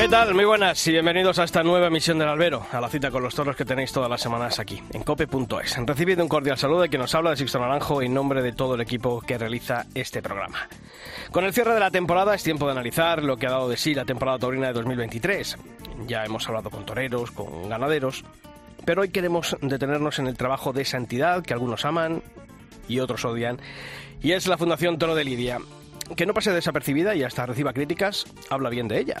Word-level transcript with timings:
¿Qué 0.00 0.08
tal? 0.08 0.32
Muy 0.32 0.46
buenas 0.46 0.86
y 0.86 0.92
bienvenidos 0.92 1.38
a 1.38 1.44
esta 1.44 1.62
nueva 1.62 1.88
emisión 1.88 2.18
del 2.18 2.28
Albero, 2.28 2.66
a 2.72 2.80
la 2.80 2.88
cita 2.88 3.10
con 3.10 3.22
los 3.22 3.34
toros 3.34 3.54
que 3.54 3.66
tenéis 3.66 3.92
todas 3.92 4.08
las 4.08 4.22
semanas 4.22 4.58
aquí, 4.58 4.82
en 4.94 5.02
cope.es. 5.02 5.76
Recibido 5.84 6.22
un 6.22 6.28
cordial 6.30 6.56
saludo 6.56 6.80
de 6.80 6.88
quien 6.88 7.02
nos 7.02 7.14
habla 7.14 7.28
de 7.28 7.36
Sixto 7.36 7.58
Naranjo 7.58 8.00
en 8.00 8.14
nombre 8.14 8.40
de 8.40 8.52
todo 8.52 8.76
el 8.76 8.80
equipo 8.80 9.20
que 9.20 9.36
realiza 9.36 9.84
este 9.94 10.22
programa. 10.22 10.70
Con 11.30 11.44
el 11.44 11.52
cierre 11.52 11.74
de 11.74 11.80
la 11.80 11.90
temporada 11.90 12.34
es 12.34 12.42
tiempo 12.42 12.64
de 12.64 12.72
analizar 12.72 13.22
lo 13.22 13.36
que 13.36 13.46
ha 13.46 13.50
dado 13.50 13.68
de 13.68 13.76
sí 13.76 13.92
la 13.92 14.06
temporada 14.06 14.38
taurina 14.38 14.68
de 14.68 14.72
2023. 14.72 15.58
Ya 16.06 16.24
hemos 16.24 16.48
hablado 16.48 16.70
con 16.70 16.86
toreros, 16.86 17.30
con 17.30 17.68
ganaderos, 17.68 18.24
pero 18.86 19.02
hoy 19.02 19.10
queremos 19.10 19.54
detenernos 19.60 20.18
en 20.18 20.28
el 20.28 20.36
trabajo 20.38 20.72
de 20.72 20.80
esa 20.80 20.96
entidad 20.96 21.42
que 21.42 21.52
algunos 21.52 21.84
aman 21.84 22.22
y 22.88 23.00
otros 23.00 23.26
odian, 23.26 23.58
y 24.22 24.32
es 24.32 24.46
la 24.46 24.56
Fundación 24.56 24.98
Toro 24.98 25.14
de 25.14 25.24
Lidia. 25.24 25.58
Que 26.16 26.24
no 26.24 26.32
pase 26.32 26.52
desapercibida 26.52 27.14
y 27.14 27.22
hasta 27.22 27.44
reciba 27.44 27.74
críticas, 27.74 28.24
habla 28.48 28.70
bien 28.70 28.88
de 28.88 28.98
ella. 28.98 29.18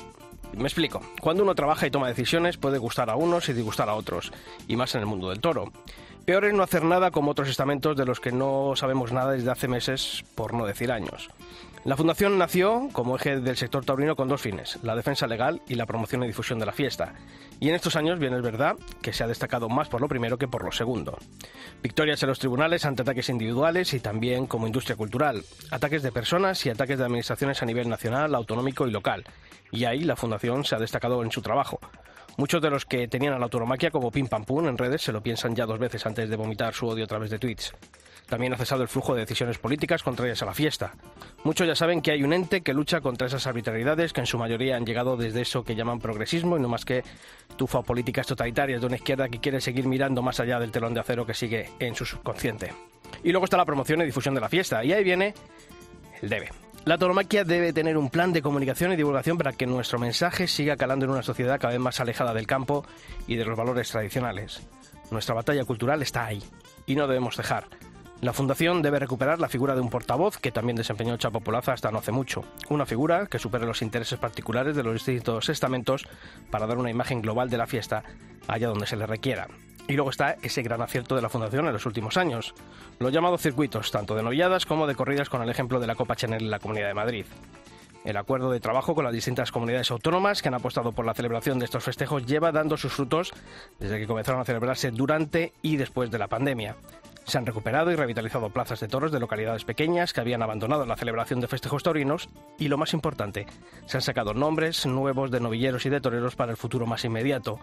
Me 0.56 0.64
explico. 0.64 1.00
Cuando 1.20 1.42
uno 1.42 1.54
trabaja 1.54 1.86
y 1.86 1.90
toma 1.90 2.08
decisiones 2.08 2.56
puede 2.56 2.78
gustar 2.78 3.10
a 3.10 3.16
unos 3.16 3.48
y 3.48 3.52
disgustar 3.52 3.88
a 3.88 3.94
otros, 3.94 4.32
y 4.68 4.76
más 4.76 4.94
en 4.94 5.00
el 5.00 5.06
mundo 5.06 5.30
del 5.30 5.40
toro. 5.40 5.72
Peor 6.24 6.44
es 6.44 6.54
no 6.54 6.62
hacer 6.62 6.84
nada 6.84 7.10
como 7.10 7.30
otros 7.30 7.48
estamentos 7.48 7.96
de 7.96 8.04
los 8.04 8.20
que 8.20 8.30
no 8.30 8.74
sabemos 8.76 9.12
nada 9.12 9.32
desde 9.32 9.50
hace 9.50 9.68
meses, 9.68 10.24
por 10.34 10.52
no 10.54 10.66
decir 10.66 10.92
años. 10.92 11.30
La 11.82 11.96
Fundación 11.96 12.36
nació 12.36 12.90
como 12.92 13.16
eje 13.16 13.40
del 13.40 13.56
sector 13.56 13.86
taurino 13.86 14.14
con 14.14 14.28
dos 14.28 14.42
fines, 14.42 14.78
la 14.82 14.94
defensa 14.94 15.26
legal 15.26 15.62
y 15.66 15.76
la 15.76 15.86
promoción 15.86 16.22
y 16.22 16.26
difusión 16.26 16.58
de 16.58 16.66
la 16.66 16.72
fiesta. 16.72 17.14
Y 17.58 17.70
en 17.70 17.74
estos 17.74 17.96
años, 17.96 18.18
bien 18.18 18.34
es 18.34 18.42
verdad, 18.42 18.76
que 19.00 19.14
se 19.14 19.24
ha 19.24 19.26
destacado 19.26 19.70
más 19.70 19.88
por 19.88 20.02
lo 20.02 20.08
primero 20.08 20.36
que 20.36 20.46
por 20.46 20.62
lo 20.62 20.72
segundo. 20.72 21.16
Victorias 21.82 22.22
en 22.22 22.28
los 22.28 22.38
tribunales 22.38 22.84
ante 22.84 23.00
ataques 23.00 23.30
individuales 23.30 23.94
y 23.94 24.00
también 24.00 24.46
como 24.46 24.66
industria 24.66 24.94
cultural, 24.94 25.42
ataques 25.70 26.02
de 26.02 26.12
personas 26.12 26.66
y 26.66 26.68
ataques 26.68 26.98
de 26.98 27.04
administraciones 27.04 27.62
a 27.62 27.66
nivel 27.66 27.88
nacional, 27.88 28.34
autonómico 28.34 28.86
y 28.86 28.90
local. 28.90 29.24
Y 29.70 29.86
ahí 29.86 30.00
la 30.00 30.16
Fundación 30.16 30.64
se 30.64 30.74
ha 30.74 30.78
destacado 30.78 31.22
en 31.22 31.32
su 31.32 31.40
trabajo. 31.40 31.80
Muchos 32.36 32.60
de 32.60 32.68
los 32.68 32.84
que 32.84 33.08
tenían 33.08 33.32
a 33.32 33.38
la 33.38 33.44
autoromaquia 33.44 33.90
como 33.90 34.10
Pim 34.10 34.26
Pam 34.26 34.44
Pum 34.44 34.68
en 34.68 34.76
redes 34.76 35.00
se 35.00 35.12
lo 35.12 35.22
piensan 35.22 35.54
ya 35.54 35.64
dos 35.64 35.78
veces 35.78 36.04
antes 36.04 36.28
de 36.28 36.36
vomitar 36.36 36.74
su 36.74 36.88
odio 36.88 37.04
a 37.04 37.08
través 37.08 37.30
de 37.30 37.38
tweets. 37.38 37.72
También 38.30 38.54
ha 38.54 38.56
cesado 38.56 38.82
el 38.82 38.88
flujo 38.88 39.14
de 39.14 39.22
decisiones 39.22 39.58
políticas 39.58 40.04
contrarias 40.04 40.40
a 40.40 40.46
la 40.46 40.54
fiesta. 40.54 40.92
Muchos 41.42 41.66
ya 41.66 41.74
saben 41.74 42.00
que 42.00 42.12
hay 42.12 42.22
un 42.22 42.32
ente 42.32 42.62
que 42.62 42.72
lucha 42.72 43.00
contra 43.00 43.26
esas 43.26 43.46
arbitrariedades 43.48 44.12
que 44.12 44.20
en 44.20 44.26
su 44.26 44.38
mayoría 44.38 44.76
han 44.76 44.86
llegado 44.86 45.16
desde 45.16 45.40
eso 45.42 45.64
que 45.64 45.74
llaman 45.74 45.98
progresismo 45.98 46.56
y 46.56 46.60
no 46.60 46.68
más 46.68 46.84
que 46.84 47.02
tufa 47.56 47.82
políticas 47.82 48.28
totalitarias 48.28 48.80
de 48.80 48.86
una 48.86 48.96
izquierda 48.96 49.28
que 49.28 49.40
quiere 49.40 49.60
seguir 49.60 49.88
mirando 49.88 50.22
más 50.22 50.38
allá 50.38 50.60
del 50.60 50.70
telón 50.70 50.94
de 50.94 51.00
acero 51.00 51.26
que 51.26 51.34
sigue 51.34 51.70
en 51.80 51.96
su 51.96 52.06
subconsciente. 52.06 52.72
Y 53.24 53.32
luego 53.32 53.44
está 53.44 53.56
la 53.56 53.64
promoción 53.64 54.00
y 54.00 54.04
difusión 54.04 54.34
de 54.34 54.40
la 54.40 54.48
fiesta. 54.48 54.84
Y 54.84 54.92
ahí 54.92 55.02
viene 55.02 55.34
el 56.22 56.28
debe. 56.28 56.50
La 56.84 56.96
tauromaquia 56.96 57.42
debe 57.44 57.72
tener 57.72 57.98
un 57.98 58.10
plan 58.10 58.32
de 58.32 58.42
comunicación 58.42 58.92
y 58.92 58.96
divulgación 58.96 59.36
para 59.36 59.52
que 59.52 59.66
nuestro 59.66 59.98
mensaje 59.98 60.46
siga 60.46 60.76
calando 60.76 61.04
en 61.04 61.10
una 61.10 61.22
sociedad 61.22 61.58
cada 61.58 61.72
vez 61.72 61.80
más 61.80 62.00
alejada 62.00 62.32
del 62.32 62.46
campo 62.46 62.86
y 63.26 63.34
de 63.34 63.44
los 63.44 63.58
valores 63.58 63.90
tradicionales. 63.90 64.62
Nuestra 65.10 65.34
batalla 65.34 65.64
cultural 65.64 66.00
está 66.00 66.24
ahí 66.24 66.42
y 66.86 66.94
no 66.94 67.08
debemos 67.08 67.36
dejar. 67.36 67.66
La 68.20 68.34
Fundación 68.34 68.82
debe 68.82 68.98
recuperar 68.98 69.40
la 69.40 69.48
figura 69.48 69.74
de 69.74 69.80
un 69.80 69.88
portavoz 69.88 70.36
que 70.36 70.52
también 70.52 70.76
desempeñó 70.76 71.16
Chapo 71.16 71.40
Polaza 71.40 71.72
hasta 71.72 71.90
no 71.90 71.98
hace 71.98 72.12
mucho. 72.12 72.44
Una 72.68 72.84
figura 72.84 73.26
que 73.26 73.38
supere 73.38 73.64
los 73.64 73.80
intereses 73.80 74.18
particulares 74.18 74.76
de 74.76 74.82
los 74.82 74.92
distintos 74.92 75.48
estamentos 75.48 76.06
para 76.50 76.66
dar 76.66 76.76
una 76.76 76.90
imagen 76.90 77.22
global 77.22 77.48
de 77.48 77.56
la 77.56 77.66
fiesta 77.66 78.02
allá 78.46 78.68
donde 78.68 78.86
se 78.86 78.96
le 78.96 79.06
requiera. 79.06 79.48
Y 79.88 79.94
luego 79.94 80.10
está 80.10 80.36
ese 80.42 80.60
gran 80.60 80.82
acierto 80.82 81.16
de 81.16 81.22
la 81.22 81.30
Fundación 81.30 81.66
en 81.66 81.72
los 81.72 81.86
últimos 81.86 82.18
años, 82.18 82.54
los 82.98 83.10
llamados 83.10 83.40
circuitos, 83.40 83.90
tanto 83.90 84.14
de 84.14 84.22
novilladas 84.22 84.66
como 84.66 84.86
de 84.86 84.94
corridas 84.94 85.30
con 85.30 85.40
el 85.40 85.48
ejemplo 85.48 85.80
de 85.80 85.86
la 85.86 85.94
Copa 85.94 86.14
Chanel 86.14 86.42
en 86.42 86.50
la 86.50 86.58
Comunidad 86.58 86.88
de 86.88 86.94
Madrid. 86.94 87.24
El 88.04 88.18
acuerdo 88.18 88.50
de 88.50 88.60
trabajo 88.60 88.94
con 88.94 89.04
las 89.04 89.14
distintas 89.14 89.50
comunidades 89.50 89.90
autónomas 89.90 90.42
que 90.42 90.48
han 90.48 90.54
apostado 90.54 90.92
por 90.92 91.06
la 91.06 91.14
celebración 91.14 91.58
de 91.58 91.64
estos 91.64 91.84
festejos 91.84 92.26
lleva 92.26 92.52
dando 92.52 92.76
sus 92.76 92.92
frutos 92.92 93.32
desde 93.78 93.98
que 93.98 94.06
comenzaron 94.06 94.42
a 94.42 94.44
celebrarse 94.44 94.90
durante 94.90 95.54
y 95.62 95.76
después 95.76 96.10
de 96.10 96.18
la 96.18 96.28
pandemia. 96.28 96.76
Se 97.30 97.38
han 97.38 97.46
recuperado 97.46 97.92
y 97.92 97.94
revitalizado 97.94 98.50
plazas 98.50 98.80
de 98.80 98.88
toros 98.88 99.12
de 99.12 99.20
localidades 99.20 99.64
pequeñas 99.64 100.12
que 100.12 100.20
habían 100.20 100.42
abandonado 100.42 100.84
la 100.84 100.96
celebración 100.96 101.38
de 101.38 101.46
festejos 101.46 101.84
taurinos 101.84 102.28
y, 102.58 102.66
lo 102.66 102.76
más 102.76 102.92
importante, 102.92 103.46
se 103.86 103.96
han 103.96 104.02
sacado 104.02 104.34
nombres 104.34 104.84
nuevos 104.84 105.30
de 105.30 105.38
novilleros 105.38 105.86
y 105.86 105.90
de 105.90 106.00
toreros 106.00 106.34
para 106.34 106.50
el 106.50 106.56
futuro 106.56 106.86
más 106.86 107.04
inmediato, 107.04 107.60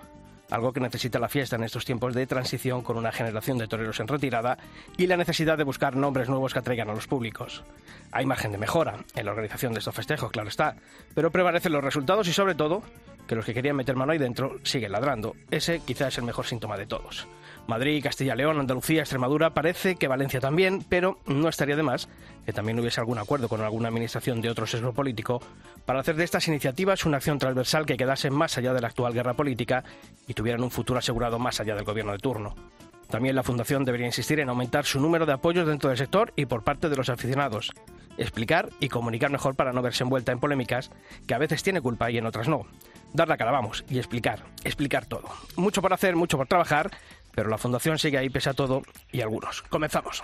algo 0.50 0.72
que 0.72 0.80
necesita 0.80 1.20
la 1.20 1.28
fiesta 1.28 1.58
en 1.58 1.66
estos 1.66 1.84
tiempos 1.84 2.14
de 2.14 2.26
transición 2.26 2.82
con 2.82 2.96
una 2.96 3.12
generación 3.12 3.58
de 3.58 3.68
toreros 3.68 4.00
en 4.00 4.08
retirada 4.08 4.58
y 4.96 5.06
la 5.06 5.18
necesidad 5.18 5.58
de 5.58 5.66
buscar 5.66 5.98
nombres 5.98 6.30
nuevos 6.30 6.54
que 6.54 6.60
atraigan 6.60 6.90
a 6.90 6.96
los 6.96 7.08
públicos. 7.08 7.62
Hay 8.14 8.26
margen 8.26 8.54
de 8.54 8.60
mejora 8.60 9.04
en 9.16 9.26
la 9.26 9.32
organización 9.32 9.74
de 9.74 9.80
estos 9.80 9.94
festejos, 9.94 10.32
claro 10.32 10.48
está, 10.48 10.78
pero 11.14 11.30
prevalecen 11.30 11.74
los 11.74 11.84
resultados 11.84 12.26
y 12.30 12.32
sobre 12.32 12.56
todo 12.56 12.84
que 13.28 13.36
los 13.36 13.44
que 13.44 13.54
querían 13.54 13.76
meter 13.76 13.98
mano 13.98 14.14
ahí 14.14 14.18
dentro 14.18 14.56
siguen 14.64 14.94
ladrando. 14.94 15.36
Ese 15.52 15.82
quizás 15.82 16.14
es 16.14 16.20
el 16.20 16.24
mejor 16.24 16.46
síntoma 16.46 16.78
de 16.78 16.86
todos. 16.86 17.28
Madrid, 17.68 18.04
Castilla 18.04 18.36
León, 18.36 18.60
Andalucía, 18.60 19.02
Extremadura, 19.02 19.54
parece 19.54 19.96
que 19.96 20.08
Valencia 20.08 20.40
también, 20.40 20.84
pero 20.88 21.20
no 21.26 21.50
estaría 21.50 21.76
de 21.76 21.84
más 21.84 22.08
que 22.46 22.54
también 22.54 22.80
hubiese 22.80 23.02
algún 23.02 23.18
acuerdo 23.18 23.50
con 23.50 23.60
alguna 23.60 23.90
administración 23.90 24.40
de 24.40 24.50
otro 24.50 24.66
sesgo 24.66 24.94
político 24.94 25.42
para 25.86 26.00
hacer 26.00 26.16
de 26.16 26.24
estas 26.24 26.48
iniciativas 26.48 27.06
una 27.06 27.18
acción 27.18 27.40
transversal 27.40 27.86
que 27.86 27.98
quedase 27.98 28.30
más 28.30 28.58
allá 28.58 28.74
de 28.74 28.80
la 28.80 28.88
actual 28.88 29.14
guerra 29.14 29.34
política 29.34 29.84
y 30.28 30.34
tuvieran 30.34 30.64
un 30.64 30.72
futuro 30.72 30.98
asegurado 31.00 31.40
más 31.40 31.60
allá 31.60 31.76
del 31.76 31.84
gobierno 31.84 32.14
de 32.14 32.20
turno. 32.20 32.56
También 33.10 33.36
la 33.36 33.44
Fundación 33.44 33.84
debería 33.84 34.08
insistir 34.08 34.40
en 34.40 34.48
aumentar 34.48 34.86
su 34.86 35.00
número 35.00 35.26
de 35.26 35.34
apoyos 35.34 35.68
dentro 35.68 35.90
del 35.90 35.98
sector 35.98 36.32
y 36.38 36.46
por 36.46 36.64
parte 36.64 36.88
de 36.88 36.96
los 36.96 37.10
aficionados, 37.10 37.72
explicar 38.18 38.70
y 38.80 38.88
comunicar 38.88 39.30
mejor 39.30 39.56
para 39.56 39.74
no 39.74 39.82
verse 39.82 40.04
envuelta 40.04 40.32
en 40.32 40.40
polémicas 40.40 40.90
que 41.28 41.34
a 41.34 41.38
veces 41.38 41.64
tiene 41.64 41.82
culpa 41.82 42.10
y 42.12 42.18
en 42.18 42.26
otras 42.26 42.48
no. 42.48 42.66
Dar 43.14 43.28
la 43.28 43.38
cara, 43.38 43.52
vamos, 43.52 43.86
y 43.90 43.98
explicar, 43.98 44.44
explicar 44.64 45.06
todo. 45.06 45.28
Mucho 45.56 45.82
por 45.82 45.94
hacer, 45.94 46.16
mucho 46.16 46.38
por 46.38 46.48
trabajar, 46.48 46.92
pero 47.38 47.52
la 47.52 47.60
Fundación 47.60 48.00
sigue 48.00 48.18
ahí 48.18 48.32
pese 48.32 48.50
a 48.50 48.56
todo 48.56 48.82
y 49.12 49.22
algunos. 49.22 49.62
Comenzamos. 49.70 50.24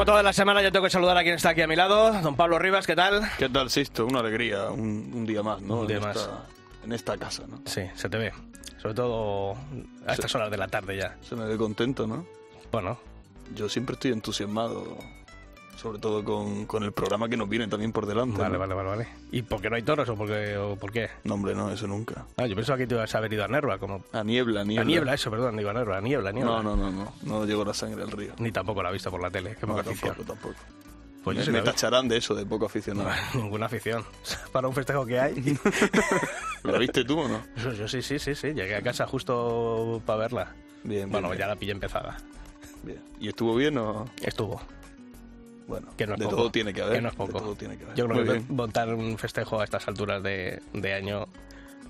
Como 0.00 0.12
toda 0.12 0.22
la 0.22 0.32
semana 0.32 0.62
yo 0.62 0.72
tengo 0.72 0.84
que 0.84 0.90
saludar 0.90 1.18
a 1.18 1.22
quien 1.22 1.34
está 1.34 1.50
aquí 1.50 1.60
a 1.60 1.66
mi 1.66 1.76
lado, 1.76 2.10
don 2.22 2.34
Pablo 2.34 2.58
Rivas, 2.58 2.86
¿qué 2.86 2.96
tal? 2.96 3.20
¿Qué 3.36 3.50
tal, 3.50 3.68
Sisto? 3.68 4.06
Una 4.06 4.20
alegría, 4.20 4.70
un, 4.70 5.10
un 5.12 5.26
día 5.26 5.42
más, 5.42 5.60
¿no? 5.60 5.80
Un 5.80 5.86
día 5.88 5.98
en 5.98 6.02
más. 6.02 6.16
Esta, 6.16 6.46
en 6.86 6.92
esta 6.92 7.18
casa, 7.18 7.42
¿no? 7.46 7.60
Sí, 7.66 7.82
se 7.94 8.08
te 8.08 8.16
ve. 8.16 8.32
Sobre 8.80 8.94
todo 8.94 9.56
a 10.06 10.14
estas 10.14 10.34
horas 10.34 10.50
de 10.50 10.56
la 10.56 10.68
tarde 10.68 10.96
ya. 10.96 11.18
Se 11.20 11.36
me 11.36 11.44
ve 11.44 11.58
contento, 11.58 12.06
¿no? 12.06 12.24
Bueno, 12.72 12.98
Yo 13.54 13.68
siempre 13.68 13.92
estoy 13.92 14.12
entusiasmado, 14.12 14.96
sobre 15.80 15.98
todo 15.98 16.22
con, 16.22 16.66
con 16.66 16.82
el 16.82 16.92
programa 16.92 17.26
que 17.28 17.38
nos 17.38 17.48
viene 17.48 17.66
también 17.66 17.90
por 17.90 18.04
delante. 18.04 18.36
vale, 18.38 18.52
¿no? 18.52 18.58
vale, 18.58 18.74
vale, 18.74 18.88
vale. 18.88 19.08
¿Y 19.32 19.40
por 19.40 19.62
qué 19.62 19.70
no 19.70 19.76
hay 19.76 19.82
toros 19.82 20.06
o 20.10 20.14
por 20.14 20.28
qué? 20.28 20.56
O 20.58 20.76
por 20.76 20.92
qué? 20.92 21.08
No, 21.24 21.34
hombre, 21.34 21.54
no, 21.54 21.70
eso 21.70 21.86
nunca. 21.86 22.26
Ah, 22.36 22.46
yo 22.46 22.54
pensaba 22.54 22.76
que 22.76 22.86
te 22.86 22.94
ibas 22.94 23.14
a 23.14 23.18
haber 23.18 23.32
ido 23.32 23.44
a 23.44 23.48
Nerva, 23.48 23.78
como... 23.78 24.04
A 24.12 24.22
niebla, 24.22 24.62
niebla. 24.62 24.82
A 24.82 24.84
niebla, 24.84 25.14
eso, 25.14 25.30
perdón, 25.30 25.56
digo 25.56 25.70
a 25.70 25.72
Nerva, 25.72 25.96
a 25.96 26.00
niebla, 26.02 26.32
niebla. 26.32 26.62
No, 26.62 26.62
no, 26.62 26.76
no, 26.76 26.90
no. 26.90 27.12
No 27.22 27.46
llegó 27.46 27.64
la 27.64 27.72
sangre 27.72 28.02
al 28.02 28.10
río. 28.10 28.34
Ni 28.38 28.52
tampoco 28.52 28.82
la 28.82 28.90
he 28.90 28.92
visto 28.92 29.10
por 29.10 29.22
la 29.22 29.30
tele, 29.30 29.56
qué 29.58 29.66
No, 29.66 29.82
tampoco, 29.82 30.22
tampoco. 30.22 30.54
Pues 31.24 31.36
yo 31.36 31.40
me 31.40 31.44
sí 31.46 31.50
me 31.52 31.58
la 31.58 31.64
tacharán 31.64 32.08
de 32.08 32.18
eso, 32.18 32.34
de 32.34 32.44
poco 32.44 32.66
aficionado. 32.66 33.10
Ninguna 33.34 33.66
afición. 33.66 34.04
Para 34.52 34.68
un 34.68 34.74
festejo 34.74 35.06
que 35.06 35.18
hay. 35.18 35.58
¿Lo 36.62 36.78
viste 36.78 37.04
tú 37.04 37.20
o 37.20 37.28
no? 37.28 37.42
Yo 37.56 37.88
sí, 37.88 38.02
sí, 38.02 38.18
sí, 38.18 38.34
sí. 38.34 38.48
Llegué 38.48 38.76
a 38.76 38.82
casa 38.82 39.06
justo 39.06 40.02
para 40.04 40.18
verla. 40.18 40.52
Bien, 40.82 41.00
bien. 41.08 41.10
Bueno, 41.10 41.28
bien, 41.28 41.40
ya 41.40 41.46
la 41.46 41.56
pillé 41.56 41.72
empezada. 41.72 42.18
bien. 42.82 43.02
¿Y 43.18 43.28
estuvo 43.28 43.54
bien 43.54 43.76
o...? 43.78 44.06
Estuvo. 44.22 44.60
Bueno, 45.70 45.88
Que 45.96 46.06
no 46.06 46.14
es 46.14 46.18
de 46.20 46.24
poco. 46.26 46.36
todo 46.36 46.50
tiene 46.50 46.74
que 46.74 46.82
haber. 46.82 46.96
Que 46.96 47.00
no 47.02 47.08
es 47.08 47.14
poco. 47.14 47.32
De 47.32 47.38
todo 47.40 47.54
tiene 47.54 47.76
que 47.78 47.84
haber. 47.84 47.96
Yo 47.96 48.06
creo 48.08 48.24
Muy 48.24 48.34
que 48.44 48.52
montar 48.52 48.92
un 48.94 49.16
festejo 49.16 49.60
a 49.60 49.64
estas 49.64 49.86
alturas 49.88 50.22
de, 50.22 50.60
de 50.74 50.92
año... 50.94 51.26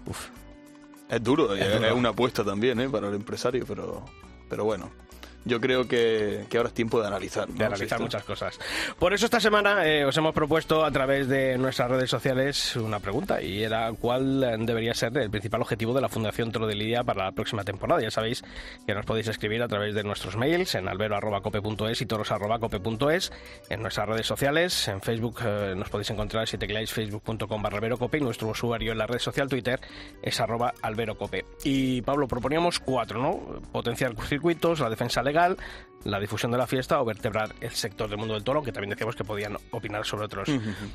Uf, 0.06 0.28
Es 1.08 1.22
duro, 1.22 1.54
es, 1.54 1.72
duro. 1.74 1.86
es 1.88 1.92
una 1.92 2.10
apuesta 2.10 2.44
también, 2.44 2.78
¿eh? 2.80 2.88
Para 2.88 3.08
el 3.08 3.14
empresario, 3.14 3.64
pero, 3.66 4.04
pero 4.48 4.64
bueno. 4.64 4.90
Yo 5.44 5.60
creo 5.60 5.88
que, 5.88 6.44
que 6.48 6.56
ahora 6.56 6.68
es 6.68 6.74
tiempo 6.74 7.00
de 7.00 7.08
analizar. 7.08 7.48
¿no? 7.48 7.54
de 7.54 7.64
analizar 7.64 7.98
Sí, 7.98 8.04
muchas 8.04 8.24
cosas. 8.24 8.58
Por 8.98 9.12
eso 9.12 9.24
esta 9.24 9.40
semana 9.40 9.86
eh, 9.86 10.04
os 10.04 10.16
hemos 10.16 10.34
propuesto 10.34 10.84
a 10.84 10.90
través 10.90 11.28
de 11.28 11.58
nuestras 11.58 11.90
redes 11.90 12.10
sociales 12.10 12.76
una 12.76 13.00
pregunta 13.00 13.42
y 13.42 13.62
era 13.62 13.92
cuál 13.92 14.40
debería 14.66 14.94
ser 14.94 15.16
el 15.18 15.30
principal 15.30 15.62
objetivo 15.62 15.92
de 15.94 16.00
la 16.00 16.08
Fundación 16.08 16.52
Toro 16.52 16.66
de 16.66 16.74
Lidia 16.74 17.02
para 17.04 17.24
la 17.24 17.32
próxima 17.32 17.64
temporada. 17.64 18.00
Ya 18.00 18.10
sabéis 18.10 18.42
que 18.86 18.94
nos 18.94 19.06
podéis 19.06 19.28
escribir 19.28 19.62
a 19.62 19.68
través 19.68 19.94
de 19.94 20.02
nuestros 20.04 20.36
mails 20.36 20.74
en 20.74 20.88
albero.cope.es 20.88 22.00
y 22.00 22.06
toros.cope.es, 22.06 23.32
en 23.68 23.82
nuestras 23.82 24.08
redes 24.08 24.26
sociales, 24.26 24.88
en 24.88 25.00
Facebook 25.00 25.40
eh, 25.44 25.74
nos 25.76 25.88
podéis 25.88 26.10
encontrar 26.10 26.46
si 26.48 26.58
tecleáis 26.58 26.92
facebook.com 26.92 27.62
barra 27.62 27.76
alberocope 27.76 28.18
y 28.18 28.20
nuestro 28.20 28.48
usuario 28.48 28.92
en 28.92 28.98
la 28.98 29.06
red 29.06 29.18
social 29.18 29.48
Twitter 29.48 29.80
es 30.22 30.40
arroba 30.40 30.74
alberocope. 30.82 31.44
Y 31.64 32.02
Pablo, 32.02 32.28
proponíamos 32.28 32.78
cuatro, 32.80 33.20
¿no? 33.20 33.60
Potenciar 33.72 34.14
circuitos, 34.22 34.80
la 34.80 34.90
defensa 34.90 35.22
legal, 35.30 35.56
la 36.04 36.18
difusión 36.18 36.50
de 36.50 36.58
la 36.58 36.66
fiesta 36.66 37.00
o 37.00 37.04
vertebrar 37.04 37.54
el 37.60 37.72
sector 37.72 38.08
del 38.08 38.18
mundo 38.18 38.34
del 38.34 38.44
toro, 38.44 38.62
que 38.62 38.72
también 38.72 38.90
decíamos 38.90 39.16
que 39.16 39.24
podían 39.24 39.56
opinar 39.70 40.04
sobre 40.06 40.24
otros 40.24 40.48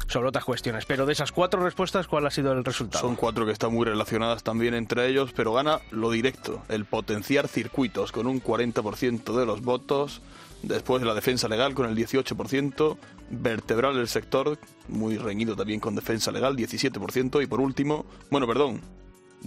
sobre 0.07 0.29
otras 0.29 0.43
cuestiones. 0.45 0.85
Pero 0.85 1.05
de 1.05 1.13
esas 1.13 1.31
cuatro 1.31 1.63
respuestas, 1.63 2.07
¿cuál 2.07 2.25
ha 2.25 2.31
sido 2.31 2.51
el 2.53 2.63
resultado? 2.63 3.01
Son 3.01 3.15
cuatro 3.15 3.45
que 3.45 3.51
están 3.51 3.73
muy 3.73 3.85
relacionadas 3.85 4.43
también 4.43 4.73
entre 4.73 5.07
ellos, 5.07 5.31
pero 5.35 5.53
gana 5.53 5.79
lo 5.91 6.11
directo, 6.11 6.63
el 6.69 6.85
potenciar 6.85 7.47
circuitos 7.47 8.11
con 8.11 8.27
un 8.27 8.41
40% 8.41 9.37
de 9.37 9.45
los 9.45 9.61
votos, 9.61 10.21
después 10.63 11.03
la 11.03 11.13
defensa 11.13 11.47
legal 11.47 11.75
con 11.75 11.87
el 11.87 11.95
18%, 11.95 12.97
vertebrar 13.29 13.95
el 13.95 14.07
sector, 14.07 14.57
muy 14.87 15.17
reñido 15.17 15.55
también 15.55 15.79
con 15.79 15.95
defensa 15.95 16.31
legal, 16.31 16.55
17%, 16.55 17.43
y 17.43 17.47
por 17.47 17.59
último, 17.59 18.05
bueno, 18.31 18.47
perdón, 18.47 18.81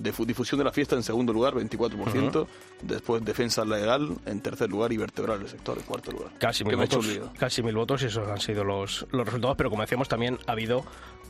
difu- 0.02 0.24
difusión 0.26 0.58
de 0.58 0.64
la 0.64 0.72
fiesta 0.72 0.96
en 0.96 1.02
segundo 1.02 1.32
lugar, 1.32 1.54
24%, 1.54 2.46
después 2.82 3.24
defensa 3.24 3.64
legal 3.64 4.16
en 4.26 4.40
tercer 4.40 4.68
lugar 4.70 4.92
y 4.92 4.96
vertebrar 4.96 5.40
el 5.40 5.48
sector 5.48 5.76
en 5.78 5.84
cuarto 5.84 6.12
lugar. 6.12 6.30
Casi 6.38 6.64
mil 6.64 6.76
votos, 6.76 7.06
casi 7.38 7.62
mil 7.62 7.74
votos 7.74 8.02
y 8.02 8.06
esos 8.06 8.28
han 8.28 8.40
sido 8.40 8.64
los, 8.64 9.06
los 9.10 9.24
resultados, 9.26 9.56
pero 9.56 9.70
como 9.70 9.82
decíamos 9.82 10.08
también 10.08 10.38
ha 10.46 10.52
habido 10.52 10.84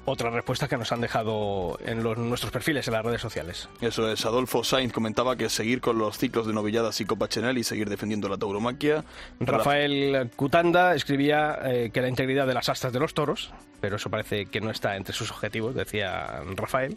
otras 0.05 0.33
respuestas 0.33 0.71
que 0.71 0.77
nos 0.79 0.91
han 0.91 1.03
dejado 1.03 1.79
en 1.85 2.03
los- 2.03 2.17
nuestros 2.17 2.51
perfiles 2.51 2.87
en 2.89 2.95
las 2.95 3.05
redes 3.05 3.21
sociales. 3.21 3.69
Eso 3.83 4.11
es, 4.11 4.25
Adolfo 4.25 4.65
Sainz 4.65 4.91
comentaba 4.93 5.37
que 5.37 5.51
seguir 5.51 5.83
con 5.83 5.99
los 5.99 6.17
ciclos 6.17 6.47
de 6.47 6.55
novilladas 6.55 6.99
y 7.03 7.05
Copa 7.05 7.29
Chanel 7.29 7.59
y 7.59 7.65
seguir 7.65 7.91
defendiendo 7.91 8.29
la 8.29 8.39
tauromaquia. 8.39 9.05
Rafael 9.41 10.31
Cutanda 10.37 10.95
escribía 10.95 11.59
eh, 11.65 11.91
que 11.93 12.01
la 12.01 12.09
integridad 12.09 12.47
de 12.47 12.55
las 12.55 12.69
astas 12.69 12.93
de 12.93 13.01
los 13.01 13.13
toros, 13.15 13.53
pero 13.81 13.97
eso 13.97 14.09
parece 14.09 14.47
que 14.47 14.61
no 14.61 14.71
está 14.71 14.97
entre 14.97 15.13
sus 15.15 15.31
objetivos, 15.31 15.75
decía 15.75 16.43
Rafael. 16.57 16.97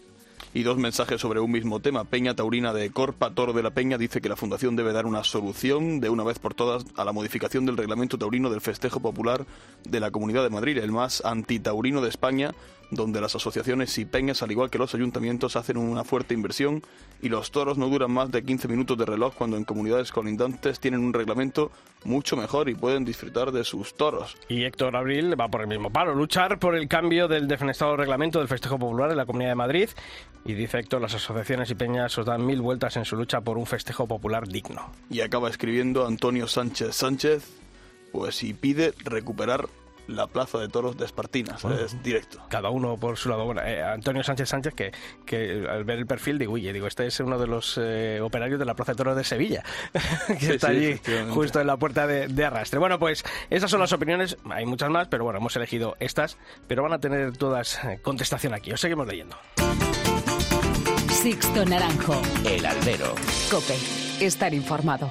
Y 0.53 0.63
dos 0.63 0.77
mensajes 0.77 1.21
sobre 1.21 1.39
un 1.39 1.51
mismo 1.51 1.79
tema. 1.79 2.03
Peña 2.03 2.35
Taurina 2.35 2.73
de 2.73 2.89
Corpa, 2.91 3.31
Toro 3.31 3.53
de 3.53 3.63
la 3.63 3.71
Peña, 3.71 3.97
dice 3.97 4.21
que 4.21 4.29
la 4.29 4.35
Fundación 4.35 4.75
debe 4.75 4.93
dar 4.93 5.05
una 5.05 5.23
solución 5.23 5.99
de 5.99 6.09
una 6.09 6.23
vez 6.23 6.39
por 6.39 6.53
todas 6.53 6.85
a 6.95 7.05
la 7.05 7.13
modificación 7.13 7.65
del 7.65 7.77
reglamento 7.77 8.17
taurino 8.17 8.49
del 8.49 8.61
festejo 8.61 8.99
popular 8.99 9.45
de 9.83 9.99
la 9.99 10.11
Comunidad 10.11 10.43
de 10.43 10.49
Madrid, 10.49 10.77
el 10.77 10.91
más 10.91 11.23
antitaurino 11.23 12.01
de 12.01 12.09
España, 12.09 12.51
donde 12.91 13.21
las 13.21 13.35
asociaciones 13.35 13.97
y 13.97 14.05
peñas, 14.05 14.43
al 14.43 14.51
igual 14.51 14.69
que 14.69 14.77
los 14.77 14.93
ayuntamientos, 14.93 15.55
hacen 15.55 15.77
una 15.77 16.03
fuerte 16.03 16.33
inversión 16.33 16.83
y 17.21 17.29
los 17.29 17.51
toros 17.51 17.77
no 17.77 17.87
duran 17.87 18.11
más 18.11 18.29
de 18.31 18.43
15 18.43 18.67
minutos 18.67 18.97
de 18.97 19.05
reloj 19.05 19.33
cuando 19.33 19.57
en 19.57 19.63
comunidades 19.63 20.11
colindantes 20.11 20.79
tienen 20.79 20.99
un 20.99 21.13
reglamento 21.13 21.71
mucho 22.03 22.35
mejor 22.35 22.69
y 22.69 22.75
pueden 22.75 23.05
disfrutar 23.05 23.51
de 23.51 23.63
sus 23.63 23.95
toros. 23.95 24.35
Y 24.49 24.63
Héctor 24.63 24.95
Abril 24.95 25.39
va 25.39 25.47
por 25.47 25.61
el 25.61 25.67
mismo 25.67 25.89
palo, 25.89 26.13
luchar 26.13 26.59
por 26.59 26.75
el 26.75 26.87
cambio 26.87 27.27
del 27.27 27.47
defenestrado 27.47 27.95
reglamento 27.95 28.39
del 28.39 28.47
festejo 28.47 28.77
popular 28.77 29.11
en 29.11 29.17
la 29.17 29.25
Comunidad 29.25 29.51
de 29.51 29.55
Madrid. 29.55 29.89
Y 30.43 30.53
dice 30.53 30.79
Héctor, 30.79 31.01
las 31.01 31.13
asociaciones 31.13 31.69
y 31.69 31.75
peñas 31.75 32.17
os 32.17 32.25
dan 32.25 32.45
mil 32.45 32.61
vueltas 32.61 32.97
en 32.97 33.05
su 33.05 33.15
lucha 33.15 33.41
por 33.41 33.57
un 33.57 33.65
festejo 33.65 34.07
popular 34.07 34.47
digno. 34.47 34.91
Y 35.09 35.21
acaba 35.21 35.49
escribiendo 35.49 36.05
Antonio 36.05 36.47
Sánchez 36.47 36.95
Sánchez, 36.95 37.47
pues 38.11 38.43
y 38.43 38.53
pide 38.53 38.93
recuperar 39.05 39.69
la 40.11 40.27
plaza 40.27 40.57
de 40.59 40.67
toros 40.67 40.97
de 40.97 41.05
Espartinas. 41.05 41.63
Es 41.65 42.01
directo. 42.03 42.41
cada 42.49 42.69
uno 42.69 42.97
por 42.97 43.17
su 43.17 43.29
lado. 43.29 43.45
Bueno, 43.45 43.61
eh, 43.61 43.81
Antonio 43.81 44.23
Sánchez 44.23 44.49
Sánchez, 44.49 44.73
que, 44.73 44.91
que 45.25 45.65
al 45.69 45.83
ver 45.83 45.99
el 45.99 46.05
perfil 46.05 46.37
digo, 46.37 46.53
oye, 46.53 46.73
digo, 46.73 46.87
este 46.87 47.05
es 47.07 47.19
uno 47.19 47.37
de 47.39 47.47
los 47.47 47.77
eh, 47.81 48.19
operarios 48.21 48.59
de 48.59 48.65
la 48.65 48.73
Plaza 48.75 48.93
de 48.93 48.97
Toros 48.97 49.15
de 49.15 49.23
Sevilla, 49.23 49.63
que 50.27 50.39
Sí, 50.39 50.51
está 50.51 50.69
sí, 50.69 50.75
allí 50.75 50.99
justo 51.31 51.59
en 51.61 51.67
la 51.67 51.77
puerta 51.77 52.07
de, 52.07 52.27
de 52.27 52.45
arrastre. 52.45 52.79
Bueno, 52.79 52.99
pues 52.99 53.23
esas 53.49 53.69
son 53.71 53.79
las 53.79 53.93
opiniones, 53.93 54.37
hay 54.49 54.65
muchas 54.65 54.89
más, 54.89 55.07
pero 55.07 55.23
bueno, 55.23 55.39
hemos 55.39 55.55
elegido 55.55 55.95
estas, 55.99 56.37
pero 56.67 56.83
van 56.83 56.93
a 56.93 56.99
tener 56.99 57.35
todas 57.37 57.83
eh, 57.83 57.99
contestación 58.01 58.53
aquí. 58.53 58.71
Os 58.71 58.81
seguimos 58.81 59.07
leyendo. 59.07 59.37
Sixto 61.09 61.65
Naranjo. 61.65 62.19
El 62.45 62.65
albero. 62.65 63.13
Cope. 63.51 63.75
Estar 64.19 64.53
informado. 64.53 65.09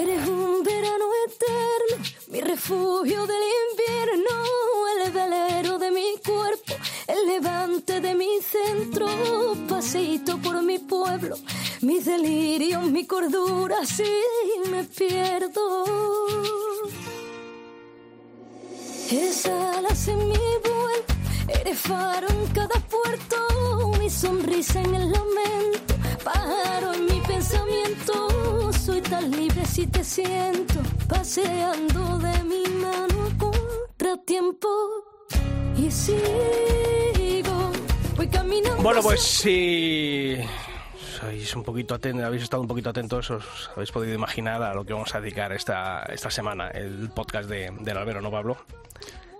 Eres 0.00 0.28
un 0.28 0.62
verano 0.62 1.06
eterno, 1.26 2.04
mi 2.28 2.40
refugio 2.40 3.26
del 3.26 3.42
invierno, 3.66 4.30
el 4.94 5.10
velero 5.10 5.76
de 5.76 5.90
mi 5.90 6.14
cuerpo, 6.24 6.74
el 7.08 7.26
levante 7.26 8.00
de 8.00 8.14
mi 8.14 8.38
centro, 8.40 9.08
pasito 9.68 10.38
por 10.38 10.62
mi 10.62 10.78
pueblo, 10.78 11.36
mis 11.80 12.04
delirios, 12.04 12.84
mi 12.84 13.08
cordura, 13.08 13.84
si 13.84 14.04
me 14.70 14.84
pierdo. 14.84 15.84
Eres 19.10 19.46
alas 19.46 20.06
en 20.06 20.28
mi 20.28 20.48
vuelo, 20.62 21.60
eres 21.60 21.78
faro 21.80 22.28
en 22.28 22.46
cada 22.52 22.78
puerto, 22.86 23.98
mi 23.98 24.08
sonrisa 24.08 24.80
en 24.80 24.94
el 24.94 25.10
lamento, 25.10 25.87
pájaro 26.32 26.94
en 26.94 27.04
mi 27.06 27.20
pensamiento. 27.20 28.72
Soy 28.72 29.00
tan 29.02 29.30
libre 29.30 29.64
si 29.66 29.86
te 29.86 30.02
siento, 30.04 30.80
paseando 31.08 32.18
de 32.18 32.44
mi 32.44 32.64
mano 32.84 33.20
contratiempo. 33.38 34.68
Y 35.76 35.90
sigo, 35.90 37.70
voy 38.16 38.28
caminando. 38.28 38.82
Bueno, 38.82 39.00
pues 39.02 39.22
si 39.22 40.36
sois 41.18 41.54
un 41.56 41.62
poquito 41.62 41.94
atentos, 41.94 42.24
habéis 42.24 42.42
estado 42.42 42.62
un 42.62 42.68
poquito 42.68 42.90
atentos, 42.90 43.30
os 43.30 43.70
habéis 43.74 43.92
podido 43.92 44.14
imaginar 44.14 44.62
a 44.62 44.74
lo 44.74 44.84
que 44.84 44.92
vamos 44.92 45.14
a 45.14 45.20
dedicar 45.20 45.52
esta, 45.52 46.02
esta 46.12 46.30
semana, 46.30 46.68
el 46.68 47.10
podcast 47.10 47.48
de, 47.48 47.72
del 47.80 47.96
albero, 47.96 48.20
¿no, 48.20 48.30
Pablo? 48.30 48.58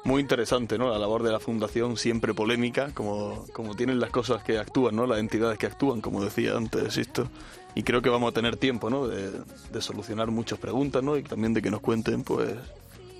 Muy 0.08 0.22
interesante, 0.22 0.78
¿no? 0.78 0.90
La 0.90 0.98
labor 0.98 1.22
de 1.22 1.30
la 1.30 1.38
Fundación, 1.38 1.98
siempre 1.98 2.32
polémica, 2.32 2.92
como, 2.94 3.44
como 3.52 3.76
tienen 3.76 4.00
las 4.00 4.08
cosas 4.08 4.42
que 4.42 4.58
actúan, 4.58 4.96
¿no? 4.96 5.06
Las 5.06 5.18
entidades 5.18 5.58
que 5.58 5.66
actúan, 5.66 6.00
como 6.00 6.24
decía 6.24 6.56
antes 6.56 6.96
esto. 6.96 7.28
Y 7.74 7.82
creo 7.82 8.00
que 8.00 8.08
vamos 8.08 8.30
a 8.30 8.32
tener 8.32 8.56
tiempo, 8.56 8.88
¿no? 8.88 9.06
De, 9.06 9.30
de 9.70 9.82
solucionar 9.82 10.30
muchas 10.30 10.58
preguntas, 10.58 11.02
¿no? 11.02 11.18
Y 11.18 11.24
también 11.24 11.52
de 11.52 11.60
que 11.60 11.70
nos 11.70 11.82
cuenten, 11.82 12.24
pues, 12.24 12.54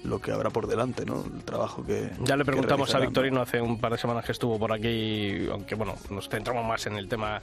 lo 0.05 0.21
que 0.21 0.33
habrá 0.33 0.51
por 0.51 0.67
delante, 0.67 1.05
¿no? 1.05 1.25
El 1.25 1.45
trabajo 1.45 1.85
que. 1.85 2.11
Ya 2.21 2.37
le 2.37 2.45
preguntamos 2.45 2.95
a. 2.95 2.99
Victorino 2.99 3.41
hace 3.41 3.61
un 3.61 3.81
par 3.81 3.93
de 3.93 3.99
semanas 3.99 4.25
que 4.25 4.33
estuvo 4.33 4.59
por 4.59 4.73
aquí, 4.73 5.49
aunque 5.51 5.75
bueno, 5.75 5.95
nos 6.11 6.29
centramos 6.29 6.65
más 6.67 6.87
en 6.87 6.97
el 6.97 7.09
tema 7.09 7.41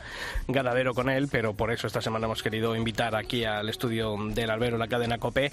ganadero 0.48 0.94
con 0.94 1.10
él, 1.10 1.28
pero 1.32 1.54
por 1.54 1.72
eso 1.72 1.88
esta 1.88 2.02
semana 2.02 2.26
hemos 2.26 2.44
querido 2.44 2.76
invitar 2.76 3.16
aquí 3.16 3.46
al 3.46 3.70
estudio 3.70 4.16
del 4.30 4.50
albero, 4.50 4.78
la 4.78 4.88
cadena 4.88 5.18
COPE, 5.18 5.52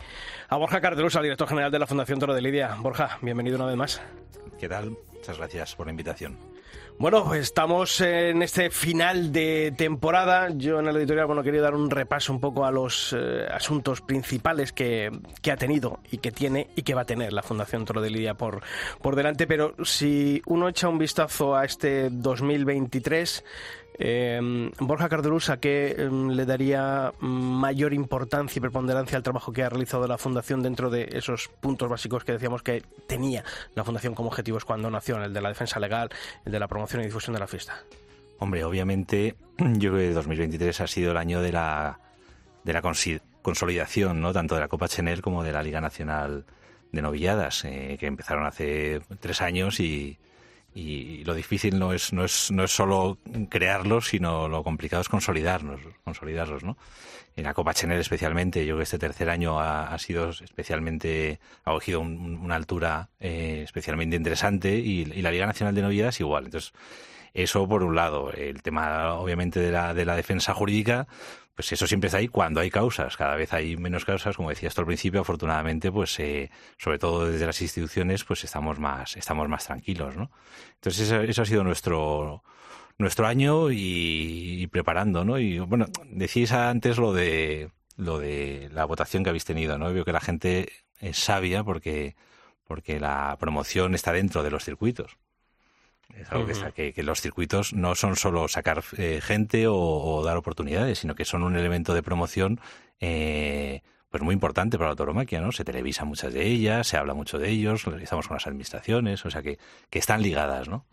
a 0.48 0.56
Borja 0.56 0.80
Cardelusa, 0.80 1.22
director 1.22 1.48
general 1.48 1.70
de 1.70 1.78
la 1.78 1.86
Fundación 1.86 2.18
Toro 2.18 2.34
de 2.34 2.42
Lidia. 2.42 2.76
Borja, 2.80 3.18
bienvenido 3.22 3.56
una 3.56 3.66
vez 3.66 3.76
más. 3.76 4.02
¿Qué 4.58 4.68
tal? 4.68 4.96
Muchas 5.12 5.38
gracias 5.38 5.74
por 5.74 5.86
la 5.86 5.92
invitación. 5.92 6.51
Bueno, 7.02 7.34
estamos 7.34 8.00
en 8.00 8.42
este 8.42 8.70
final 8.70 9.32
de 9.32 9.74
temporada. 9.76 10.50
Yo 10.54 10.78
en 10.78 10.86
el 10.86 10.96
editorial 10.98 11.26
bueno, 11.26 11.42
quería 11.42 11.60
dar 11.60 11.74
un 11.74 11.90
repaso 11.90 12.32
un 12.32 12.38
poco 12.38 12.64
a 12.64 12.70
los 12.70 13.12
eh, 13.12 13.44
asuntos 13.50 14.00
principales 14.00 14.72
que, 14.72 15.10
que 15.40 15.50
ha 15.50 15.56
tenido 15.56 15.98
y 16.12 16.18
que 16.18 16.30
tiene 16.30 16.68
y 16.76 16.82
que 16.82 16.94
va 16.94 17.00
a 17.00 17.04
tener 17.04 17.32
la 17.32 17.42
Fundación 17.42 17.84
Toro 17.86 18.02
de 18.02 18.10
Lidia 18.10 18.34
por, 18.34 18.62
por 19.00 19.16
delante. 19.16 19.48
Pero 19.48 19.74
si 19.82 20.42
uno 20.46 20.68
echa 20.68 20.88
un 20.88 20.98
vistazo 20.98 21.56
a 21.56 21.64
este 21.64 22.08
2023, 22.08 23.44
eh, 23.98 24.70
Borja 24.78 25.08
Cardelusa, 25.08 25.58
¿qué 25.58 25.94
eh, 25.98 26.10
le 26.10 26.46
daría 26.46 27.12
mayor 27.20 27.92
importancia 27.92 28.58
y 28.58 28.60
preponderancia 28.60 29.16
al 29.16 29.22
trabajo 29.22 29.52
que 29.52 29.62
ha 29.62 29.68
realizado 29.68 30.06
la 30.06 30.18
Fundación 30.18 30.62
dentro 30.62 30.90
de 30.90 31.08
esos 31.12 31.48
puntos 31.60 31.88
básicos 31.88 32.24
que 32.24 32.32
decíamos 32.32 32.62
que 32.62 32.82
tenía 33.06 33.44
la 33.74 33.84
Fundación 33.84 34.14
como 34.14 34.28
objetivos 34.28 34.64
cuando 34.64 34.90
nació, 34.90 35.22
el 35.22 35.32
de 35.32 35.40
la 35.40 35.50
defensa 35.50 35.78
legal, 35.78 36.10
el 36.44 36.52
de 36.52 36.58
la 36.58 36.68
promoción 36.68 37.02
y 37.02 37.06
difusión 37.06 37.34
de 37.34 37.40
la 37.40 37.46
fiesta? 37.46 37.82
Hombre, 38.38 38.64
obviamente, 38.64 39.36
yo 39.58 39.92
creo 39.92 40.08
que 40.08 40.12
2023 40.12 40.80
ha 40.80 40.86
sido 40.86 41.12
el 41.12 41.16
año 41.16 41.42
de 41.42 41.52
la, 41.52 42.00
de 42.64 42.72
la 42.72 42.82
consolidación, 43.42 44.20
¿no? 44.20 44.32
Tanto 44.32 44.54
de 44.54 44.62
la 44.62 44.68
Copa 44.68 44.88
Chener 44.88 45.20
como 45.20 45.44
de 45.44 45.52
la 45.52 45.62
Liga 45.62 45.80
Nacional 45.80 46.44
de 46.92 47.02
Novilladas, 47.02 47.64
eh, 47.64 47.96
que 47.98 48.06
empezaron 48.06 48.46
hace 48.46 49.00
tres 49.20 49.40
años 49.40 49.80
y, 49.80 50.18
y 50.74 51.24
lo 51.24 51.34
difícil 51.34 51.78
no 51.78 51.92
es, 51.92 52.12
no 52.12 52.24
es, 52.24 52.50
no 52.50 52.64
es 52.64 52.70
solo 52.72 53.18
crearlos, 53.50 54.08
sino 54.08 54.48
lo 54.48 54.62
complicado 54.62 55.02
es 55.02 55.08
consolidarlos, 55.08 55.80
consolidarlos, 56.04 56.64
¿no? 56.64 56.76
En 57.34 57.44
la 57.44 57.54
Copa 57.54 57.72
Chanel 57.72 57.98
especialmente, 57.98 58.60
yo 58.60 58.74
creo 58.74 58.78
que 58.78 58.82
este 58.82 58.98
tercer 58.98 59.30
año 59.30 59.58
ha, 59.58 59.98
sido 59.98 60.30
especialmente, 60.30 61.40
ha 61.64 61.72
cogido 61.72 62.00
una 62.00 62.56
altura 62.56 63.08
eh, 63.20 63.62
especialmente 63.64 64.16
interesante 64.16 64.74
y, 64.76 65.04
la 65.04 65.30
Liga 65.30 65.46
Nacional 65.46 65.74
de 65.74 65.80
Novedades 65.80 66.20
igual. 66.20 66.44
Entonces, 66.44 66.74
eso 67.32 67.66
por 67.66 67.82
un 67.84 67.96
lado. 67.96 68.30
El 68.32 68.62
tema, 68.62 69.14
obviamente, 69.14 69.60
de 69.60 69.70
la, 69.70 69.94
de 69.94 70.04
la 70.04 70.14
defensa 70.14 70.52
jurídica, 70.52 71.06
pues 71.54 71.70
eso 71.72 71.86
siempre 71.86 72.06
está 72.06 72.18
ahí 72.18 72.28
cuando 72.28 72.60
hay 72.60 72.70
causas. 72.70 73.16
Cada 73.16 73.36
vez 73.36 73.52
hay 73.52 73.76
menos 73.76 74.04
causas, 74.04 74.36
como 74.36 74.48
decía 74.48 74.68
esto 74.68 74.80
al 74.80 74.86
principio, 74.86 75.20
afortunadamente, 75.20 75.92
pues 75.92 76.18
eh, 76.18 76.50
sobre 76.78 76.98
todo 76.98 77.26
desde 77.30 77.46
las 77.46 77.60
instituciones, 77.60 78.24
pues 78.24 78.44
estamos 78.44 78.78
más, 78.78 79.16
estamos 79.16 79.48
más 79.48 79.66
tranquilos, 79.66 80.16
¿no? 80.16 80.30
Entonces 80.74 81.10
eso, 81.10 81.42
ha 81.42 81.44
sido 81.44 81.64
nuestro 81.64 82.42
nuestro 82.98 83.26
año 83.26 83.70
y, 83.70 84.66
preparando, 84.70 85.24
¿no? 85.24 85.38
Y 85.38 85.58
bueno, 85.58 85.86
decíais 86.06 86.52
antes 86.52 86.98
lo 86.98 87.12
de 87.12 87.70
lo 87.96 88.18
de 88.18 88.70
la 88.72 88.84
votación 88.86 89.22
que 89.22 89.30
habéis 89.30 89.44
tenido, 89.44 89.78
¿no? 89.78 89.92
Veo 89.92 90.04
que 90.04 90.12
la 90.12 90.20
gente 90.20 90.72
es 91.00 91.18
sabia 91.18 91.64
porque 91.64 92.16
porque 92.66 93.00
la 93.00 93.36
promoción 93.38 93.94
está 93.94 94.12
dentro 94.12 94.42
de 94.42 94.50
los 94.50 94.64
circuitos. 94.64 95.18
Es 96.16 96.30
algo 96.30 96.46
que, 96.46 96.52
está, 96.52 96.72
que, 96.72 97.02
los 97.02 97.20
circuitos 97.20 97.72
no 97.72 97.94
son 97.94 98.16
solo 98.16 98.48
sacar 98.48 98.82
eh, 98.96 99.20
gente 99.22 99.66
o, 99.68 100.22
dar 100.24 100.36
oportunidades, 100.36 100.98
sino 100.98 101.14
que 101.14 101.24
son 101.24 101.42
un 101.42 101.56
elemento 101.56 101.94
de 101.94 102.02
promoción 102.02 102.60
eh, 103.00 103.82
pues 104.12 104.22
muy 104.22 104.34
importante 104.34 104.76
para 104.76 104.90
la 104.90 104.96
tauromaquia, 104.96 105.40
¿no? 105.40 105.52
Se 105.52 105.64
televisa 105.64 106.04
muchas 106.04 106.34
de 106.34 106.46
ellas, 106.46 106.86
se 106.86 106.98
habla 106.98 107.14
mucho 107.14 107.38
de 107.38 107.48
ellos, 107.48 107.86
lo 107.86 107.92
realizamos 107.92 108.28
con 108.28 108.34
las 108.34 108.46
administraciones, 108.46 109.24
o 109.24 109.30
sea 109.30 109.42
que, 109.42 109.58
que 109.88 109.98
están 109.98 110.22
ligadas, 110.22 110.68
¿no? 110.68 110.84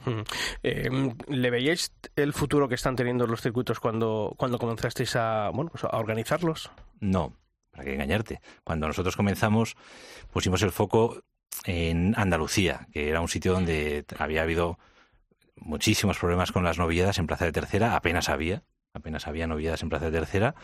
Em, 0.63 1.13
¿Le 1.27 1.49
veíais 1.49 1.91
el 2.15 2.31
futuro 2.31 2.69
que 2.69 2.75
están 2.75 2.95
teniendo 2.95 3.27
los 3.27 3.41
circuitos 3.41 3.81
cuando, 3.81 4.33
cuando 4.37 4.57
comenzasteis 4.57 5.17
a, 5.17 5.49
bueno, 5.53 5.69
pues 5.69 5.83
a 5.83 5.97
organizarlos? 5.97 6.71
No, 7.01 7.33
para 7.71 7.83
que 7.83 7.93
engañarte. 7.93 8.39
Cuando 8.63 8.87
nosotros 8.87 9.17
comenzamos, 9.17 9.75
pusimos 10.31 10.61
el 10.61 10.71
foco 10.71 11.21
en 11.65 12.13
Andalucía, 12.17 12.87
que 12.93 13.09
era 13.09 13.19
un 13.19 13.27
sitio 13.27 13.51
donde 13.51 14.05
había 14.17 14.43
habido 14.43 14.79
muchísimos 15.61 16.17
problemas 16.17 16.51
con 16.51 16.63
las 16.63 16.77
novilladas 16.77 17.19
en 17.19 17.27
Plaza 17.27 17.45
de 17.45 17.51
Tercera, 17.51 17.95
apenas 17.95 18.29
había, 18.29 18.63
apenas 18.93 19.27
había 19.27 19.47
novilladas 19.47 19.83
en 19.83 19.89
Plaza 19.89 20.05
de 20.05 20.11
Tercera, 20.11 20.55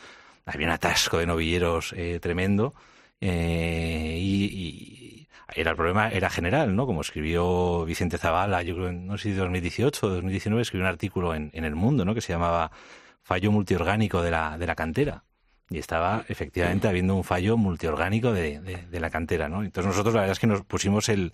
había 0.45 0.67
un 0.67 0.73
atasco 0.73 1.17
de 1.17 1.25
novilleros 1.25 1.93
eh, 1.93 2.19
tremendo 2.21 2.75
eh, 3.21 4.17
y, 4.19 5.27
era 5.55 5.71
el 5.71 5.77
problema 5.77 6.09
era 6.09 6.29
general, 6.29 6.75
¿no? 6.75 6.85
Como 6.85 7.01
escribió 7.01 7.85
Vicente 7.85 8.17
Zavala, 8.17 8.61
yo 8.63 8.75
creo, 8.75 8.91
no 8.91 9.17
sé 9.17 9.29
si 9.29 9.35
2018 9.35 10.05
o 10.05 10.09
2019, 10.09 10.61
escribió 10.61 10.85
un 10.85 10.89
artículo 10.89 11.33
en, 11.33 11.51
El 11.53 11.75
Mundo, 11.75 12.03
¿no? 12.03 12.13
Que 12.13 12.21
se 12.21 12.33
llamaba 12.33 12.71
Fallo 13.23 13.51
multiorgánico 13.51 14.21
de 14.21 14.31
la, 14.31 14.57
de 14.57 14.67
la 14.67 14.75
cantera. 14.75 15.23
Y 15.69 15.77
estaba 15.77 16.25
efectivamente 16.27 16.87
habiendo 16.87 17.15
un 17.15 17.23
fallo 17.23 17.57
multiorgánico 17.57 18.33
de, 18.33 18.59
de 18.59 18.99
la 18.99 19.09
cantera, 19.09 19.47
¿no? 19.47 19.63
Entonces 19.63 19.87
nosotros 19.87 20.13
la 20.13 20.21
verdad 20.21 20.33
es 20.33 20.39
que 20.39 20.47
nos 20.47 20.63
pusimos 20.63 21.09
el, 21.09 21.33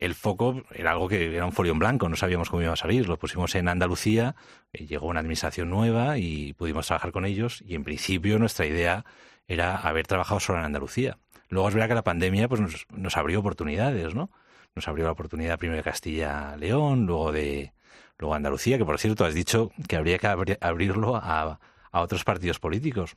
el 0.00 0.14
foco 0.14 0.62
era 0.72 0.92
algo 0.92 1.08
que 1.08 1.34
era 1.34 1.44
un 1.44 1.52
folio 1.52 1.72
en 1.72 1.78
blanco, 1.78 2.08
no 2.08 2.16
sabíamos 2.16 2.50
cómo 2.50 2.62
iba 2.62 2.72
a 2.72 2.76
salir. 2.76 3.08
Lo 3.08 3.18
pusimos 3.18 3.54
en 3.54 3.68
Andalucía, 3.68 4.36
eh, 4.72 4.86
llegó 4.86 5.06
una 5.08 5.20
administración 5.20 5.70
nueva 5.70 6.18
y 6.18 6.52
pudimos 6.52 6.86
trabajar 6.86 7.12
con 7.12 7.24
ellos. 7.24 7.62
Y 7.66 7.74
en 7.74 7.84
principio 7.84 8.38
nuestra 8.38 8.66
idea 8.66 9.04
era 9.48 9.76
haber 9.76 10.06
trabajado 10.06 10.40
solo 10.40 10.60
en 10.60 10.66
Andalucía. 10.66 11.18
Luego 11.48 11.68
es 11.68 11.74
verdad 11.74 11.88
que 11.88 11.94
la 11.94 12.04
pandemia 12.04 12.48
pues, 12.48 12.86
nos, 12.90 13.16
abrió 13.16 13.40
oportunidades, 13.40 14.14
¿no? 14.14 14.30
Nos 14.74 14.86
abrió 14.86 15.06
la 15.06 15.12
oportunidad 15.12 15.58
primero 15.58 15.78
de 15.78 15.82
Castilla-León, 15.82 17.06
luego 17.06 17.32
de 17.32 17.72
luego 18.18 18.34
Andalucía, 18.34 18.78
que 18.78 18.84
por 18.84 18.98
cierto 18.98 19.24
has 19.24 19.34
dicho 19.34 19.70
que 19.88 19.96
habría 19.96 20.18
que 20.18 20.26
abrirlo 20.60 21.16
a, 21.16 21.58
a 21.90 22.00
otros 22.00 22.24
partidos 22.24 22.58
políticos. 22.58 23.16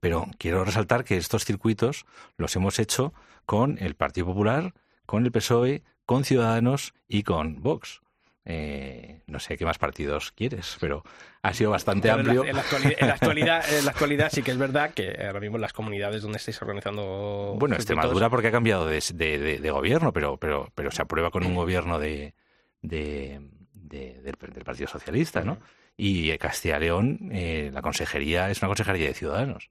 Pero 0.00 0.26
quiero 0.38 0.64
resaltar 0.64 1.04
que 1.04 1.16
estos 1.16 1.44
circuitos 1.44 2.04
los 2.36 2.54
hemos 2.56 2.78
hecho 2.78 3.14
con 3.46 3.78
el 3.80 3.94
Partido 3.94 4.26
Popular, 4.26 4.74
con 5.06 5.24
el 5.24 5.32
PSOE, 5.32 5.82
con 6.06 6.24
Ciudadanos 6.24 6.94
y 7.08 7.22
con 7.22 7.62
Vox. 7.62 8.00
Eh, 8.46 9.22
no 9.26 9.40
sé 9.40 9.56
qué 9.56 9.64
más 9.64 9.78
partidos 9.78 10.30
quieres, 10.32 10.76
pero 10.78 11.02
ha 11.42 11.54
sido 11.54 11.70
bastante 11.70 12.10
amplio. 12.10 12.44
En 12.44 12.56
la, 12.56 12.62
actualidad, 13.12 13.64
en 13.72 13.84
la, 13.86 13.90
actualidad, 13.90 14.30
sí 14.30 14.42
que 14.42 14.50
es 14.50 14.58
verdad 14.58 14.92
que 14.92 15.16
ahora 15.26 15.40
mismo 15.40 15.56
las 15.56 15.72
comunidades 15.72 16.22
donde 16.22 16.36
estáis 16.36 16.60
organizando. 16.60 17.56
Bueno, 17.58 17.74
Extremadura 17.74 18.28
porque 18.28 18.48
ha 18.48 18.52
cambiado 18.52 18.86
de, 18.86 19.00
de, 19.00 19.70
gobierno, 19.70 20.12
pero, 20.12 20.36
pero, 20.36 20.68
pero 20.74 20.90
se 20.90 21.00
aprueba 21.00 21.30
con 21.30 21.46
un 21.46 21.54
gobierno 21.54 21.98
de, 21.98 22.34
del, 22.82 24.36
Partido 24.64 24.88
Socialista, 24.88 25.42
¿no? 25.42 25.58
Y 25.96 26.36
Castilla 26.36 26.78
León, 26.78 27.30
eh, 27.32 27.70
la 27.72 27.80
consejería 27.80 28.50
es 28.50 28.60
una 28.60 28.68
consejería 28.68 29.08
de 29.08 29.14
ciudadanos. 29.14 29.70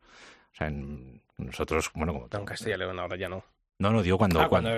O 0.53 0.55
sea, 0.55 0.71
nosotros, 1.37 1.91
bueno, 1.93 2.13
como. 2.13 2.27
En 2.31 2.45
Castilla 2.45 2.77
León 2.77 2.99
ahora 2.99 3.17
ya 3.17 3.29
no. 3.29 3.43
No, 3.83 3.91
no, 3.91 4.01
digo 4.01 4.17
cuando, 4.17 4.39
ah, 4.39 4.47
cuando, 4.47 4.69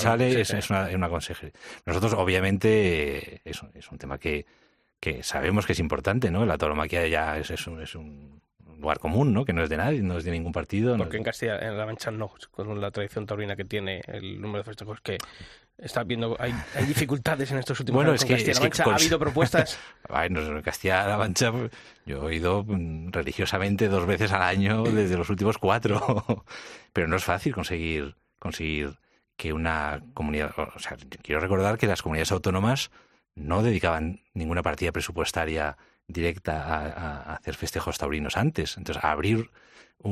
sale 0.00 0.40
es, 0.40 0.70
una, 0.70 0.88
una, 0.92 1.08
consejería. 1.08 1.52
Nosotros, 1.86 2.14
obviamente, 2.14 3.40
es, 3.44 3.62
es 3.74 3.92
un 3.92 3.96
tema 3.96 4.18
que, 4.18 4.44
que 4.98 5.22
sabemos 5.22 5.66
que 5.66 5.72
es 5.74 5.78
importante, 5.78 6.28
¿no? 6.28 6.44
La 6.44 6.58
tauromaquia 6.58 7.06
ya 7.06 7.38
es, 7.38 7.48
es, 7.52 7.64
un, 7.68 7.80
es 7.80 7.94
un 7.94 8.42
lugar 8.80 8.98
común, 8.98 9.32
¿no? 9.32 9.44
Que 9.44 9.52
no 9.52 9.62
es 9.62 9.70
de 9.70 9.76
nadie, 9.76 10.02
no 10.02 10.18
es 10.18 10.24
de 10.24 10.32
ningún 10.32 10.50
partido. 10.50 10.96
Porque 10.96 11.16
en 11.16 11.22
Castilla, 11.22 11.60
en 11.60 11.78
La 11.78 11.86
Mancha 11.86 12.10
no, 12.10 12.32
con 12.50 12.80
la 12.80 12.90
tradición 12.90 13.24
taurina 13.24 13.54
que 13.54 13.64
tiene 13.64 14.02
el 14.08 14.40
número 14.40 14.58
de 14.58 14.64
festejos 14.64 15.00
que 15.00 15.18
está 15.78 16.02
viendo, 16.02 16.36
hay, 16.38 16.54
hay 16.74 16.84
dificultades 16.86 17.50
en 17.50 17.58
estos 17.58 17.78
últimos 17.80 17.98
bueno, 17.98 18.10
años. 18.10 18.22
Es 18.22 18.26
que, 18.26 18.34
Castilla-La 18.34 18.60
Mancha 18.60 18.84
ha 18.84 18.94
habido 18.94 19.18
propuestas. 19.20 19.78
en 20.08 20.62
Castilla-La 20.62 21.16
Mancha 21.16 21.52
yo 22.04 22.28
he 22.28 22.36
ido 22.36 22.64
mm, 22.64 23.12
religiosamente 23.12 23.88
dos 23.88 24.06
veces 24.06 24.32
al 24.32 24.42
año 24.42 24.82
desde 24.82 25.16
los 25.16 25.30
últimos 25.30 25.58
cuatro, 25.58 26.44
pero 26.92 27.08
no 27.08 27.16
es 27.16 27.24
fácil 27.24 27.54
conseguir 27.54 28.16
conseguir 28.38 28.98
que 29.36 29.52
una 29.52 30.02
comunidad, 30.14 30.52
o 30.56 30.78
sea, 30.78 30.96
quiero 31.22 31.40
recordar 31.40 31.78
que 31.78 31.86
las 31.86 32.02
comunidades 32.02 32.32
autónomas 32.32 32.90
no 33.34 33.62
dedicaban 33.62 34.22
ninguna 34.34 34.62
partida 34.62 34.90
presupuestaria 34.90 35.76
directa 36.08 36.64
a, 36.64 37.34
hacer 37.34 37.54
festejos 37.54 37.98
taurinos 37.98 38.36
antes. 38.36 38.76
Entonces, 38.76 39.04
abrir 39.04 39.50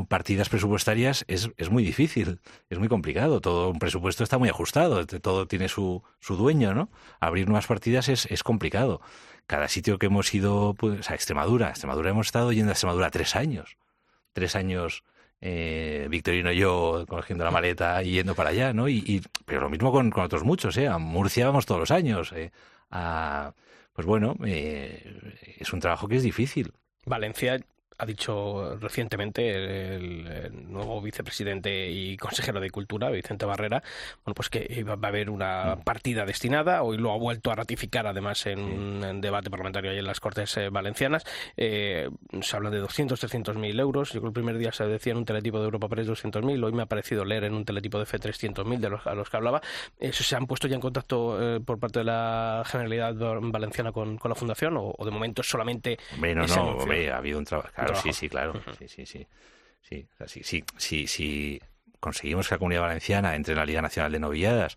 partidas 0.08 0.48
presupuestarias 0.48 1.24
es, 1.28 1.50
es, 1.56 1.70
muy 1.70 1.84
difícil, 1.84 2.40
es 2.70 2.78
muy 2.78 2.88
complicado. 2.88 3.40
Todo 3.40 3.70
un 3.70 3.78
presupuesto 3.78 4.22
está 4.22 4.38
muy 4.38 4.48
ajustado, 4.48 5.06
todo 5.06 5.46
tiene 5.46 5.68
su, 5.68 6.02
su 6.20 6.36
dueño, 6.36 6.74
¿no? 6.74 6.90
Abrir 7.20 7.46
nuevas 7.46 7.66
partidas 7.66 8.08
es, 8.08 8.26
es 8.26 8.42
complicado. 8.42 9.00
Cada 9.46 9.68
sitio 9.68 9.98
que 9.98 10.06
hemos 10.06 10.32
ido, 10.34 10.74
pues, 10.74 11.06
sea, 11.06 11.16
Extremadura, 11.16 11.70
Extremadura 11.70 12.10
hemos 12.10 12.26
estado 12.26 12.52
yendo 12.52 12.70
a 12.70 12.74
Extremadura 12.74 13.10
tres 13.10 13.36
años. 13.36 13.76
Tres 14.32 14.56
años 14.56 15.04
eh, 15.40 16.08
Victorino 16.10 16.50
y 16.50 16.58
yo 16.58 17.04
cogiendo 17.08 17.44
la 17.44 17.50
maleta 17.50 18.02
y 18.02 18.12
yendo 18.12 18.34
para 18.34 18.50
allá, 18.50 18.72
¿no? 18.72 18.88
Y, 18.88 19.22
pero 19.44 19.60
lo 19.62 19.70
mismo 19.70 19.92
con, 19.92 20.10
con, 20.10 20.24
otros 20.24 20.44
muchos, 20.44 20.76
¿eh? 20.76 20.88
A 20.88 20.98
Murcia 20.98 21.46
vamos 21.46 21.66
todos 21.66 21.78
los 21.78 21.90
años. 21.90 22.32
¿eh? 22.32 22.50
A, 22.90 23.52
pues 23.96 24.06
bueno, 24.06 24.36
eh, 24.44 25.56
es 25.58 25.72
un 25.72 25.80
trabajo 25.80 26.06
que 26.06 26.16
es 26.16 26.22
difícil. 26.22 26.74
Valencia 27.06 27.58
ha 27.98 28.06
dicho 28.06 28.76
recientemente 28.76 29.94
el, 29.94 30.70
nuevo 30.70 31.00
vicepresidente 31.00 31.90
y 31.90 32.16
consejero 32.16 32.60
de 32.60 32.70
Cultura, 32.70 33.10
Vicente 33.10 33.46
Barrera, 33.46 33.82
bueno, 34.24 34.34
pues 34.34 34.50
que 34.50 34.84
va 34.84 34.98
a 35.00 35.08
haber 35.08 35.30
una 35.30 35.78
partida 35.84 36.26
destinada, 36.26 36.82
hoy 36.82 36.98
lo 36.98 37.12
ha 37.12 37.16
vuelto 37.16 37.50
a 37.50 37.54
ratificar 37.54 38.06
además 38.06 38.46
en 38.46 38.60
un 38.60 39.20
debate 39.20 39.50
parlamentario 39.50 39.90
ahí 39.90 39.98
en 39.98 40.04
las 40.04 40.20
Cortes 40.20 40.56
eh, 40.56 40.68
Valencianas, 40.68 41.24
eh, 41.56 42.10
se 42.42 42.56
habla 42.56 42.70
de 42.70 42.78
200, 42.78 43.18
300 43.18 43.56
mil 43.56 43.78
euros, 43.80 44.12
yo 44.12 44.20
creo 44.20 44.32
que 44.32 44.40
el 44.40 44.44
primer 44.44 44.58
día 44.58 44.72
se 44.72 44.84
decía 44.84 45.12
en 45.12 45.18
un 45.18 45.24
teletipo 45.24 45.58
de 45.58 45.64
Europa 45.64 45.88
Press 45.88 46.06
200 46.06 46.44
mil, 46.44 46.62
hoy 46.62 46.72
me 46.72 46.82
ha 46.82 46.86
parecido 46.86 47.24
leer 47.24 47.44
en 47.44 47.54
un 47.54 47.64
teletipo 47.64 47.98
de 47.98 48.04
F 48.04 48.18
300 48.18 48.66
mil 48.66 48.80
de 48.80 48.90
los, 48.90 49.06
a 49.06 49.14
los 49.14 49.30
que 49.30 49.36
hablaba, 49.36 49.62
¿se 49.98 50.36
han 50.36 50.46
puesto 50.46 50.68
ya 50.68 50.74
en 50.74 50.80
contacto 50.80 51.56
eh, 51.56 51.60
por 51.60 51.78
parte 51.78 52.00
de 52.00 52.04
la 52.04 52.62
Generalidad 52.66 53.14
Valenciana 53.40 53.92
con, 53.92 54.18
la 54.22 54.34
Fundación 54.34 54.74
o, 54.76 54.94
de 55.04 55.10
momento 55.10 55.42
solamente... 55.42 55.98
Hombre, 56.14 56.34
no, 56.34 56.46
no, 56.46 56.78
ha 56.80 57.16
habido 57.16 57.38
un 57.38 57.44
trabajo 57.44 57.68
sí, 58.02 58.12
sí, 58.12 58.28
claro. 58.28 58.60
Sí, 58.78 58.88
sí, 58.88 59.06
sí. 59.06 59.26
Sí, 59.82 60.08
sí, 60.42 60.64
sí, 60.76 61.06
sí, 61.06 61.60
conseguimos 62.00 62.48
que 62.48 62.54
la 62.54 62.58
Comunidad 62.58 62.82
Valenciana 62.82 63.36
entre 63.36 63.52
en 63.52 63.58
la 63.58 63.66
Liga 63.66 63.82
Nacional 63.82 64.10
de 64.10 64.18
Novilladas, 64.18 64.76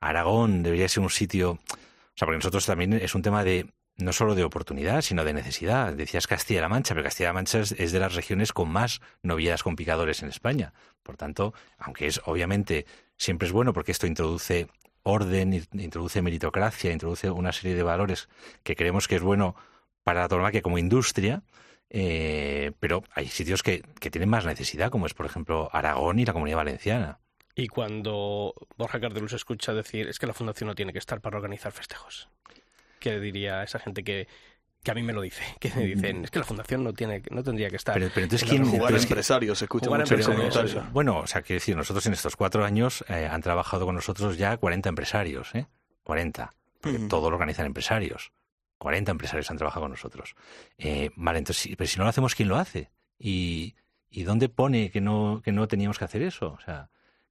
Aragón 0.00 0.62
debería 0.62 0.88
ser 0.88 1.02
un 1.02 1.10
sitio... 1.10 1.52
O 1.52 2.16
sea, 2.20 2.26
porque 2.26 2.36
nosotros 2.36 2.66
también 2.66 2.92
es 2.92 3.14
un 3.14 3.22
tema 3.22 3.42
de 3.42 3.66
no 3.96 4.12
solo 4.12 4.34
de 4.34 4.44
oportunidad, 4.44 5.02
sino 5.02 5.24
de 5.24 5.32
necesidad. 5.32 5.92
Decías 5.94 6.26
Castilla-La 6.26 6.68
Mancha, 6.68 6.94
pero 6.94 7.04
Castilla-La 7.04 7.32
Mancha 7.32 7.60
es, 7.60 7.92
de 7.92 8.00
las 8.00 8.14
regiones 8.14 8.52
con 8.52 8.68
más 8.70 9.00
novilladas 9.22 9.62
con 9.62 9.76
picadores 9.76 10.22
en 10.22 10.28
España. 10.28 10.72
Por 11.02 11.16
tanto, 11.16 11.54
aunque 11.78 12.06
es 12.06 12.20
obviamente 12.24 12.86
siempre 13.16 13.46
es 13.46 13.52
bueno 13.52 13.72
porque 13.72 13.92
esto 13.92 14.06
introduce 14.06 14.68
orden, 15.02 15.66
introduce 15.72 16.22
meritocracia, 16.22 16.92
introduce 16.92 17.30
una 17.30 17.52
serie 17.52 17.74
de 17.74 17.82
valores 17.82 18.28
que 18.62 18.76
creemos 18.76 19.08
que 19.08 19.16
es 19.16 19.22
bueno 19.22 19.56
para 20.02 20.20
la 20.20 20.28
tauromaquia 20.28 20.62
como 20.62 20.78
industria, 20.78 21.42
eh, 21.90 22.72
pero 22.80 23.02
hay 23.14 23.26
sitios 23.28 23.62
que, 23.62 23.82
que, 24.00 24.10
tienen 24.10 24.28
más 24.28 24.46
necesidad, 24.46 24.90
como 24.90 25.06
es, 25.06 25.14
por 25.14 25.26
ejemplo, 25.26 25.68
Aragón 25.72 26.18
y 26.18 26.24
la 26.24 26.32
Comunidad 26.32 26.58
Valenciana. 26.58 27.18
Y 27.54 27.66
cuando 27.68 28.54
Borja 28.76 29.00
Cardelus 29.00 29.32
escucha 29.32 29.74
decir 29.74 30.08
es 30.08 30.18
que 30.18 30.26
la 30.26 30.32
fundación 30.32 30.68
no 30.68 30.74
tiene 30.74 30.92
que 30.92 30.98
estar 31.00 31.20
para 31.20 31.36
organizar 31.36 31.72
festejos, 31.72 32.28
¿qué 33.00 33.18
diría 33.18 33.60
a 33.60 33.64
esa 33.64 33.80
gente 33.80 34.04
que, 34.04 34.28
que 34.84 34.90
a 34.92 34.94
mí 34.94 35.02
me 35.02 35.12
lo 35.12 35.20
dice? 35.20 35.42
Que 35.58 35.70
me 35.74 35.84
dicen 35.84 36.24
es 36.24 36.30
que 36.30 36.38
la 36.38 36.44
fundación 36.44 36.84
no 36.84 36.92
tiene 36.94 37.22
no 37.30 37.42
tendría 37.42 37.68
que 37.68 37.76
estar. 37.76 37.94
Pero, 37.94 38.08
pero 38.14 38.24
entonces, 38.24 38.48
¿quién, 38.48 38.64
Jugar 38.64 38.86
pero 38.86 38.94
a 38.94 38.98
es 38.98 39.06
que- 39.06 39.12
empresarios, 39.12 39.58
se 39.58 39.64
escucha 39.64 39.90
mucho. 39.90 40.84
Bueno, 40.92 41.18
o 41.18 41.26
sea, 41.26 41.42
quiero 41.42 41.58
decir, 41.58 41.76
nosotros 41.76 42.06
en 42.06 42.12
estos 42.12 42.36
cuatro 42.36 42.64
años 42.64 43.04
eh, 43.08 43.26
han 43.30 43.42
trabajado 43.42 43.84
con 43.84 43.96
nosotros 43.96 44.38
ya 44.38 44.56
40 44.56 44.88
empresarios, 44.88 45.54
¿eh? 45.54 45.66
40. 46.04 46.52
Porque 46.80 46.98
Ujú. 46.98 47.08
todo 47.08 47.30
lo 47.30 47.36
organizan 47.36 47.66
empresarios. 47.66 48.32
40 48.80 49.12
empresarios 49.12 49.50
han 49.50 49.58
trabajado 49.58 49.82
con 49.84 49.90
nosotros. 49.90 50.34
Eh, 50.78 51.10
vale, 51.14 51.38
entonces, 51.38 51.74
pero 51.76 51.86
si 51.86 51.98
no 51.98 52.04
lo 52.04 52.10
hacemos, 52.10 52.34
¿quién 52.34 52.48
lo 52.48 52.56
hace? 52.56 52.90
¿Y, 53.18 53.74
dónde 54.24 54.48
pone 54.48 54.90
que 54.90 55.02
no, 55.02 55.42
que 55.44 55.52
no 55.52 55.68
teníamos 55.68 55.98
que 55.98 56.06
hacer 56.06 56.22
eso? 56.22 56.56
O 56.58 56.60
sea, 56.64 56.88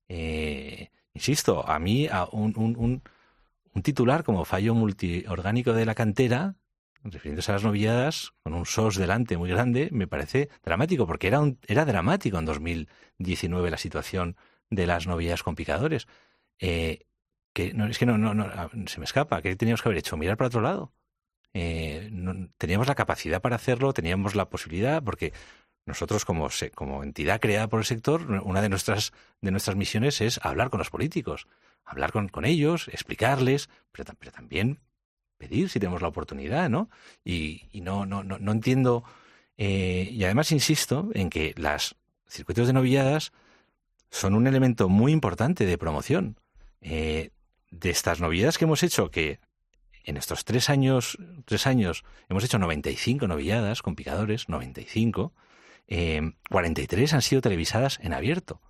eh, 0.08 0.92
insisto, 1.14 1.68
a 1.68 1.80
mí 1.80 2.08
a 2.08 2.26
un, 2.26 3.02
titular 3.82 4.24
como 4.24 4.46
fallo 4.46 4.76
multiorgánico 4.76 5.74
de 5.74 5.86
la 5.86 5.96
cantera, 5.96 6.56
refiriéndose 7.04 7.52
a 7.52 7.56
las 7.56 7.64
novilladas, 7.64 8.34
con 8.44 8.54
un 8.54 8.68
SOS 8.68 8.98
delante 8.98 9.36
muy 9.36 9.50
grande, 9.50 9.90
me 9.92 10.06
parece 10.06 10.50
dramático, 10.64 11.08
porque 11.08 11.28
era, 11.28 11.40
un, 11.40 11.58
era 11.66 11.84
dramático 11.84 12.38
en 12.38 12.46
2019 12.46 13.72
la 13.72 13.78
situación 13.78 14.38
de 14.70 14.86
las 14.86 15.08
novilladas 15.08 15.42
con 15.42 15.56
picadores. 15.56 16.08
Eh, 16.60 17.08
que 17.54 17.74
no, 17.74 17.88
es 17.88 17.98
que 17.98 18.06
no, 18.06 18.20
no, 18.20 18.36
no, 18.36 18.46
se 18.86 19.00
me 19.00 19.06
escapa. 19.06 19.42
¿Qué 19.42 19.56
teníamos 19.56 19.82
que 19.82 19.90
haber 19.90 19.98
hecho? 19.98 20.16
Mirar 20.16 20.38
para 20.38 20.50
otro 20.50 20.62
lado. 20.62 20.94
Eh, 21.54 22.10
teníamos 22.58 22.88
la 22.88 22.96
capacidad 22.96 23.42
para 23.42 23.56
hacerlo, 23.56 23.94
teníamos 23.94 24.36
la 24.36 24.50
posibilidad, 24.50 25.04
porque 25.04 25.34
nosotros 25.86 26.26
como, 26.26 26.50
como 26.76 27.04
entidad 27.04 27.40
creada 27.40 27.68
por 27.68 27.80
el 27.80 27.86
sector, 27.86 28.22
una 28.44 28.62
de 28.62 28.70
nuestras, 28.70 29.12
de 29.42 29.52
nuestras 29.52 29.76
misiones 29.76 30.22
es 30.22 30.40
hablar 30.44 30.70
con 30.70 30.78
los 30.78 30.90
políticos, 30.92 31.48
hablar 31.84 32.12
con, 32.12 32.30
ellos, 32.46 32.88
explicarles, 32.90 33.70
pero, 33.92 34.06
ta- 34.06 34.16
pero 34.20 34.32
también 34.32 34.80
pedir 35.38 35.70
si 35.70 35.80
tenemos 35.80 36.02
la 36.02 36.10
oportunidad, 36.10 36.70
¿no? 36.70 36.90
Y, 37.24 37.64
y 37.72 37.82
no, 37.82 38.06
no, 38.06 38.24
no, 38.24 38.38
no 38.38 38.52
entiendo. 38.52 39.04
eh, 39.58 40.10
y 40.12 40.24
además 40.26 40.52
insisto 40.52 41.10
en 41.14 41.30
que 41.30 41.54
las 41.58 41.96
circuitos 42.28 42.68
de 42.68 42.74
novilladas 42.74 43.32
son 44.12 44.36
un 44.36 44.48
elemento 44.48 44.90
muy 44.90 45.12
importante 45.12 45.66
de 45.66 45.78
promoción. 45.78 46.38
Eh, 46.82 47.32
de 47.72 47.90
estas 47.90 48.20
novilladas 48.20 48.58
que 48.58 48.66
hemos 48.66 48.84
hecho, 48.84 49.12
que 49.12 49.40
en 50.04 50.18
estos 50.18 50.46
tres 50.46 50.70
años, 50.70 51.18
tres 51.46 51.68
años 51.68 52.04
hemos 52.30 52.44
hecho 52.44 52.60
95 52.60 53.28
novilladas 53.28 53.82
con 53.82 53.96
picadores, 53.96 54.50
95, 54.50 55.34
eh, 55.88 56.32
43 56.50 57.14
han 57.14 57.22
sido 57.22 57.42
televisadas 57.42 58.00
en 58.02 58.14
abierto. 58.14 58.62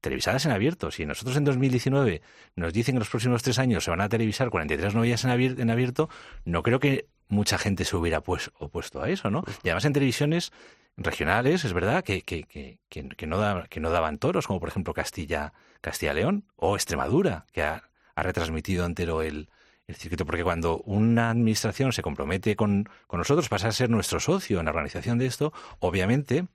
Televisadas 0.00 0.44
en 0.46 0.52
abierto. 0.52 0.90
Si 0.90 1.04
nosotros 1.04 1.36
en 1.36 1.44
2019 1.44 2.22
nos 2.54 2.72
dicen 2.72 2.92
que 2.92 2.96
en 2.96 3.00
los 3.00 3.08
próximos 3.08 3.42
tres 3.42 3.58
años 3.58 3.82
se 3.84 3.90
van 3.90 4.00
a 4.00 4.08
televisar 4.08 4.50
43 4.50 4.94
novilladas 4.94 5.24
en 5.24 5.30
abierto, 5.30 5.62
en 5.62 5.70
abierto 5.70 6.08
no 6.44 6.62
creo 6.62 6.78
que 6.78 7.08
mucha 7.28 7.58
gente 7.58 7.84
se 7.84 7.96
hubiera 7.96 8.20
pues, 8.20 8.50
opuesto 8.58 9.02
a 9.02 9.08
eso, 9.10 9.30
¿no? 9.30 9.42
Y 9.64 9.68
además 9.68 9.84
en 9.86 9.92
televisiones 9.94 10.52
regionales, 10.96 11.64
es 11.64 11.72
verdad, 11.72 12.04
que, 12.04 12.22
que, 12.22 12.44
que, 12.44 12.78
que, 12.88 13.08
que 13.08 13.26
no, 13.26 13.38
da- 13.38 13.66
que 13.68 13.80
no 13.80 13.90
daban 13.90 14.18
toros, 14.18 14.46
como 14.46 14.60
por 14.60 14.68
ejemplo 14.68 14.94
Castilla, 14.94 15.52
Castilla 15.80 16.14
León 16.14 16.44
o 16.54 16.76
Extremadura, 16.76 17.46
que 17.52 17.62
ha, 17.62 17.82
ha 18.14 18.22
retransmitido 18.22 18.86
entero 18.86 19.22
el, 19.22 19.48
el 19.88 19.94
circuito, 19.94 20.26
porque 20.26 20.42
cuando 20.42 20.78
una 20.78 21.30
administración 21.30 21.92
se 21.92 22.02
compromete 22.02 22.56
con, 22.56 22.88
con 23.06 23.18
nosotros, 23.18 23.48
pasa 23.48 23.68
a 23.68 23.72
ser 23.72 23.88
nuestro 23.88 24.18
socio 24.18 24.58
en 24.58 24.64
la 24.64 24.72
organización 24.72 25.18
de 25.18 25.26
esto, 25.26 25.52
obviamente 25.78 26.46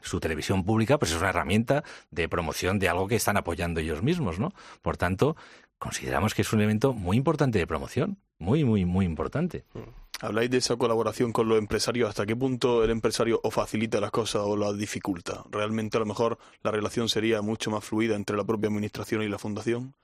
su 0.00 0.20
televisión 0.20 0.64
pública 0.64 0.96
pues 0.96 1.10
es 1.10 1.18
una 1.18 1.30
herramienta 1.30 1.82
de 2.12 2.28
promoción 2.28 2.78
de 2.78 2.88
algo 2.88 3.08
que 3.08 3.16
están 3.16 3.36
apoyando 3.36 3.80
ellos 3.80 4.02
mismos, 4.02 4.38
¿no? 4.38 4.52
Por 4.80 4.96
tanto, 4.96 5.36
consideramos 5.78 6.34
que 6.34 6.42
es 6.42 6.52
un 6.52 6.60
elemento 6.60 6.92
muy 6.92 7.16
importante 7.16 7.58
de 7.58 7.66
promoción, 7.66 8.18
muy, 8.38 8.62
muy, 8.62 8.84
muy 8.84 9.04
importante. 9.04 9.64
Habláis 10.20 10.50
de 10.50 10.58
esa 10.58 10.76
colaboración 10.76 11.32
con 11.32 11.48
los 11.48 11.58
empresarios. 11.58 12.08
¿Hasta 12.08 12.26
qué 12.26 12.36
punto 12.36 12.84
el 12.84 12.90
empresario 12.90 13.40
o 13.42 13.50
facilita 13.50 14.00
las 14.00 14.12
cosas 14.12 14.42
o 14.44 14.56
las 14.56 14.76
dificulta? 14.76 15.44
¿Realmente 15.50 15.96
a 15.96 16.00
lo 16.00 16.06
mejor 16.06 16.38
la 16.62 16.70
relación 16.70 17.08
sería 17.08 17.42
mucho 17.42 17.70
más 17.70 17.84
fluida 17.84 18.14
entre 18.14 18.36
la 18.36 18.44
propia 18.44 18.68
administración 18.68 19.22
y 19.22 19.28
la 19.28 19.38
fundación? 19.38 19.94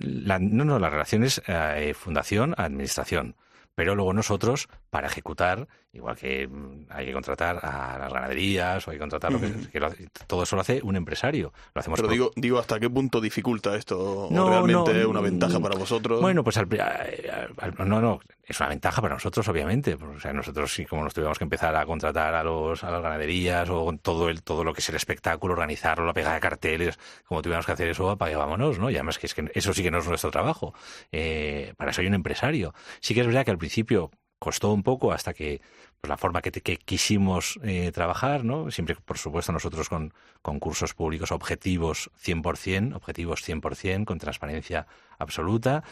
La, 0.00 0.38
no, 0.38 0.64
no, 0.64 0.78
la 0.78 0.90
relación 0.90 1.24
es 1.24 1.42
eh, 1.46 1.94
fundación, 1.94 2.54
administración. 2.56 3.36
Pero 3.74 3.94
luego 3.94 4.12
nosotros, 4.12 4.68
para 4.90 5.08
ejecutar, 5.08 5.68
igual 5.94 6.16
que 6.16 6.46
mm, 6.48 6.86
hay 6.90 7.06
que 7.06 7.12
contratar 7.12 7.58
a 7.62 7.98
las 7.98 8.12
ganaderías 8.12 8.86
o 8.86 8.90
hay 8.90 8.96
que 8.96 9.00
contratar 9.00 9.32
lo 9.32 9.40
que, 9.40 9.80
lo 9.80 9.86
hace- 9.86 10.08
todo 10.26 10.42
eso 10.42 10.56
lo 10.56 10.62
hace 10.62 10.80
un 10.82 10.96
empresario. 10.96 11.52
Lo 11.74 11.80
hacemos 11.80 11.96
Pero 11.98 12.08
por- 12.08 12.12
digo, 12.12 12.30
digo, 12.36 12.58
¿hasta 12.58 12.78
qué 12.80 12.90
punto 12.90 13.20
dificulta 13.20 13.74
esto? 13.76 14.28
No, 14.30 14.46
¿O 14.46 14.50
realmente 14.50 14.92
no, 14.94 15.08
una 15.10 15.20
ventaja 15.20 15.58
para 15.60 15.76
vosotros? 15.76 16.20
Bueno, 16.20 16.42
pues 16.44 16.56
al, 16.58 16.66
pri- 16.68 16.80
al- 16.80 17.54
al- 17.58 17.88
no, 17.88 18.00
no, 18.00 18.20
es 18.42 18.58
una 18.60 18.68
ventaja 18.68 19.00
para 19.00 19.14
nosotros, 19.14 19.46
obviamente. 19.48 19.94
O 19.94 20.20
sea, 20.20 20.32
nosotros 20.32 20.72
sí, 20.74 20.84
como 20.84 21.04
nos 21.04 21.14
tuvimos 21.14 21.38
que 21.38 21.44
empezar 21.44 21.74
a 21.76 21.86
contratar 21.86 22.34
a 22.34 22.42
los 22.44 22.82
a 22.84 22.90
las 22.90 23.00
ganaderías 23.02 23.68
o 23.70 23.84
con 23.84 23.98
todo 23.98 24.28
el 24.28 24.42
todo 24.42 24.64
lo 24.64 24.72
que 24.74 24.80
es 24.80 24.88
el 24.88 24.96
espectáculo, 24.96 25.54
organizarlo, 25.54 26.04
la 26.04 26.12
pegada 26.12 26.34
de 26.34 26.40
carteles, 26.40 26.98
como 27.24 27.40
tuvimos 27.42 27.64
que 27.66 27.72
hacer 27.72 27.88
eso, 27.88 28.10
apague 28.10 28.36
vámonos, 28.36 28.78
¿no? 28.78 28.90
Y 28.90 28.94
además 28.96 29.18
que 29.18 29.26
es 29.26 29.34
que 29.34 29.50
eso 29.54 29.72
sí 29.72 29.82
que 29.82 29.90
no 29.90 29.98
es 29.98 30.08
nuestro 30.08 30.30
trabajo. 30.30 30.74
Eh, 31.12 31.72
para 31.76 31.92
eso 31.92 32.00
hay 32.00 32.06
un 32.08 32.14
empresario. 32.14 32.74
Sí 33.00 33.14
que 33.14 33.20
es 33.20 33.26
verdad 33.26 33.44
que 33.44 33.50
al 33.50 33.58
principio 33.58 34.10
costó 34.38 34.72
un 34.72 34.82
poco 34.82 35.12
hasta 35.12 35.32
que 35.34 35.60
pues, 36.00 36.08
la 36.08 36.16
forma 36.16 36.42
que, 36.42 36.50
te- 36.50 36.60
que 36.60 36.76
quisimos 36.76 37.58
eh, 37.62 37.90
trabajar, 37.92 38.44
¿no? 38.44 38.70
Siempre, 38.70 38.96
por 38.96 39.18
supuesto, 39.18 39.52
nosotros 39.52 39.88
con 39.88 40.12
concursos 40.42 40.94
públicos 40.94 41.32
objetivos 41.32 42.10
100%, 42.16 42.94
objetivos 42.96 43.42
100%, 43.42 44.04
con 44.04 44.18
transparencia 44.18 44.86
absoluta. 45.18 45.82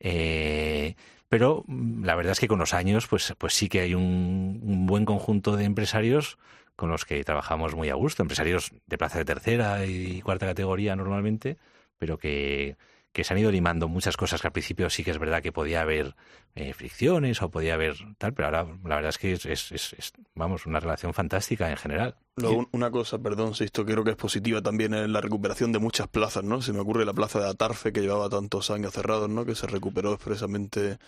Eh, 0.00 0.94
pero 1.28 1.64
mm, 1.66 2.04
la 2.04 2.14
verdad 2.14 2.32
es 2.32 2.40
que 2.40 2.48
con 2.48 2.58
los 2.58 2.74
años, 2.74 3.06
pues, 3.06 3.34
pues 3.38 3.54
sí 3.54 3.68
que 3.68 3.80
hay 3.80 3.94
un, 3.94 4.60
un 4.62 4.86
buen 4.86 5.04
conjunto 5.04 5.56
de 5.56 5.64
empresarios 5.64 6.38
con 6.76 6.90
los 6.90 7.04
que 7.04 7.22
trabajamos 7.24 7.74
muy 7.74 7.90
a 7.90 7.94
gusto, 7.94 8.22
empresarios 8.22 8.72
de 8.86 8.98
plaza 8.98 9.18
de 9.18 9.24
tercera 9.26 9.84
y 9.86 10.22
cuarta 10.22 10.46
categoría 10.46 10.96
normalmente, 10.96 11.58
pero 11.98 12.16
que, 12.18 12.76
que 13.12 13.24
se 13.24 13.32
han 13.34 13.40
ido 13.40 13.50
limando 13.50 13.88
muchas 13.88 14.16
cosas 14.16 14.40
que 14.40 14.46
al 14.46 14.52
principio 14.52 14.88
sí 14.88 15.02
que 15.02 15.10
es 15.10 15.18
verdad 15.18 15.42
que 15.42 15.50
podía 15.52 15.80
haber 15.80 16.14
eh, 16.54 16.72
fricciones 16.74 17.42
o 17.42 17.50
podía 17.50 17.74
haber 17.74 17.96
tal, 18.18 18.34
pero 18.34 18.46
ahora 18.46 18.64
la 18.84 18.94
verdad 18.96 19.08
es 19.10 19.18
que 19.18 19.32
es, 19.32 19.46
es- 19.46 19.72
es- 19.72 19.92
es, 19.94 20.12
vamos, 20.34 20.66
una 20.66 20.78
relación 20.80 21.12
fantástica 21.14 21.70
en 21.70 21.76
general. 21.76 22.16
Luego, 22.36 22.58
un- 22.58 22.68
una 22.72 22.90
cosa, 22.90 23.18
perdón, 23.18 23.54
si 23.54 23.64
esto 23.64 23.84
creo 23.84 24.02
que 24.04 24.10
es 24.10 24.16
positiva 24.16 24.62
también 24.62 24.94
es 24.94 25.08
la 25.08 25.20
recuperación 25.20 25.72
de 25.72 25.78
muchas 25.80 26.08
plazas, 26.08 26.42
¿no? 26.44 26.62
Se 26.62 26.72
me 26.72 26.78
ocurre 26.80 27.04
la 27.04 27.12
plaza 27.12 27.40
de 27.40 27.48
Atarfe 27.48 27.92
que 27.92 28.00
llevaba 28.00 28.28
tantos 28.28 28.70
años 28.70 28.92
cerrados, 28.92 29.28
¿no? 29.28 29.44
Que 29.44 29.54
se 29.54 29.66
recuperó 29.66 30.12
expresamente 30.14 30.98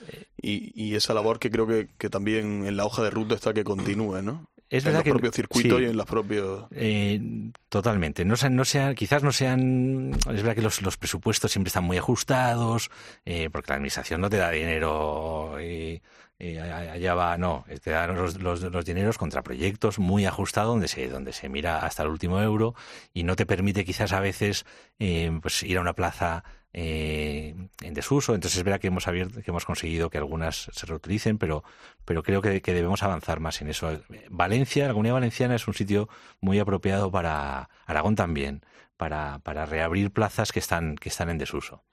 y, 0.41 0.73
y 0.81 0.95
esa 0.97 1.15
labor 1.15 1.39
que 1.39 1.51
creo 1.51 1.67
que, 1.67 1.89
que 1.99 2.11
también 2.11 2.67
en 2.67 2.77
la 2.77 2.85
hoja 2.85 3.03
de 3.03 3.11
ruta 3.11 3.35
está 3.35 3.53
que 3.55 3.65
continúe, 3.65 4.23
¿no? 4.23 4.47
Es 4.73 4.85
en 4.85 4.87
verdad 4.87 5.01
los 5.01 5.05
que 5.05 5.11
propios 5.11 5.35
circuitos 5.35 5.79
sí. 5.79 5.85
y 5.85 5.87
en 5.87 5.97
los 5.99 6.07
propios... 6.07 6.65
Eh, 6.71 7.21
totalmente. 7.69 8.25
No 8.25 8.37
sean, 8.37 8.57
no 8.57 8.65
sean, 8.65 8.95
quizás 8.95 9.23
no 9.23 9.31
sean. 9.31 10.13
Es 10.15 10.43
verdad 10.43 10.55
que 10.55 10.63
los, 10.63 10.81
los 10.81 10.97
presupuestos 10.97 11.53
siempre 11.53 11.69
están 11.69 11.85
muy 11.85 11.99
ajustados, 11.99 12.91
eh, 13.27 13.51
porque 13.53 13.71
la 13.71 13.75
administración 13.77 14.23
no 14.23 14.31
te 14.31 14.39
da 14.39 14.51
dinero 14.51 15.59
y, 15.61 16.01
y 16.39 16.57
allá 16.57 17.15
va, 17.15 17.37
no, 17.37 17.67
te 17.85 17.91
da 17.91 18.07
los, 18.07 18.41
los, 18.41 18.63
los 18.63 18.85
dineros 18.87 19.19
contra 19.19 19.43
proyectos 19.43 19.99
muy 19.99 20.25
ajustados 20.25 20.71
donde 20.71 20.89
se, 20.89 21.07
donde 21.07 21.35
se 21.35 21.51
mira 21.51 21.81
hasta 21.81 22.05
el 22.05 22.09
último 22.09 22.41
euro 22.41 22.75
y 23.13 23.25
no 23.25 23.37
te 23.37 23.45
permite 23.45 23.85
quizás 23.85 24.15
a 24.15 24.21
veces 24.21 24.65
eh, 24.99 25.39
pues 25.43 25.63
ir 25.65 25.77
a 25.77 25.83
una 25.83 25.93
plaza 25.93 26.45
eh, 26.73 27.55
en 27.81 27.95
desuso. 27.95 28.35
Entonces 28.35 28.59
es 28.59 28.65
verdad 28.65 28.81
que 28.81 28.89
hemos 28.89 29.09
abierto, 29.09 29.43
que 29.43 29.51
hemos 29.51 29.65
conseguido 29.65 30.11
que 30.11 30.19
algunas 30.19 30.69
se 30.73 30.87
reutilicen, 30.87 31.39
pero, 31.39 31.65
pero 32.05 32.23
creo 32.23 32.41
que, 32.43 32.63
que 32.63 32.75
debemos 32.75 33.03
avanzar 33.03 33.41
más 33.41 33.61
en 33.61 33.69
eso. 33.69 34.01
Valencia, 34.31 34.87
la 34.87 34.93
comunidad 34.93 35.15
valenciana 35.15 35.55
es 35.55 35.69
un 35.69 35.75
sitio 35.75 36.09
muy 36.41 36.59
apropiado 36.59 37.11
para 37.11 37.69
Aragón 37.87 38.17
también, 38.17 38.65
para, 38.97 39.41
para 39.41 39.67
reabrir 39.67 40.11
plazas 40.11 40.53
que 40.53 40.61
están, 40.61 40.97
que 40.97 41.09
están 41.09 41.29
en 41.31 41.39
desuso. 41.39 41.85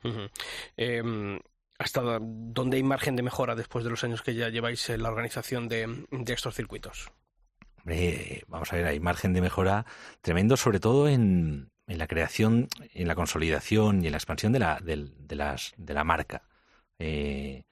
Eh, 0.78 1.40
¿Hasta 1.78 2.20
dónde 2.22 2.78
hay 2.78 2.84
margen 2.84 3.16
de 3.16 3.24
mejora 3.24 3.56
después 3.56 3.86
de 3.86 3.90
los 3.90 4.04
años 4.04 4.22
que 4.22 4.36
ya 4.36 4.50
lleváis 4.50 4.90
en 4.90 5.02
la 5.02 5.10
organización 5.10 5.70
de, 5.70 6.06
de 6.12 6.34
estos 6.34 6.56
circuitos? 6.56 7.12
Vamos 8.48 8.72
a 8.72 8.76
ver, 8.76 8.86
hay 8.86 9.00
margen 9.00 9.34
de 9.34 9.42
mejora 9.42 9.86
tremendo, 10.22 10.58
sobre 10.58 10.80
todo 10.80 11.08
en, 11.08 11.72
en 11.90 11.98
la 11.98 12.08
creación, 12.08 12.70
en 12.94 13.08
la 13.08 13.16
consolidación 13.16 14.02
y 14.04 14.08
en 14.08 14.12
la 14.14 14.18
expansión 14.18 14.54
de 14.54 14.60
la, 14.60 14.80
del- 14.80 15.14
de, 15.28 15.36
las, 15.36 15.74
de 15.78 15.94
la 15.94 16.04
marca. 16.06 16.44
Eh, 17.00 17.64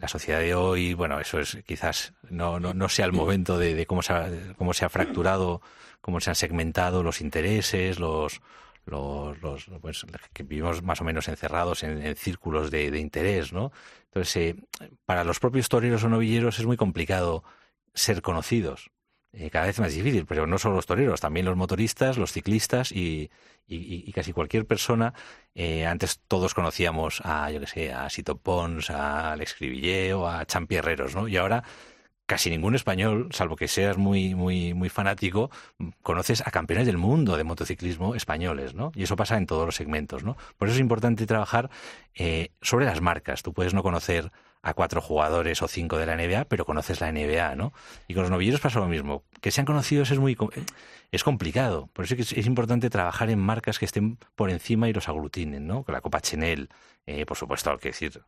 la 0.00 0.08
sociedad 0.08 0.40
de 0.40 0.54
hoy, 0.54 0.94
bueno, 0.94 1.18
eso 1.20 1.40
es 1.40 1.58
quizás 1.66 2.12
no, 2.30 2.60
no, 2.60 2.72
no 2.74 2.88
sea 2.88 3.06
el 3.06 3.12
momento 3.12 3.58
de, 3.58 3.74
de 3.74 3.86
cómo, 3.86 4.02
se 4.02 4.12
ha, 4.12 4.30
cómo 4.56 4.72
se 4.74 4.84
ha 4.84 4.88
fracturado, 4.88 5.60
cómo 6.00 6.20
se 6.20 6.30
han 6.30 6.36
segmentado 6.36 7.02
los 7.02 7.20
intereses, 7.20 7.98
los, 7.98 8.40
los, 8.86 9.40
los 9.42 9.66
pues, 9.80 10.06
que 10.32 10.42
vivimos 10.44 10.82
más 10.82 11.00
o 11.00 11.04
menos 11.04 11.26
encerrados 11.28 11.82
en, 11.82 12.00
en 12.04 12.16
círculos 12.16 12.70
de, 12.70 12.90
de 12.90 13.00
interés, 13.00 13.52
¿no? 13.52 13.72
Entonces, 14.04 14.54
eh, 14.80 14.90
para 15.04 15.24
los 15.24 15.40
propios 15.40 15.68
toreros 15.68 16.04
o 16.04 16.08
novilleros 16.08 16.58
es 16.58 16.66
muy 16.66 16.76
complicado 16.76 17.42
ser 17.94 18.22
conocidos. 18.22 18.90
Eh, 19.32 19.50
cada 19.50 19.66
vez 19.66 19.78
más 19.78 19.92
difícil, 19.92 20.24
pero 20.26 20.46
no 20.46 20.58
solo 20.58 20.76
los 20.76 20.86
toreros, 20.86 21.20
también 21.20 21.46
los 21.46 21.56
motoristas, 21.56 22.16
los 22.16 22.32
ciclistas 22.32 22.92
y, 22.92 23.30
casi 24.14 24.32
cualquier 24.32 24.66
persona. 24.66 25.12
Eh, 25.54 25.86
antes 25.86 26.20
todos 26.26 26.54
conocíamos 26.54 27.20
a, 27.24 27.50
yo 27.50 27.60
que 27.60 27.66
sé, 27.66 27.92
a 27.92 28.08
Sito 28.08 28.38
Pons, 28.38 28.90
a 28.90 29.32
Alex 29.32 29.54
Cribillé 29.54 30.14
o 30.14 30.28
a 30.28 30.46
Champi 30.46 30.76
Herreros, 30.76 31.14
¿no? 31.14 31.28
Y 31.28 31.36
ahora 31.36 31.62
casi 32.28 32.50
ningún 32.50 32.74
español, 32.74 33.28
salvo 33.32 33.56
que 33.56 33.68
seas 33.68 33.96
muy, 33.96 34.34
muy, 34.34 34.74
muy 34.74 34.90
fanático, 34.90 35.50
conoces 36.02 36.46
a 36.46 36.50
campeones 36.50 36.86
del 36.86 36.98
mundo 36.98 37.38
de 37.38 37.44
motociclismo 37.44 38.14
españoles, 38.14 38.74
¿no? 38.74 38.92
Y 38.94 39.04
eso 39.04 39.16
pasa 39.16 39.38
en 39.38 39.46
todos 39.46 39.64
los 39.64 39.76
segmentos, 39.76 40.24
¿no? 40.24 40.36
Por 40.58 40.68
eso 40.68 40.74
es 40.74 40.80
importante 40.80 41.24
trabajar 41.26 41.70
eh, 42.14 42.50
sobre 42.60 42.84
las 42.84 43.00
marcas. 43.00 43.42
Tú 43.42 43.54
puedes 43.54 43.72
no 43.72 43.82
conocer 43.82 44.30
a 44.62 44.74
cuatro 44.74 45.00
jugadores 45.00 45.62
o 45.62 45.68
cinco 45.68 45.98
de 45.98 46.06
la 46.06 46.16
NBA, 46.16 46.46
pero 46.46 46.64
conoces 46.64 47.00
la 47.00 47.12
NBA, 47.12 47.54
¿no? 47.56 47.72
Y 48.06 48.14
con 48.14 48.22
los 48.22 48.30
novilleros 48.30 48.60
pasa 48.60 48.80
lo 48.80 48.88
mismo. 48.88 49.24
Que 49.40 49.50
sean 49.50 49.66
conocidos 49.66 50.10
es 50.10 50.18
muy 50.18 50.36
es 51.12 51.24
complicado. 51.24 51.88
Por 51.92 52.04
eso 52.04 52.14
es, 52.14 52.46
importante 52.46 52.90
trabajar 52.90 53.30
en 53.30 53.38
marcas 53.38 53.78
que 53.78 53.84
estén 53.84 54.18
por 54.34 54.50
encima 54.50 54.88
y 54.88 54.92
los 54.92 55.08
aglutinen, 55.08 55.66
¿no? 55.66 55.84
Con 55.84 55.94
la 55.94 56.00
Copa 56.00 56.20
Chanel, 56.20 56.68
eh, 57.06 57.24
por 57.26 57.36
supuesto, 57.36 57.70
hay 57.70 57.78
que 57.78 57.88
decir, 57.90 58.22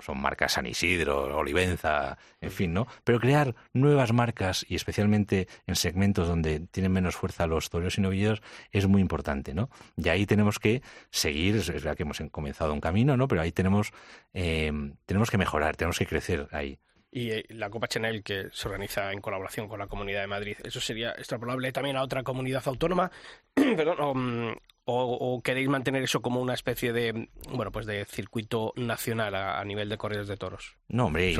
son 0.00 0.20
marcas 0.20 0.52
San 0.52 0.66
Isidro, 0.66 1.36
Olivenza, 1.36 2.18
en 2.40 2.50
fin, 2.50 2.72
¿no? 2.72 2.86
Pero 3.04 3.20
crear 3.20 3.54
nuevas 3.72 4.12
marcas 4.12 4.64
y 4.68 4.74
especialmente 4.74 5.48
en 5.66 5.76
segmentos 5.76 6.28
donde 6.28 6.60
tienen 6.60 6.92
menos 6.92 7.16
fuerza 7.16 7.46
los 7.46 7.70
toreros 7.70 7.98
y 7.98 8.00
novilleros 8.00 8.42
es 8.72 8.86
muy 8.86 9.00
importante, 9.00 9.54
¿no? 9.54 9.70
Y 9.96 10.08
ahí 10.08 10.26
tenemos 10.26 10.58
que 10.58 10.82
seguir, 11.10 11.56
es 11.56 11.70
verdad 11.70 11.96
que 11.96 12.02
hemos 12.02 12.20
comenzado 12.30 12.72
un 12.72 12.80
camino, 12.80 13.16
¿no? 13.16 13.28
Pero 13.28 13.42
ahí 13.42 13.52
tenemos, 13.52 13.92
eh, 14.34 14.72
tenemos 15.06 15.30
que 15.30 15.38
mejorar, 15.38 15.76
tenemos 15.76 15.98
que 15.98 16.06
crecer 16.06 16.48
ahí. 16.52 16.78
Y 17.12 17.30
eh, 17.30 17.44
la 17.48 17.70
Copa 17.70 17.88
Chanel, 17.88 18.22
que 18.22 18.48
se 18.52 18.68
organiza 18.68 19.12
en 19.12 19.20
colaboración 19.20 19.68
con 19.68 19.78
la 19.78 19.88
Comunidad 19.88 20.20
de 20.20 20.26
Madrid, 20.28 20.56
¿eso 20.62 20.80
sería 20.80 21.10
extrapolable 21.10 21.72
también 21.72 21.96
a 21.96 22.02
otra 22.02 22.22
comunidad 22.22 22.62
autónoma? 22.66 23.10
Perdón, 23.54 24.56
o, 24.92 25.40
queréis 25.42 25.68
mantener 25.68 26.02
eso 26.02 26.20
como 26.20 26.40
una 26.40 26.54
especie 26.54 26.92
de 26.92 27.28
bueno 27.52 27.70
pues 27.70 27.86
de 27.86 28.04
circuito 28.06 28.72
nacional 28.76 29.34
a, 29.34 29.64
nivel 29.64 29.88
de 29.88 29.96
corridas 29.96 30.26
de 30.26 30.36
toros? 30.36 30.76
No, 30.88 31.06
hombre, 31.06 31.32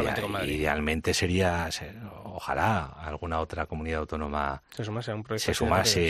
idealmente 0.44 1.14
sería, 1.14 1.68
ojalá 2.24 2.85
alguna 2.85 3.40
otra 3.40 3.66
comunidad 3.66 4.00
autónoma 4.00 4.62
se 4.70 4.85
sumase 4.85 5.11
a 5.11 5.14
un 5.14 5.22
proyecto. 5.22 5.52
Se 5.52 5.54
sumase 5.54 6.00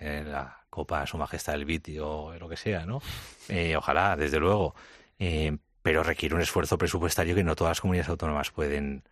eh, 0.00 0.24
la 0.26 0.64
Copa 0.70 1.06
Su 1.06 1.18
Majestad 1.18 1.54
del 1.54 1.64
Viti 1.64 1.98
o 1.98 2.34
lo 2.38 2.48
que 2.48 2.56
sea, 2.56 2.84
¿no? 2.84 3.00
Eh, 3.48 3.76
ojalá, 3.76 4.16
desde 4.16 4.38
luego. 4.38 4.74
Eh, 5.18 5.56
pero 5.84 6.02
requiere 6.02 6.34
un 6.34 6.40
esfuerzo 6.40 6.78
presupuestario 6.78 7.34
que 7.34 7.44
no 7.44 7.54
todas 7.54 7.72
las 7.72 7.82
comunidades 7.82 8.08
autónomas 8.08 8.50
pueden 8.50 9.02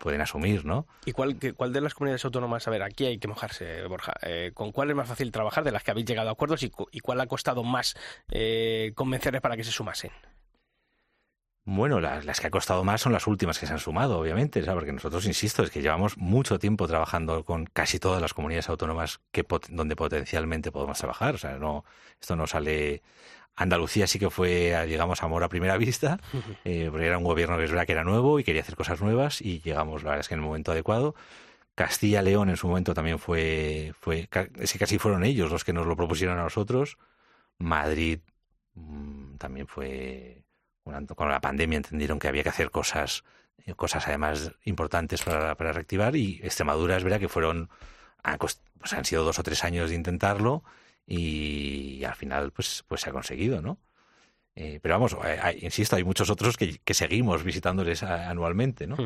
pueden, 0.00 0.20
asumir, 0.20 0.64
¿no? 0.64 0.88
¿Y 1.06 1.12
cuál, 1.12 1.38
cuál 1.56 1.72
de 1.72 1.80
las 1.80 1.94
comunidades 1.94 2.24
autónomas, 2.24 2.66
a 2.66 2.72
ver, 2.72 2.82
aquí 2.82 3.06
hay 3.06 3.18
que 3.18 3.28
mojarse, 3.28 3.86
Borja, 3.86 4.12
eh, 4.22 4.50
¿con 4.52 4.72
cuál 4.72 4.90
es 4.90 4.96
más 4.96 5.08
fácil 5.08 5.30
trabajar 5.30 5.62
de 5.62 5.70
las 5.70 5.84
que 5.84 5.92
habéis 5.92 6.06
llegado 6.06 6.28
a 6.28 6.32
acuerdos 6.32 6.64
y, 6.64 6.70
cuál 6.70 7.20
ha 7.20 7.26
costado 7.28 7.62
más 7.62 7.94
eh, 8.32 8.90
convencerles 8.96 9.40
para 9.40 9.56
que 9.56 9.62
se 9.62 9.70
sumasen? 9.70 10.10
Bueno, 11.64 12.00
las, 12.00 12.40
que 12.40 12.48
ha 12.48 12.50
costado 12.50 12.82
más 12.82 13.02
son 13.02 13.12
las 13.12 13.28
últimas 13.28 13.60
que 13.60 13.66
se 13.66 13.72
han 13.72 13.78
sumado, 13.78 14.18
obviamente, 14.18 14.60
¿sabes? 14.64 14.74
porque 14.74 14.92
nosotros, 14.92 15.24
insisto, 15.26 15.62
es 15.62 15.70
que 15.70 15.80
llevamos 15.80 16.18
mucho 16.18 16.58
tiempo 16.58 16.88
trabajando 16.88 17.44
con 17.44 17.66
casi 17.66 18.00
todas 18.00 18.20
las 18.20 18.34
comunidades 18.34 18.68
autónomas 18.68 19.20
que 19.30 19.46
donde 19.68 19.94
potencialmente 19.94 20.72
podemos 20.72 20.98
trabajar. 20.98 21.36
O 21.36 21.38
sea, 21.38 21.58
no, 21.58 21.84
esto 22.20 22.34
no 22.34 22.48
sale 22.48 23.02
Andalucía 23.54 24.06
sí 24.06 24.18
que 24.18 24.30
fue, 24.30 24.74
digamos, 24.86 25.22
amor 25.22 25.44
a 25.44 25.48
primera 25.48 25.76
vista, 25.76 26.18
eh, 26.64 26.88
porque 26.90 27.06
era 27.06 27.18
un 27.18 27.24
gobierno 27.24 27.58
que 27.58 27.64
es 27.64 27.70
verdad 27.70 27.86
que 27.86 27.92
era 27.92 28.04
nuevo 28.04 28.38
y 28.38 28.44
quería 28.44 28.62
hacer 28.62 28.76
cosas 28.76 29.00
nuevas 29.00 29.42
y 29.42 29.60
llegamos, 29.60 30.02
la 30.02 30.10
verdad 30.10 30.20
es 30.20 30.28
que 30.28 30.34
en 30.34 30.40
el 30.40 30.46
momento 30.46 30.72
adecuado. 30.72 31.14
Castilla-León 31.74 32.50
en 32.50 32.56
su 32.56 32.68
momento 32.68 32.92
también 32.92 33.18
fue, 33.18 33.92
fue, 33.98 34.28
es 34.58 34.72
que 34.72 34.78
casi 34.78 34.98
fueron 34.98 35.24
ellos 35.24 35.50
los 35.50 35.64
que 35.64 35.72
nos 35.72 35.86
lo 35.86 35.96
propusieron 35.96 36.38
a 36.38 36.42
nosotros. 36.42 36.98
Madrid 37.58 38.20
mm, 38.74 39.36
también 39.36 39.66
fue, 39.66 40.44
con 40.84 41.28
la 41.28 41.40
pandemia 41.40 41.76
entendieron 41.76 42.18
que 42.18 42.28
había 42.28 42.42
que 42.42 42.50
hacer 42.50 42.70
cosas, 42.70 43.24
eh, 43.64 43.74
cosas 43.74 44.06
además 44.08 44.52
importantes 44.64 45.22
para, 45.22 45.54
para 45.56 45.72
reactivar 45.72 46.16
y 46.16 46.40
Extremadura 46.42 46.96
es 46.96 47.04
verdad 47.04 47.20
que 47.20 47.28
fueron, 47.28 47.70
pues 48.38 48.60
han 48.92 49.04
sido 49.04 49.24
dos 49.24 49.38
o 49.38 49.42
tres 49.42 49.64
años 49.64 49.90
de 49.90 49.96
intentarlo 49.96 50.62
y 51.06 52.04
al 52.04 52.14
final 52.14 52.52
pues, 52.52 52.84
pues 52.86 53.00
se 53.00 53.10
ha 53.10 53.12
conseguido, 53.12 53.60
¿no? 53.62 53.78
Eh, 54.54 54.80
pero 54.82 54.94
vamos, 54.94 55.16
insisto, 55.60 55.96
hay 55.96 56.04
muchos 56.04 56.28
otros 56.28 56.56
que, 56.56 56.78
que 56.78 56.94
seguimos 56.94 57.42
visitándoles 57.42 58.02
anualmente, 58.02 58.86
¿no? 58.86 58.96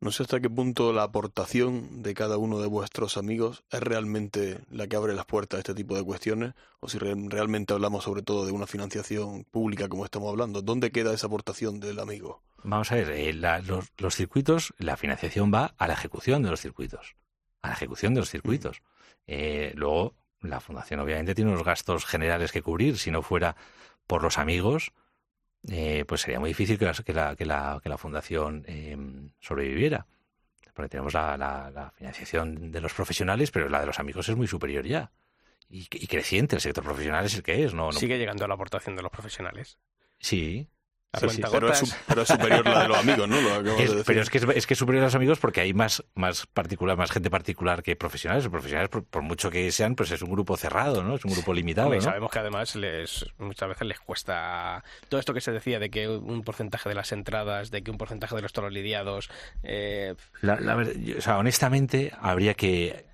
No 0.00 0.12
sé 0.12 0.22
hasta 0.22 0.38
qué 0.38 0.48
punto 0.48 0.92
la 0.92 1.02
aportación 1.02 2.02
de 2.02 2.14
cada 2.14 2.38
uno 2.38 2.60
de 2.60 2.68
vuestros 2.68 3.16
amigos 3.16 3.64
es 3.72 3.80
realmente 3.80 4.60
la 4.70 4.86
que 4.86 4.94
abre 4.94 5.12
las 5.12 5.26
puertas 5.26 5.58
a 5.58 5.60
este 5.60 5.74
tipo 5.74 5.96
de 5.96 6.04
cuestiones, 6.04 6.54
o 6.78 6.88
si 6.88 6.98
realmente 6.98 7.74
hablamos 7.74 8.04
sobre 8.04 8.22
todo 8.22 8.46
de 8.46 8.52
una 8.52 8.68
financiación 8.68 9.42
pública 9.42 9.88
como 9.88 10.04
estamos 10.04 10.30
hablando. 10.30 10.62
¿Dónde 10.62 10.92
queda 10.92 11.12
esa 11.12 11.26
aportación 11.26 11.80
del 11.80 11.98
amigo? 11.98 12.42
Vamos 12.62 12.92
a 12.92 12.94
ver, 12.94 13.10
eh, 13.10 13.32
los, 13.32 13.90
los, 13.96 14.14
circuitos, 14.14 14.72
la 14.78 14.96
financiación 14.96 15.52
va 15.52 15.74
a 15.76 15.88
la 15.88 15.94
ejecución 15.94 16.44
de 16.44 16.50
los 16.50 16.60
circuitos, 16.60 17.16
a 17.62 17.68
la 17.68 17.74
ejecución 17.74 18.14
de 18.14 18.20
los 18.20 18.30
circuitos. 18.30 18.82
Eh, 19.26 19.72
luego, 19.74 20.14
la 20.42 20.60
fundación 20.60 21.00
obviamente 21.00 21.34
tiene 21.34 21.50
unos 21.50 21.64
gastos 21.64 22.04
generales 22.06 22.52
que 22.52 22.62
cubrir. 22.62 22.98
Si 22.98 23.10
no 23.10 23.22
fuera 23.22 23.56
por 24.06 24.22
los 24.22 24.38
amigos, 24.38 24.92
eh, 25.68 26.04
pues 26.06 26.22
sería 26.22 26.40
muy 26.40 26.50
difícil 26.50 26.78
que 26.78 26.84
la, 26.84 26.94
que 26.94 27.12
la, 27.12 27.36
que 27.36 27.44
la, 27.44 27.80
que 27.82 27.88
la 27.88 27.98
fundación 27.98 28.64
em, 28.66 29.30
sobreviviera. 29.40 30.06
Porque 30.74 30.90
tenemos 30.90 31.12
la, 31.12 31.36
la, 31.36 31.92
financiación 31.96 32.70
de 32.70 32.80
los 32.80 32.94
profesionales, 32.94 33.50
pero 33.50 33.68
la 33.68 33.80
de 33.80 33.86
los 33.86 33.98
amigos 33.98 34.28
es 34.28 34.36
muy 34.36 34.46
superior 34.46 34.86
ya. 34.86 35.10
Y, 35.68 35.88
y 35.90 36.06
creciente, 36.06 36.54
el 36.54 36.62
sector 36.62 36.84
profesional 36.84 37.26
es 37.26 37.34
el 37.34 37.42
que 37.42 37.64
es. 37.64 37.74
¿no? 37.74 37.90
Sigue 37.90 38.16
llegando 38.16 38.44
a 38.44 38.48
la 38.48 38.54
aportación 38.54 38.94
de 38.94 39.02
los 39.02 39.10
profesionales. 39.10 39.78
Sí, 40.20 40.68
pero, 41.10 41.72
es, 41.72 42.28
superior 42.28 42.66
la 42.66 42.82
de 42.82 42.88
los 42.88 42.98
amigos, 42.98 43.28
¿no? 43.28 43.36
pero 44.04 44.20
es 44.20 44.28
que 44.28 44.38
es, 44.38 44.66
que 44.66 44.74
es 44.74 44.78
superior 44.78 45.04
a 45.04 45.06
los 45.06 45.14
amigos 45.14 45.38
porque 45.38 45.62
hay 45.62 45.72
más, 45.72 46.04
más 46.14 46.46
particular, 46.46 46.98
más 46.98 47.10
gente 47.10 47.30
particular 47.30 47.82
que 47.82 47.96
profesionales. 47.96 48.44
Los 48.44 48.50
profesionales, 48.50 48.90
por, 48.90 49.22
mucho 49.22 49.50
que 49.50 49.72
sean, 49.72 49.94
pues 49.94 50.10
es 50.10 50.20
un 50.20 50.30
grupo 50.30 50.56
cerrado, 50.56 51.02
¿no? 51.02 51.14
Es 51.14 51.24
un 51.24 51.32
grupo 51.32 51.54
limitado. 51.54 51.94
Y 51.94 52.02
sabemos 52.02 52.30
que 52.30 52.38
además 52.38 52.76
les, 52.76 53.24
muchas 53.38 53.70
veces 53.70 53.88
les 53.88 54.00
cuesta 54.00 54.84
todo 55.08 55.18
esto 55.18 55.32
que 55.32 55.40
se 55.40 55.50
decía 55.50 55.78
de 55.78 55.88
que 55.88 56.08
un 56.08 56.42
porcentaje 56.42 56.90
de 56.90 56.94
las 56.94 57.10
entradas, 57.12 57.70
de 57.70 57.82
que 57.82 57.90
un 57.90 57.96
porcentaje 57.96 58.36
de 58.36 58.42
los 58.42 58.52
toros 58.52 58.72
lidiados. 58.72 59.30
Eh... 59.62 60.14
o 60.42 61.20
sea, 61.20 61.38
honestamente, 61.38 62.12
habría 62.20 62.52
que 62.52 63.06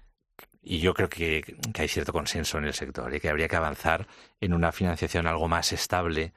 y 0.66 0.78
yo 0.78 0.94
creo 0.94 1.10
que, 1.10 1.42
que, 1.74 1.82
hay 1.82 1.88
cierto 1.88 2.12
consenso 2.12 2.56
en 2.56 2.64
el 2.64 2.72
sector 2.72 3.14
y 3.14 3.20
que 3.20 3.28
habría 3.28 3.48
que 3.48 3.56
avanzar 3.56 4.06
en 4.40 4.54
una 4.54 4.72
financiación 4.72 5.26
algo 5.26 5.46
más 5.46 5.72
estable 5.74 6.32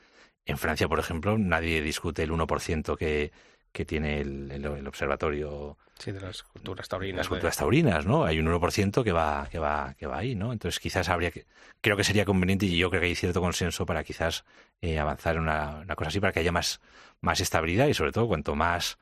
en 0.48 0.58
Francia, 0.58 0.88
por 0.88 1.00
ejemplo, 1.00 1.38
nadie 1.38 1.82
discute 1.82 2.24
el 2.24 2.32
1% 2.32 2.98
que, 2.98 3.32
que 3.72 3.86
tiene 3.86 4.22
el, 4.22 4.50
el, 4.52 4.88
observatorio. 4.88 5.78
Sí, 6.00 6.12
de 6.12 6.22
las 6.22 6.44
culturas 6.44 6.88
taurinas. 6.88 7.18
Las 7.18 7.28
culturas 7.28 7.58
taurinas, 7.58 8.06
¿no? 8.06 8.24
Hay 8.24 8.40
un 8.40 8.48
1% 8.48 9.04
que 9.04 9.12
va, 9.12 9.48
que 9.52 9.60
va, 9.60 9.94
que 9.98 10.08
va 10.08 10.18
ahí, 10.18 10.36
¿no? 10.36 10.54
Entonces 10.54 10.80
quizás 10.80 11.10
habría 11.10 11.32
que, 11.32 11.46
creo 11.82 11.98
que 11.98 12.04
sería 12.04 12.26
conveniente 12.26 12.66
y 12.66 12.78
yo 12.78 12.90
creo 12.90 13.02
que 13.02 13.08
hay 13.08 13.16
cierto 13.16 13.42
consenso 13.42 13.86
para 13.86 14.04
quizás 14.04 14.46
eh, 14.82 15.00
avanzar 15.00 15.36
en 15.36 15.44
una, 15.44 15.80
una, 15.82 15.96
cosa 15.96 16.10
así 16.10 16.20
para 16.20 16.32
que 16.32 16.40
haya 16.40 16.52
más, 16.52 16.82
más 17.22 17.40
estabilidad 17.40 17.88
y 17.88 17.94
sobre 17.94 18.12
todo 18.12 18.28
cuanto 18.28 18.56
más 18.56 18.98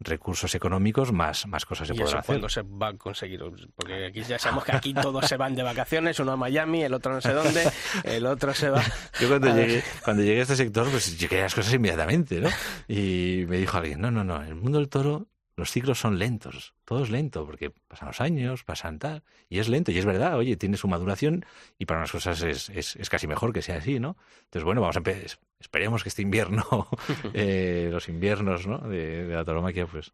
recursos 0.00 0.54
económicos, 0.54 1.12
más, 1.12 1.46
más 1.46 1.64
cosas 1.64 1.88
se 1.88 1.94
¿Y 1.94 1.98
podrán 1.98 2.18
hacer. 2.18 2.26
¿Cuándo 2.26 2.48
se 2.48 2.62
va 2.62 2.88
a 2.88 2.94
conseguir? 2.94 3.40
Porque 3.76 4.06
aquí 4.06 4.22
ya 4.22 4.38
sabemos 4.38 4.64
que 4.64 4.72
aquí 4.72 4.94
todos 4.94 5.26
se 5.26 5.36
van 5.36 5.54
de 5.54 5.62
vacaciones, 5.62 6.18
uno 6.18 6.32
a 6.32 6.36
Miami, 6.36 6.82
el 6.82 6.94
otro 6.94 7.12
no 7.12 7.20
sé 7.20 7.32
dónde, 7.32 7.70
el 8.04 8.26
otro 8.26 8.54
se 8.54 8.70
va. 8.70 8.82
Yo 9.20 9.28
cuando, 9.28 9.54
llegué, 9.54 9.82
cuando 10.02 10.22
llegué 10.22 10.40
a 10.40 10.42
este 10.42 10.56
sector, 10.56 10.90
pues 10.90 11.16
yo 11.18 11.28
quería 11.28 11.44
las 11.44 11.54
cosas 11.54 11.72
inmediatamente, 11.74 12.40
¿no? 12.40 12.48
Y 12.88 13.44
me 13.46 13.58
dijo 13.58 13.76
alguien, 13.76 14.00
no, 14.00 14.10
no, 14.10 14.24
no, 14.24 14.42
el 14.42 14.54
mundo 14.54 14.78
del 14.78 14.88
toro 14.88 15.28
los 15.56 15.70
ciclos 15.70 15.98
son 15.98 16.18
lentos, 16.18 16.74
todo 16.84 17.02
es 17.02 17.10
lento, 17.10 17.44
porque 17.44 17.70
pasan 17.70 18.08
los 18.08 18.20
años, 18.20 18.64
pasan 18.64 18.98
tal, 18.98 19.22
y 19.48 19.58
es 19.58 19.68
lento, 19.68 19.90
y 19.92 19.98
es 19.98 20.04
verdad, 20.04 20.36
oye, 20.36 20.56
tiene 20.56 20.76
su 20.76 20.88
maduración, 20.88 21.44
y 21.78 21.86
para 21.86 22.00
unas 22.00 22.12
cosas 22.12 22.42
es, 22.42 22.68
es, 22.70 22.96
es 22.96 23.10
casi 23.10 23.26
mejor 23.26 23.52
que 23.52 23.62
sea 23.62 23.76
así, 23.76 24.00
¿no? 24.00 24.16
Entonces, 24.44 24.64
bueno, 24.64 24.80
vamos 24.80 24.96
a 24.96 25.02
esperemos 25.60 26.02
que 26.02 26.08
este 26.08 26.22
invierno, 26.22 26.64
eh, 27.34 27.88
los 27.92 28.08
inviernos, 28.08 28.66
¿no? 28.66 28.78
De, 28.78 29.26
la 29.26 29.44
tauromaquia, 29.44 29.86
pues 29.86 30.12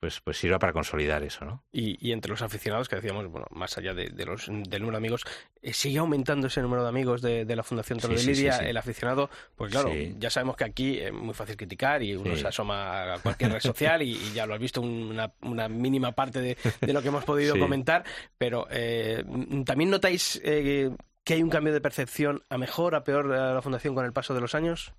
pues, 0.00 0.20
pues 0.20 0.36
sirva 0.36 0.58
para 0.58 0.72
consolidar 0.72 1.22
eso, 1.22 1.44
¿no? 1.44 1.62
Y, 1.72 1.96
y 2.06 2.12
entre 2.12 2.30
los 2.30 2.42
aficionados 2.42 2.88
que 2.88 2.96
decíamos, 2.96 3.26
bueno, 3.28 3.46
más 3.50 3.78
allá 3.78 3.94
de, 3.94 4.10
los, 4.26 4.46
del 4.46 4.82
número 4.82 4.92
de 4.92 4.96
amigos, 4.96 5.24
eh, 5.62 5.72
sigue 5.72 5.98
aumentando 5.98 6.48
ese 6.48 6.60
número 6.60 6.82
de 6.82 6.88
amigos 6.88 7.22
de, 7.22 7.44
la 7.56 7.62
Fundación 7.62 7.98
Toro 7.98 8.14
de 8.14 8.22
Lidia, 8.22 8.58
el 8.58 8.76
aficionado, 8.76 9.30
pues 9.54 9.72
claro, 9.72 9.90
ya 10.18 10.28
sabemos 10.30 10.56
que 10.56 10.64
aquí 10.64 10.98
es 10.98 11.12
muy 11.12 11.34
fácil 11.34 11.56
criticar 11.56 12.02
y 12.02 12.14
uno 12.14 12.36
se 12.36 12.46
asoma 12.46 13.14
a 13.14 13.18
cualquier 13.20 13.52
red 13.52 13.60
social 13.60 14.02
y, 14.02 14.16
ya 14.34 14.46
lo 14.46 14.54
has 14.54 14.60
visto 14.60 14.80
una, 14.82 15.32
una 15.42 15.68
mínima 15.68 16.12
parte 16.12 16.40
de, 16.40 16.92
lo 16.92 17.00
que 17.00 17.08
hemos 17.08 17.24
podido 17.24 17.56
comentar, 17.58 18.04
pero 18.36 18.66
eh, 18.70 19.24
¿también 19.64 19.90
notáis 19.90 20.40
eh, 20.44 20.90
que 21.24 21.34
hay 21.34 21.42
un 21.42 21.50
cambio 21.50 21.72
de 21.72 21.80
percepción 21.80 22.42
a 22.50 22.58
mejor, 22.58 22.94
a 22.94 23.02
peor 23.02 23.28
de 23.28 23.36
la 23.36 23.62
Fundación 23.62 23.94
con 23.94 24.04
el 24.04 24.12
paso 24.12 24.34
de 24.34 24.40
los 24.40 24.54
años? 24.54 24.92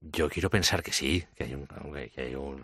Yo 0.00 0.28
quiero 0.28 0.50
pensar 0.50 0.82
que 0.82 0.92
sí, 0.92 1.24
que 1.34 1.44
hay 1.44 1.54
un, 1.54 1.66
que 1.66 2.20
hay 2.22 2.34
un, 2.34 2.62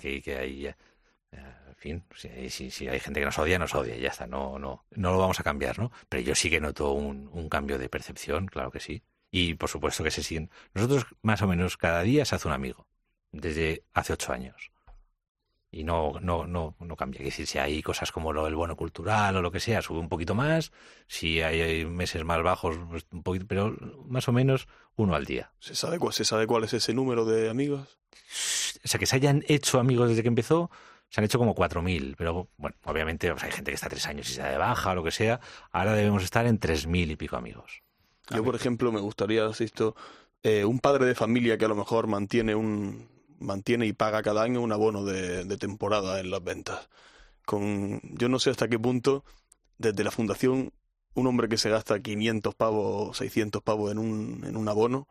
que, 0.00 0.22
que 0.22 0.36
hay 0.36 0.66
En 0.66 1.74
fin, 1.76 2.04
si, 2.14 2.50
si, 2.50 2.70
si, 2.70 2.88
hay 2.88 3.00
gente 3.00 3.20
que 3.20 3.26
nos 3.26 3.38
odia, 3.38 3.58
nos 3.58 3.74
odia, 3.74 3.96
ya 3.96 4.08
está, 4.10 4.26
no, 4.26 4.58
no, 4.58 4.84
no 4.92 5.12
lo 5.12 5.18
vamos 5.18 5.40
a 5.40 5.44
cambiar, 5.44 5.78
¿no? 5.78 5.92
Pero 6.08 6.22
yo 6.22 6.34
sí 6.34 6.50
que 6.50 6.60
noto 6.60 6.92
un, 6.92 7.28
un 7.32 7.48
cambio 7.48 7.78
de 7.78 7.88
percepción, 7.88 8.46
claro 8.46 8.70
que 8.70 8.80
sí. 8.80 9.02
Y 9.30 9.54
por 9.54 9.68
supuesto 9.68 10.02
que 10.04 10.10
se 10.10 10.22
siguen. 10.22 10.50
Nosotros, 10.74 11.06
más 11.22 11.42
o 11.42 11.46
menos, 11.48 11.76
cada 11.76 12.02
día 12.02 12.24
se 12.24 12.34
hace 12.36 12.48
un 12.48 12.54
amigo, 12.54 12.86
desde 13.32 13.84
hace 13.92 14.12
ocho 14.14 14.32
años. 14.32 14.70
Y 15.70 15.84
no, 15.84 16.14
no, 16.20 16.46
no, 16.46 16.74
no 16.80 16.96
cambia. 16.96 17.18
Es 17.20 17.26
decir, 17.26 17.46
si 17.46 17.58
hay 17.58 17.82
cosas 17.82 18.10
como 18.10 18.32
lo 18.32 18.44
del 18.44 18.54
bono 18.54 18.74
cultural 18.74 19.36
o 19.36 19.42
lo 19.42 19.52
que 19.52 19.60
sea, 19.60 19.82
sube 19.82 19.98
un 19.98 20.08
poquito 20.08 20.34
más. 20.34 20.72
Si 21.06 21.42
hay 21.42 21.84
meses 21.84 22.24
más 22.24 22.42
bajos, 22.42 22.78
pues 22.88 23.06
un 23.12 23.22
poquito, 23.22 23.46
pero 23.46 23.76
más 24.06 24.28
o 24.28 24.32
menos 24.32 24.66
uno 24.96 25.14
al 25.14 25.26
día. 25.26 25.52
¿Se 25.60 25.74
sabe, 25.74 25.98
cuál, 25.98 26.14
¿Se 26.14 26.24
sabe 26.24 26.46
cuál 26.46 26.64
es 26.64 26.72
ese 26.72 26.94
número 26.94 27.26
de 27.26 27.50
amigos? 27.50 27.98
O 28.84 28.88
sea, 28.88 28.98
que 28.98 29.06
se 29.06 29.16
hayan 29.16 29.44
hecho 29.46 29.78
amigos 29.78 30.08
desde 30.08 30.22
que 30.22 30.28
empezó, 30.28 30.70
se 31.10 31.20
han 31.20 31.24
hecho 31.24 31.38
como 31.38 31.54
4.000, 31.54 32.14
pero 32.16 32.48
bueno, 32.56 32.76
obviamente 32.84 33.30
hay 33.30 33.50
gente 33.50 33.70
que 33.70 33.74
está 33.74 33.88
tres 33.88 34.06
años 34.06 34.28
y 34.30 34.34
se 34.34 34.42
da 34.42 34.50
de 34.50 34.58
baja 34.58 34.92
o 34.92 34.94
lo 34.94 35.04
que 35.04 35.10
sea. 35.10 35.40
Ahora 35.70 35.92
debemos 35.94 36.22
estar 36.22 36.46
en 36.46 36.58
3.000 36.58 37.10
y 37.10 37.16
pico 37.16 37.36
amigos. 37.36 37.82
Yo, 38.30 38.44
por 38.44 38.54
ejemplo, 38.54 38.92
me 38.92 39.00
gustaría, 39.00 39.46
asisto, 39.46 39.96
eh, 40.42 40.64
un 40.64 40.80
padre 40.80 41.06
de 41.06 41.14
familia 41.14 41.56
que 41.56 41.64
a 41.64 41.68
lo 41.68 41.74
mejor 41.74 42.06
mantiene 42.06 42.54
un 42.54 43.08
mantiene 43.38 43.86
y 43.86 43.92
paga 43.92 44.22
cada 44.22 44.42
año 44.42 44.60
un 44.62 44.72
abono 44.72 45.04
de, 45.04 45.44
temporada 45.58 46.20
en 46.20 46.30
las 46.30 46.42
ventas. 46.42 46.88
Con, 47.44 48.00
yo 48.02 48.28
no 48.28 48.38
sé 48.38 48.50
hasta 48.50 48.68
qué 48.68 48.78
punto, 48.78 49.24
desde 49.78 50.04
la 50.04 50.10
fundación, 50.10 50.72
un 51.14 51.26
hombre 51.26 51.48
que 51.48 51.58
se 51.58 51.70
gasta 51.70 52.00
500 52.00 52.54
pavos, 52.54 53.16
600 53.16 53.62
pavos 53.62 53.92
en 53.92 53.98
un, 53.98 54.44
en 54.44 54.56
un 54.56 54.68
abono, 54.68 55.08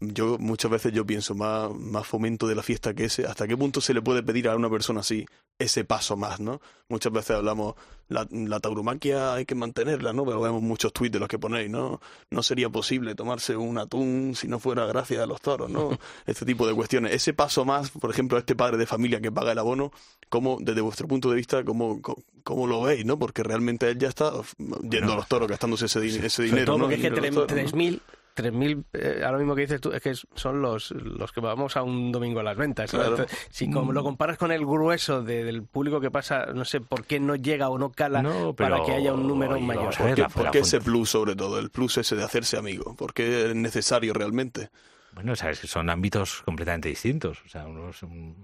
yo 0.00 0.38
muchas 0.38 0.70
veces 0.70 0.92
yo 0.92 1.04
pienso 1.04 1.34
más, 1.34 1.70
más 1.74 2.06
fomento 2.06 2.48
de 2.48 2.54
la 2.54 2.62
fiesta 2.62 2.94
que 2.94 3.04
ese. 3.04 3.26
¿Hasta 3.26 3.46
qué 3.46 3.56
punto 3.56 3.82
se 3.82 3.92
le 3.92 4.00
puede 4.00 4.22
pedir 4.22 4.48
a 4.48 4.56
una 4.56 4.70
persona 4.70 5.00
así 5.00 5.26
ese 5.58 5.84
paso 5.84 6.16
más, 6.16 6.40
no? 6.40 6.62
Muchas 6.88 7.12
veces 7.12 7.36
hablamos, 7.36 7.74
la, 8.08 8.26
la 8.30 8.60
tauromaquia 8.60 9.34
hay 9.34 9.44
que 9.44 9.54
mantenerla, 9.54 10.14
¿no? 10.14 10.24
Pero 10.24 10.40
vemos 10.40 10.62
muchos 10.62 10.94
tweets 10.94 11.12
de 11.12 11.18
los 11.18 11.28
que 11.28 11.38
ponéis, 11.38 11.68
¿no? 11.70 12.00
No 12.30 12.42
sería 12.42 12.70
posible 12.70 13.14
tomarse 13.14 13.56
un 13.56 13.76
atún 13.76 14.32
si 14.34 14.48
no 14.48 14.58
fuera 14.58 14.86
gracias 14.86 15.22
a 15.22 15.26
los 15.26 15.40
toros, 15.42 15.70
¿no? 15.70 15.90
Este 16.26 16.46
tipo 16.46 16.66
de 16.66 16.74
cuestiones. 16.74 17.12
Ese 17.12 17.34
paso 17.34 17.66
más, 17.66 17.90
por 17.90 18.10
ejemplo, 18.10 18.38
este 18.38 18.56
padre 18.56 18.78
de 18.78 18.86
familia 18.86 19.20
que 19.20 19.30
paga 19.30 19.52
el 19.52 19.58
abono, 19.58 19.92
¿cómo, 20.30 20.56
desde 20.60 20.80
vuestro 20.80 21.08
punto 21.08 21.28
de 21.28 21.36
vista, 21.36 21.62
cómo, 21.62 22.00
cómo, 22.42 22.66
lo 22.66 22.82
veis, 22.82 23.04
no? 23.04 23.18
Porque 23.18 23.42
realmente 23.42 23.90
él 23.90 23.98
ya 23.98 24.08
está 24.08 24.32
yendo 24.58 24.88
bueno, 24.88 25.12
a 25.12 25.16
los 25.16 25.28
toros, 25.28 25.46
gastándose 25.46 25.86
ese, 25.86 26.24
ese 26.24 26.42
dinero, 26.42 26.78
¿no? 26.78 26.84
Porque 26.84 26.94
es 26.94 27.02
que 27.02 27.12
3.000 27.12 28.00
3.000, 28.42 28.84
eh, 28.92 29.22
ahora 29.24 29.38
mismo 29.38 29.54
que 29.54 29.62
dices 29.62 29.80
tú, 29.80 29.92
es 29.92 30.02
que 30.02 30.14
son 30.14 30.62
los, 30.62 30.90
los 30.90 31.32
que 31.32 31.40
vamos 31.40 31.76
a 31.76 31.82
un 31.82 32.12
domingo 32.12 32.40
a 32.40 32.42
las 32.42 32.56
ventas. 32.56 32.90
Claro. 32.90 33.26
Si 33.50 33.70
como 33.70 33.92
lo 33.92 34.02
comparas 34.02 34.38
con 34.38 34.52
el 34.52 34.64
grueso 34.64 35.22
de, 35.22 35.44
del 35.44 35.62
público 35.62 36.00
que 36.00 36.10
pasa, 36.10 36.46
no 36.46 36.64
sé 36.64 36.80
por 36.80 37.04
qué 37.04 37.20
no 37.20 37.36
llega 37.36 37.68
o 37.68 37.78
no 37.78 37.90
cala 37.90 38.22
no, 38.22 38.54
pero, 38.54 38.70
para 38.70 38.84
que 38.84 38.92
haya 38.92 39.12
un 39.12 39.26
número 39.26 39.54
oye, 39.54 39.64
mayor. 39.64 39.96
¿Por 39.96 40.14
qué, 40.14 40.24
por 40.24 40.50
qué 40.50 40.58
ese 40.60 40.80
plus 40.80 41.10
sobre 41.10 41.36
todo? 41.36 41.58
El 41.58 41.70
plus 41.70 41.98
ese 41.98 42.16
de 42.16 42.24
hacerse 42.24 42.56
amigo. 42.56 42.94
¿Por 42.96 43.14
qué 43.14 43.50
es 43.50 43.54
necesario 43.54 44.12
realmente? 44.12 44.70
Bueno, 45.12 45.34
sabes 45.36 45.60
que 45.60 45.66
son 45.66 45.90
ámbitos 45.90 46.42
completamente 46.42 46.88
distintos. 46.88 47.42
O 47.44 47.48
sea, 47.48 47.66
uno 47.66 47.90
es 47.90 48.02
un, 48.02 48.36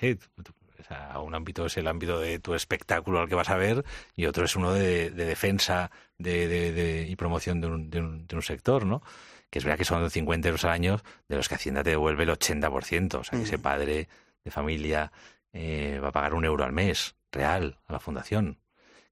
yo 0.00 0.52
o 0.80 0.84
sea, 0.84 1.18
un 1.20 1.34
ámbito 1.34 1.66
es 1.66 1.76
el 1.76 1.86
ámbito 1.86 2.18
de 2.20 2.38
tu 2.38 2.54
espectáculo 2.54 3.20
al 3.20 3.28
que 3.28 3.34
vas 3.34 3.50
a 3.50 3.56
ver 3.56 3.84
y 4.16 4.26
otro 4.26 4.44
es 4.44 4.56
uno 4.56 4.72
de, 4.72 5.10
de 5.10 5.24
defensa 5.24 5.90
de, 6.18 6.48
de- 6.48 6.72
de- 6.72 7.06
y 7.08 7.16
promoción 7.16 7.60
de 7.60 7.66
un, 7.68 7.90
de, 7.90 8.00
un, 8.00 8.26
de 8.26 8.36
un 8.36 8.42
sector, 8.42 8.84
¿no? 8.86 9.02
Que 9.50 9.58
es 9.58 9.64
verdad 9.64 9.78
que 9.78 9.84
son 9.84 10.08
50 10.10 10.48
euros 10.48 10.64
al 10.64 10.70
año 10.70 11.00
de 11.28 11.36
los 11.36 11.48
que 11.48 11.56
Hacienda 11.56 11.82
te 11.82 11.90
devuelve 11.90 12.22
el 12.24 12.30
80%. 12.30 13.14
O 13.18 13.24
sea, 13.24 13.38
que 13.38 13.44
ese 13.44 13.58
Mm. 13.58 13.62
padre 13.62 14.08
de 14.44 14.50
familia 14.50 15.10
eh, 15.52 15.98
va 16.02 16.08
a 16.08 16.12
pagar 16.12 16.34
un 16.34 16.44
euro 16.44 16.64
al 16.64 16.72
mes, 16.72 17.16
real, 17.32 17.78
a 17.88 17.92
la 17.94 17.98
fundación. 18.00 18.58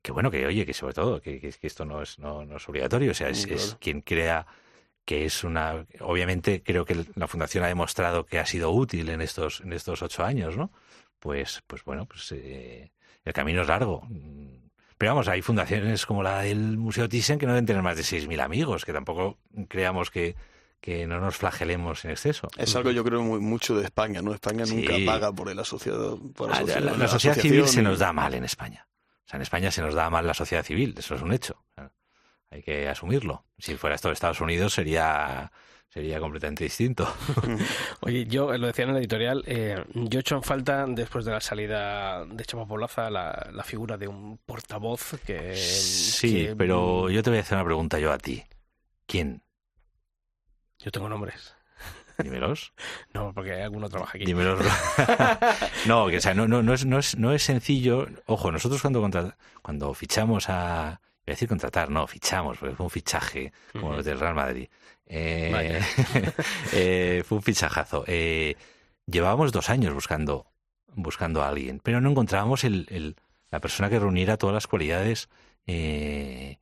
Que 0.01 0.13
bueno, 0.13 0.31
que 0.31 0.47
oye, 0.47 0.65
que 0.65 0.73
sobre 0.75 0.95
todo, 0.95 1.21
que, 1.21 1.41
que- 1.41 1.51
que 1.53 1.67
esto 1.67 1.85
no 1.85 2.03
es, 2.03 2.19
no, 2.21 2.45
no 2.45 2.57
es 2.59 2.69
obligatorio. 2.69 3.11
O 3.11 3.15
sea, 3.15 3.29
es, 3.31 3.45
es 3.47 3.77
quien 3.81 4.01
crea 4.03 4.47
que 5.05 5.25
es 5.25 5.43
una 5.43 5.87
obviamente 6.01 6.63
creo 6.63 6.85
que 6.85 7.07
la 7.15 7.27
fundación 7.27 7.65
ha 7.65 7.69
demostrado 7.69 8.27
que 8.27 8.39
ha 8.39 8.45
sido 8.45 8.71
útil 8.71 9.09
en 9.09 9.23
estos 9.23 9.63
en 9.63 9.73
estos 9.73 10.03
ocho 10.03 10.23
años 10.23 10.59
no 10.59 10.71
pues 11.19 11.63
pues 11.67 11.85
bueno 11.85 12.07
pues 12.07 12.31
eh, 12.33 12.91
el 13.25 13.33
camino 13.33 13.63
es 13.63 13.69
largo 13.69 14.03
Mm, 14.09 14.69
pero 14.97 15.13
vamos 15.13 15.29
hay 15.29 15.43
fundaciones 15.43 16.07
como 16.07 16.23
la 16.23 16.41
del 16.41 16.77
museo 16.77 17.09
Thyssen 17.09 17.39
que 17.39 17.47
no 17.47 17.53
deben 17.53 17.67
tener 17.67 17.83
más 17.83 17.97
de 17.97 18.03
6.000 18.03 18.41
amigos 18.41 18.85
que 18.85 18.93
tampoco 18.93 19.39
creamos 19.69 20.11
que 20.11 20.35
que 20.81 21.07
no 21.09 21.19
nos 21.21 21.37
flagelemos 21.37 22.05
en 22.05 22.13
exceso 22.13 22.47
Es 22.57 22.75
algo 22.77 22.93
yo 22.93 23.03
creo 23.03 23.21
muy, 23.23 23.41
mucho 23.41 23.77
de 23.77 23.85
España, 23.85 24.23
¿no? 24.23 24.33
España 24.33 24.65
Sí. 24.65 24.77
nunca 24.77 24.95
paga 25.05 25.33
por 25.33 25.49
el 25.51 25.59
asociado. 25.59 26.21
Por 26.37 26.51
Ah, 26.53 26.59
asocia- 26.59 26.79
la, 26.81 26.97
la 26.97 27.09
sociedad 27.09 27.35
civil 27.37 27.67
se 27.67 27.83
nos 27.83 27.99
da 27.99 28.13
mal 28.13 28.33
en 28.35 28.45
España 28.45 28.87
o 29.27 29.29
sea 29.29 29.37
en 29.39 29.43
España 29.43 29.71
se 29.73 29.83
nos 29.83 29.95
da 29.95 30.09
mal 30.09 30.25
la 30.27 30.35
sociedad 30.35 30.65
civil 30.65 30.95
eso 30.97 31.15
es 31.17 31.23
un 31.23 31.33
hecho 31.33 31.65
hay 32.51 32.63
que 32.63 32.89
asumirlo 32.89 33.45
si 33.59 33.75
fuera 33.77 33.95
esto 33.97 34.09
de 34.09 34.15
Estados 34.15 34.41
Unidos 34.41 34.73
sería 34.73 35.51
sería 35.99 36.21
completamente 36.21 36.65
distinto 36.65 37.13
Oye, 38.01 38.27
yo 38.27 38.57
lo 38.57 38.67
decía 38.69 38.85
en 38.85 38.91
el 38.91 38.97
editorial, 38.99 39.43
eh, 39.47 39.85
yo 39.95 40.19
he 40.19 40.21
hecho 40.21 40.37
en 40.37 40.43
falta, 40.45 40.87
después 40.87 41.25
de 41.25 41.33
la 41.33 41.41
salida 41.41 42.25
de 42.25 42.45
Chapa 42.45 42.67
Poblaza, 42.67 43.11
la, 43.11 43.51
la 43.53 43.65
figura 43.65 43.97
de 43.97 44.07
un 44.09 44.39
portavoz 44.47 45.17
que... 45.27 45.57
Sí, 45.57 46.47
que- 46.47 46.57
pero 46.57 47.11
yo 47.11 47.23
te 47.23 47.31
voy 47.31 47.39
a 47.39 47.43
hacer 47.43 47.57
una 47.59 47.65
pregunta 47.65 47.99
yo 47.99 48.13
a 48.13 48.19
ti. 48.19 48.45
¿Quién? 49.07 49.43
Yo 50.79 50.91
tengo 50.91 51.09
nombres. 51.09 51.55
Dímelos. 52.23 52.73
No, 53.15 53.33
porque 53.33 53.61
alguno 53.63 53.89
trabaja 53.89 54.13
aquí. 54.17 54.25
Dímelos. 54.27 54.61
no, 55.87 56.07
que, 56.09 56.19
o 56.19 56.21
sea, 56.21 56.35
no, 56.35 56.47
no, 56.47 56.63
no, 56.63 56.75
es, 56.75 56.85
no, 56.85 56.99
es, 56.99 57.17
no 57.19 57.33
es 57.33 57.43
sencillo. 57.43 58.07
Ojo, 58.27 58.53
nosotros 58.53 58.81
cuando, 58.81 59.01
contra- 59.01 59.37
cuando 59.63 59.93
fichamos 59.95 60.49
a... 60.49 61.01
Voy 61.29 61.33
a 61.33 61.35
decir 61.35 61.49
contratar, 61.49 61.91
no, 61.91 62.07
fichamos, 62.07 62.57
porque 62.57 62.75
fue 62.75 62.85
un 62.85 62.91
fichaje 62.91 63.53
como 63.73 63.89
Ujú. 63.89 63.97
los 63.97 64.05
del 64.07 64.19
Real 64.19 64.35
Madrid. 64.35 64.67
Eh, 65.05 65.79
eh, 66.73 67.23
fue 67.27 67.37
un 67.37 67.43
fichajazo. 67.43 68.03
Eh, 68.07 68.57
llevábamos 69.07 69.53
dos 69.53 69.69
años 69.69 69.93
buscando, 69.93 70.47
buscando 70.95 71.43
a 71.43 71.49
alguien, 71.49 71.81
pero 71.83 72.01
no 72.01 72.11
encontrábamos 72.11 72.65
el, 72.65 72.87
el- 72.91 73.17
la 73.51 73.61
persona 73.61 73.91
que 73.91 73.99
reuniera 73.99 74.39
todas 74.39 74.55
las 74.55 74.67
cualidades 74.67 75.29
que 75.67 76.59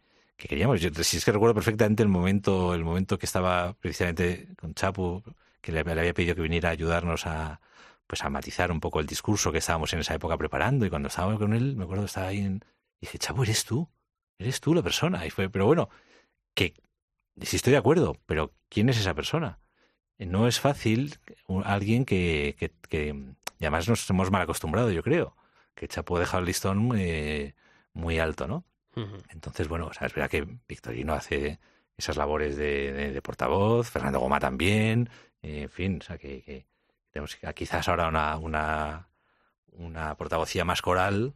queríamos. 0.48 0.80
Yo, 0.80 0.90
si 1.02 1.16
es 1.16 1.24
que 1.24 1.30
recuerdo 1.32 1.54
perfectamente 1.54 2.02
el 2.02 2.08
momento, 2.08 2.74
el 2.74 2.82
momento 2.84 3.18
que 3.18 3.26
estaba 3.26 3.72
precisamente 3.74 4.48
con 4.60 4.74
Chapu, 4.74 5.22
que 5.60 5.70
le, 5.72 5.82
le 5.84 6.00
había 6.00 6.12
pedido 6.14 6.34
que 6.34 6.42
viniera 6.42 6.70
a 6.70 6.72
ayudarnos 6.72 7.24
a 7.26 7.60
pues 8.08 8.22
a 8.24 8.30
matizar 8.30 8.70
un 8.70 8.78
poco 8.80 9.00
el 9.00 9.06
discurso 9.06 9.50
que 9.50 9.58
estábamos 9.58 9.92
en 9.92 9.98
esa 10.00 10.14
época 10.14 10.36
preparando 10.36 10.86
y 10.86 10.90
cuando 10.90 11.08
estábamos 11.08 11.38
con 11.40 11.54
él, 11.54 11.74
me 11.76 11.84
acuerdo 11.84 12.04
estaba 12.04 12.28
ahí 12.28 12.38
en, 12.38 12.56
y 13.00 13.06
dije, 13.06 13.18
Chapu, 13.18 13.42
eres 13.42 13.64
tú, 13.64 13.88
eres 14.38 14.60
tú 14.60 14.74
la 14.74 14.82
persona. 14.82 15.26
Y 15.26 15.30
fue, 15.30 15.48
pero 15.48 15.66
bueno, 15.66 15.88
que 16.54 16.74
sí 17.42 17.56
estoy 17.56 17.72
de 17.72 17.78
acuerdo, 17.78 18.16
pero 18.26 18.52
¿quién 18.68 18.88
es 18.88 18.98
esa 18.98 19.14
persona? 19.14 19.58
No 20.18 20.48
es 20.48 20.60
fácil 20.60 21.18
alguien 21.64 22.04
que, 22.04 22.56
que, 22.58 22.70
que- 22.88 23.14
y 23.58 23.64
además 23.64 23.88
nos 23.88 24.08
hemos 24.10 24.30
mal 24.30 24.42
acostumbrado, 24.42 24.90
yo 24.90 25.02
creo, 25.02 25.36
que 25.74 25.88
Chapo 25.88 26.16
ha 26.16 26.20
dejado 26.20 26.40
el 26.40 26.46
listón 26.46 26.92
eh, 26.96 27.54
muy 27.92 28.18
alto, 28.18 28.46
¿no? 28.46 28.64
Entonces, 29.30 29.68
bueno, 29.68 29.86
o 29.88 29.92
sea, 29.92 30.06
es 30.06 30.14
verdad 30.14 30.30
que 30.30 30.46
Victorino 30.68 31.12
hace 31.14 31.58
esas 31.98 32.16
labores 32.16 32.56
de, 32.56 32.92
de- 32.92 33.12
de 33.12 33.22
portavoz, 33.22 33.90
Fernando 33.90 34.20
Goma 34.20 34.40
también, 34.40 35.08
eh, 35.42 35.62
en 35.62 35.70
fin, 35.70 35.98
o 36.00 36.04
sea, 36.04 36.18
que, 36.18 36.42
que 36.42 36.66
tenemos 37.10 37.36
quizás 37.54 37.88
ahora 37.88 38.08
una, 38.08 38.36
una, 38.38 39.08
una 39.72 40.14
portavocía 40.16 40.64
más 40.64 40.80
coral, 40.82 41.34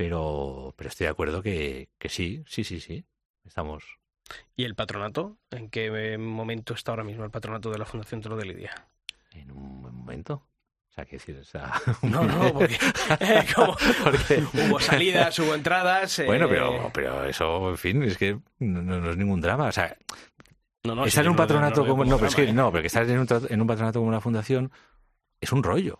pero, 0.00 0.72
pero 0.78 0.88
estoy 0.88 1.04
de 1.04 1.10
acuerdo 1.10 1.42
que, 1.42 1.90
que 1.98 2.08
sí, 2.08 2.42
sí, 2.46 2.64
sí, 2.64 2.80
sí, 2.80 3.04
estamos... 3.44 3.84
¿Y 4.56 4.64
el 4.64 4.74
patronato? 4.74 5.36
¿En 5.50 5.68
qué 5.68 6.16
momento 6.16 6.72
está 6.72 6.92
ahora 6.92 7.04
mismo 7.04 7.22
el 7.22 7.30
patronato 7.30 7.70
de 7.70 7.76
la 7.76 7.84
Fundación 7.84 8.22
Toro 8.22 8.34
de 8.38 8.46
Lidia? 8.46 8.88
En 9.32 9.50
un 9.50 9.82
buen 9.82 9.94
momento. 9.94 10.46
O 10.88 10.92
sea, 10.94 11.04
que 11.04 11.16
decir, 11.16 11.36
o 11.36 11.44
sea... 11.44 11.74
No, 12.02 12.24
no, 12.24 12.50
porque 12.54 12.78
como 13.54 13.76
porque- 14.04 14.42
hubo 14.54 14.80
salidas, 14.80 15.38
hubo 15.38 15.54
entradas... 15.54 16.18
eh, 16.20 16.24
Bueno, 16.24 16.48
pero, 16.48 16.90
pero 16.94 17.24
eso, 17.26 17.68
en 17.68 17.76
fin, 17.76 18.02
es 18.02 18.16
que 18.16 18.38
no, 18.60 18.80
no 18.80 19.10
es 19.10 19.18
ningún 19.18 19.42
drama. 19.42 19.66
O 19.66 19.72
sea, 19.72 19.94
no, 20.84 20.94
no, 20.94 21.04
estar 21.04 21.26
en 21.26 21.32
un 21.32 21.36
patronato 21.36 21.82
no, 21.82 21.88
como... 21.88 22.06
No, 22.06 22.16
pero 22.16 22.28
es 22.28 22.34
que 22.34 22.44
¿eh? 22.44 22.52
no, 22.54 22.74
estar 22.78 23.02
en 23.06 23.18
un, 23.18 23.26
en 23.50 23.60
un 23.60 23.66
patronato 23.66 23.98
como 23.98 24.08
una 24.08 24.22
fundación 24.22 24.72
es 25.42 25.52
un 25.52 25.62
rollo. 25.62 25.98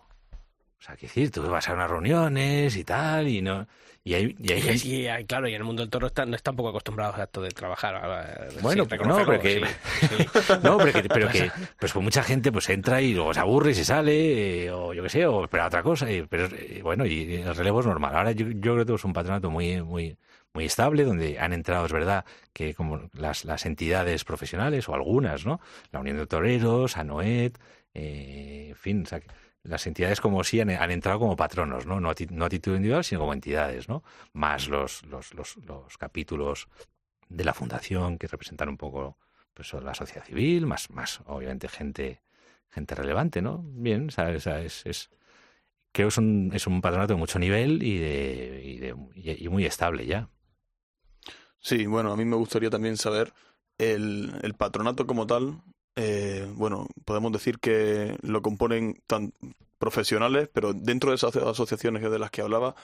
O 0.79 0.83
sea, 0.83 0.95
que 0.95 1.05
decir, 1.05 1.29
tú 1.29 1.43
vas 1.43 1.69
a 1.69 1.75
unas 1.75 1.91
reuniones 1.91 2.75
y 2.75 2.83
tal, 2.83 3.27
y 3.27 3.43
no... 3.43 3.67
Y 4.03 4.15
hay, 4.15 4.35
y 4.39 4.51
hay 4.51 5.21
Y, 5.21 5.25
claro, 5.25 5.47
y 5.47 5.51
en 5.53 5.57
el 5.61 5.63
mundo 5.63 5.83
del 5.83 5.91
toro 5.91 6.07
están, 6.07 6.31
no 6.31 6.35
están 6.35 6.55
poco 6.55 6.69
acostumbrados 6.69 7.17
a 7.19 7.23
esto 7.23 7.39
de 7.41 7.49
trabajar. 7.49 8.49
Bueno, 8.61 8.83
no, 9.05 9.15
pero 9.25 9.39
que- 9.39 9.63
sí, 9.63 10.07
sí. 10.17 10.53
No, 10.63 10.77
pero 10.79 11.01
que, 11.03 11.09
pero 11.09 11.29
que 11.31 11.51
pues, 11.79 11.93
pues 11.93 11.95
mucha 11.97 12.23
gente 12.23 12.51
pues 12.51 12.67
entra 12.69 12.99
y 13.01 13.13
luego 13.13 13.31
se 13.33 13.39
aburre 13.41 13.71
y 13.71 13.75
se 13.75 13.85
sale, 13.85 14.65
eh, 14.65 14.71
o 14.71 14.93
yo 14.93 15.03
qué 15.03 15.09
sé, 15.09 15.25
o 15.27 15.43
espera 15.43 15.67
otra 15.67 15.83
cosa. 15.83 16.11
y- 16.11 16.23
pero 16.23 16.45
eh, 16.47 16.79
bueno, 16.81 17.05
y 17.05 17.35
el 17.35 17.55
relevo 17.55 17.81
es 17.81 17.85
normal. 17.85 18.15
Ahora 18.15 18.31
yo, 18.31 18.47
yo 18.47 18.73
creo 18.73 18.85
que 18.87 18.93
es 18.95 19.05
un 19.05 19.13
patronato 19.13 19.51
muy, 19.51 19.83
muy, 19.83 20.17
muy 20.53 20.65
estable, 20.65 21.03
donde 21.03 21.37
han 21.39 21.53
entrado, 21.53 21.85
es 21.85 21.91
verdad, 21.93 22.25
que 22.53 22.73
como 22.73 23.07
las, 23.13 23.45
las 23.45 23.67
entidades 23.67 24.23
profesionales, 24.25 24.89
o 24.89 24.95
algunas, 24.95 25.45
¿no? 25.45 25.61
La 25.91 25.99
Unión 25.99 26.17
de 26.17 26.25
Toreros, 26.25 26.97
ANOET, 26.97 27.59
eh, 27.93 28.67
en 28.69 28.75
fin, 28.75 29.03
o 29.03 29.05
sea, 29.05 29.19
que 29.19 29.27
las 29.63 29.85
entidades 29.87 30.21
como 30.21 30.43
sí 30.43 30.59
han, 30.61 30.69
entrado 30.69 31.19
como 31.19 31.35
patronos, 31.35 31.85
¿no? 31.85 31.99
No 31.99 32.09
a, 32.09 32.15
título 32.49 32.75
individual, 32.77 33.03
sino 33.03 33.21
como 33.21 33.33
entidades, 33.33 33.87
¿no? 33.89 34.03
Más 34.33 34.67
los, 34.67 35.05
los, 35.05 35.33
los, 35.33 35.57
los 35.57 35.97
capítulos 35.97 36.67
de 37.29 37.43
la 37.45 37.53
fundación 37.53 38.17
que 38.17 38.27
representan 38.27 38.69
un 38.69 38.77
poco 38.77 39.17
pues 39.53 39.73
la 39.73 39.93
sociedad 39.93 40.25
civil, 40.25 40.65
más, 40.67 40.89
más 40.91 41.21
obviamente 41.25 41.67
gente, 41.69 42.21
gente 42.69 42.95
relevante, 42.95 43.41
¿no? 43.41 43.63
Bien, 43.65 44.07
sea, 44.39 44.61
es, 44.61 44.85
es- 44.85 45.09
creo 45.93 46.07
que 46.07 46.11
es 46.13 46.17
un, 46.17 46.51
es 46.53 46.67
un 46.67 46.81
patronato 46.81 47.13
de 47.13 47.19
mucho 47.19 47.39
nivel 47.39 47.83
y, 47.83 47.97
de, 47.99 48.61
y, 48.63 48.79
de- 48.79 49.37
y 49.39 49.49
muy 49.49 49.65
estable 49.65 50.05
ya. 50.05 50.29
Sí, 51.59 51.85
bueno, 51.85 52.11
a 52.11 52.17
mí 52.17 52.25
me 52.25 52.35
gustaría 52.35 52.69
también 52.69 52.97
saber 52.97 53.33
el, 53.77 54.33
el 54.41 54.53
patronato 54.55 55.05
como 55.07 55.27
tal. 55.27 55.61
Eh, 55.95 56.47
bueno, 56.55 56.87
podemos 57.05 57.31
decir 57.31 57.59
que 57.59 58.17
lo 58.21 58.41
componen 58.41 59.01
tan 59.07 59.33
profesionales, 59.77 60.49
pero 60.53 60.73
dentro 60.73 61.09
de 61.09 61.15
esas 61.15 61.35
asociaciones 61.35 62.03
de 62.03 62.19
las 62.19 62.29
que 62.31 62.41
hablaba, 62.41 62.75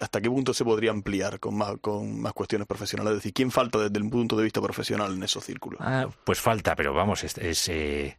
¿hasta 0.00 0.20
qué 0.20 0.28
punto 0.28 0.52
se 0.52 0.64
podría 0.64 0.90
ampliar 0.90 1.38
con 1.38 1.56
más, 1.56 1.76
con 1.80 2.20
más 2.20 2.32
cuestiones 2.32 2.66
profesionales? 2.66 3.12
Es 3.12 3.18
decir, 3.18 3.32
¿quién 3.32 3.50
falta 3.50 3.78
desde 3.78 3.98
el 3.98 4.10
punto 4.10 4.36
de 4.36 4.44
vista 4.44 4.60
profesional 4.60 5.14
en 5.14 5.22
esos 5.22 5.44
círculos? 5.44 5.80
Ah, 5.80 6.08
pues 6.24 6.40
falta, 6.40 6.74
pero 6.74 6.92
vamos, 6.92 7.22
es, 7.24 7.38
es, 7.38 7.68
eh, 7.68 8.18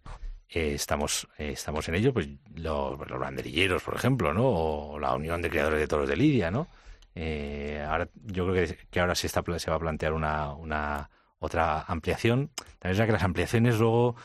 eh, 0.53 0.73
estamos, 0.73 1.29
eh, 1.37 1.51
estamos 1.51 1.87
en 1.87 1.95
ello, 1.95 2.13
pues 2.13 2.27
los, 2.55 2.97
banderilleros, 2.97 3.83
por 3.83 3.95
ejemplo, 3.95 4.33
¿no? 4.33 4.43
O 4.45 4.99
la 4.99 5.15
Unión 5.15 5.41
de 5.41 5.49
Creadores 5.49 5.79
de 5.79 5.87
Toros 5.87 6.09
de 6.09 6.17
Lidia, 6.17 6.51
¿no? 6.51 6.67
Eh, 7.15 7.85
ahora, 7.87 8.09
yo 8.25 8.45
creo 8.47 8.77
que, 8.89 8.99
ahora 8.99 9.15
se, 9.15 9.27
está, 9.27 9.43
se 9.59 9.71
va 9.71 9.77
a 9.77 9.79
plantear 9.79 10.11
una 10.11 11.09
otra 11.41 11.81
ampliación. 11.81 12.49
También 12.79 12.91
es 12.93 12.97
verdad 12.97 13.07
que 13.07 13.11
las 13.13 13.23
ampliaciones 13.23 13.77
luego 13.79 14.15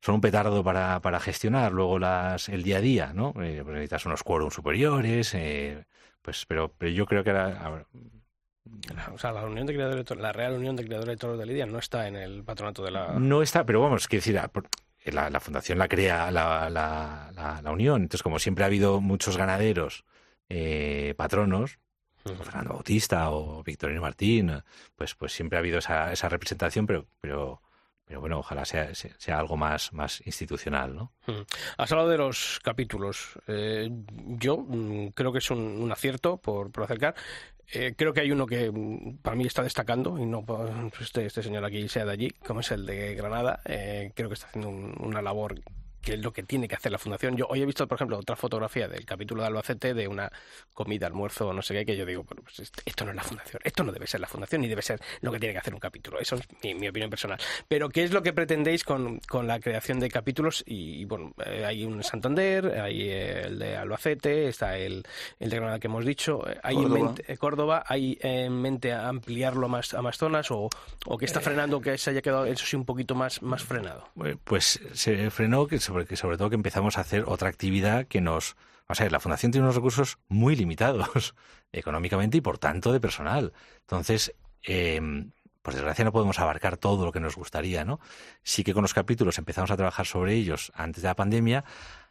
son 0.00 0.14
un 0.14 0.20
petardo 0.22 0.64
para, 0.64 1.00
para 1.00 1.20
gestionar 1.20 1.72
luego 1.72 1.98
las, 1.98 2.48
el 2.48 2.62
día 2.62 2.78
a 2.78 2.80
día, 2.80 3.12
¿no? 3.12 3.34
Eh, 3.42 3.60
pues 3.62 3.74
necesitas 3.74 4.06
unos 4.06 4.22
quórums 4.22 4.54
superiores, 4.54 5.34
eh, 5.34 5.84
pues, 6.22 6.46
pero, 6.46 6.72
pero 6.78 6.90
yo 6.90 7.04
creo 7.06 7.22
que 7.22 7.30
ahora, 7.30 7.84
O 9.12 9.18
sea, 9.18 9.32
la, 9.32 9.44
Unión 9.44 9.66
de 9.66 9.74
Creadores 9.74 10.08
la 10.16 10.32
Real 10.32 10.54
Unión 10.54 10.76
de 10.76 10.84
Creadores 10.84 11.16
de 11.16 11.20
Toros 11.20 11.38
de 11.38 11.44
Lidia 11.46 11.66
no 11.66 11.78
está 11.78 12.08
en 12.08 12.16
el 12.16 12.44
patronato 12.44 12.82
de 12.84 12.92
la... 12.92 13.08
No 13.18 13.42
está, 13.42 13.66
pero 13.66 13.80
vamos, 13.82 14.08
quiero 14.08 14.20
decir, 14.20 14.38
a- 14.38 14.48
por- 14.48 14.68
la, 15.04 15.28
la 15.28 15.40
fundación 15.40 15.78
la 15.78 15.88
crea 15.88 16.30
la, 16.30 16.70
la, 16.70 17.30
la- 17.34 17.70
Unión. 17.72 18.02
Entonces, 18.02 18.22
como 18.22 18.38
siempre 18.38 18.64
ha 18.64 18.66
habido 18.66 19.00
muchos 19.00 19.36
ganaderos 19.36 20.04
eh, 20.48 21.14
patronos. 21.16 21.78
Fernando 22.24 22.74
Bautista 22.74 23.30
o 23.30 23.62
Victorino 23.62 24.00
Martín, 24.02 24.52
pues, 24.96 25.14
pues 25.14 25.32
siempre 25.32 25.56
ha 25.56 25.60
habido 25.60 25.78
esa, 25.78 26.12
esa 26.12 26.28
representación, 26.28 26.86
pero, 26.86 27.06
pero, 27.20 27.62
pero 28.04 28.20
bueno, 28.20 28.38
ojalá 28.40 28.64
sea, 28.64 28.94
sea, 28.94 29.38
algo 29.38 29.56
más, 29.56 29.92
más 29.92 30.20
institucional, 30.26 30.94
¿no? 30.94 31.12
Has 31.78 31.90
hablado 31.92 32.08
de 32.10 32.18
los 32.18 32.60
capítulos. 32.62 33.38
Eh, 33.46 33.88
yo 34.38 34.58
mm, 34.58 35.08
creo 35.14 35.32
que 35.32 35.38
es 35.38 35.50
un, 35.50 35.58
un 35.60 35.90
acierto 35.92 36.36
por, 36.38 36.70
por 36.70 36.84
acercar. 36.84 37.14
Eh, 37.72 37.94
creo 37.96 38.12
que 38.12 38.20
hay 38.20 38.32
uno 38.32 38.46
que 38.46 38.68
mm, 38.70 39.18
para 39.18 39.36
mí 39.36 39.44
está 39.46 39.62
destacando, 39.62 40.18
y 40.18 40.26
no 40.26 40.44
por 40.44 40.68
este, 41.00 41.24
este 41.24 41.42
señor 41.42 41.64
aquí 41.64 41.88
sea 41.88 42.04
de 42.04 42.12
allí, 42.12 42.30
como 42.30 42.60
es 42.60 42.70
el 42.72 42.84
de 42.84 43.14
Granada. 43.14 43.60
Eh, 43.64 44.12
creo 44.16 44.28
que 44.28 44.34
está 44.34 44.48
haciendo 44.48 44.68
un- 44.70 44.96
una 44.98 45.22
labor 45.22 45.54
que 46.02 46.14
es 46.14 46.20
lo 46.20 46.32
que 46.32 46.42
tiene 46.42 46.66
que 46.68 46.74
hacer 46.74 46.92
la 46.92 46.98
fundación. 46.98 47.36
Yo 47.36 47.46
hoy 47.48 47.62
he 47.62 47.66
visto, 47.66 47.86
por 47.86 47.96
ejemplo, 47.96 48.18
otra 48.18 48.36
fotografía 48.36 48.88
del 48.88 49.04
capítulo 49.04 49.42
de 49.42 49.48
Albacete 49.48 49.94
de 49.94 50.08
una 50.08 50.30
comida, 50.74 51.06
almuerzo 51.06 51.52
no 51.52 51.62
sé 51.62 51.74
qué, 51.74 51.84
que 51.86 51.96
yo 51.96 52.06
digo, 52.06 52.24
bueno, 52.24 52.42
pues 52.42 52.60
est- 52.60 52.80
esto 52.84 53.04
no 53.04 53.10
es 53.10 53.16
la 53.16 53.22
fundación, 53.22 53.60
esto 53.64 53.84
no 53.84 53.92
debe 53.92 54.06
ser 54.06 54.20
la 54.20 54.26
fundación 54.26 54.62
ni 54.62 54.68
debe 54.68 54.82
ser 54.82 55.00
lo 55.20 55.30
que 55.32 55.38
tiene 55.38 55.52
que 55.52 55.58
hacer 55.58 55.74
un 55.74 55.80
capítulo. 55.80 56.18
Eso 56.20 56.36
es 56.36 56.42
mi, 56.62 56.74
mi 56.74 56.88
opinión 56.88 57.10
personal. 57.10 57.38
Pero, 57.68 57.88
¿qué 57.88 58.02
es 58.04 58.12
lo 58.12 58.22
que 58.22 58.32
pretendéis 58.32 58.84
con, 58.84 59.18
con 59.28 59.46
la 59.46 59.60
creación 59.60 60.00
de 60.00 60.08
capítulos? 60.08 60.62
Y, 60.66 61.00
y, 61.00 61.04
bueno, 61.04 61.32
eh, 61.44 61.64
hay 61.64 61.84
un 61.84 62.02
Santander, 62.02 62.80
hay 62.80 63.10
el 63.10 63.58
de 63.58 63.76
Albacete, 63.76 64.48
está 64.48 64.76
el, 64.78 65.02
el 65.38 65.50
de 65.50 65.56
Granada 65.56 65.78
que 65.78 65.86
hemos 65.88 66.04
dicho, 66.04 66.48
eh, 66.48 66.58
hay 66.62 66.76
en 66.76 66.82
Córdoba. 66.82 67.04
mente, 67.04 67.24
eh, 67.32 67.36
Córdoba, 67.36 67.84
¿hay 67.86 68.18
en 68.22 68.60
mente 68.60 68.92
ampliarlo 68.92 69.66
a 69.66 69.68
más, 69.68 69.94
a 69.94 70.02
más 70.02 70.16
zonas 70.16 70.50
o, 70.50 70.68
o 71.06 71.18
que 71.18 71.24
está 71.26 71.40
frenando 71.40 71.80
que 71.80 71.96
se 71.98 72.10
haya 72.10 72.22
quedado 72.22 72.46
eso 72.46 72.64
sí 72.64 72.76
un 72.76 72.84
poquito 72.84 73.14
más, 73.14 73.42
más 73.42 73.62
frenado? 73.62 74.08
Pues 74.44 74.80
se 74.92 75.30
frenó 75.30 75.66
que 75.66 75.78
sobre, 75.90 76.16
sobre 76.16 76.36
todo 76.36 76.50
que 76.50 76.56
empezamos 76.56 76.98
a 76.98 77.02
hacer 77.02 77.24
otra 77.26 77.48
actividad 77.48 78.06
que 78.06 78.20
nos... 78.20 78.56
O 78.86 78.94
sea, 78.94 79.08
la 79.08 79.20
Fundación 79.20 79.52
tiene 79.52 79.64
unos 79.64 79.76
recursos 79.76 80.18
muy 80.28 80.56
limitados 80.56 81.34
económicamente 81.72 82.38
y 82.38 82.40
por 82.40 82.58
tanto 82.58 82.92
de 82.92 83.00
personal. 83.00 83.52
Entonces, 83.82 84.34
eh, 84.64 85.00
por 85.62 85.74
desgracia 85.74 86.04
no 86.04 86.12
podemos 86.12 86.38
abarcar 86.38 86.76
todo 86.76 87.04
lo 87.04 87.12
que 87.12 87.20
nos 87.20 87.36
gustaría, 87.36 87.84
¿no? 87.84 88.00
Sí 88.42 88.64
que 88.64 88.74
con 88.74 88.82
los 88.82 88.94
capítulos 88.94 89.38
empezamos 89.38 89.70
a 89.70 89.76
trabajar 89.76 90.06
sobre 90.06 90.34
ellos 90.34 90.72
antes 90.74 91.02
de 91.02 91.08
la 91.08 91.14
pandemia. 91.14 91.64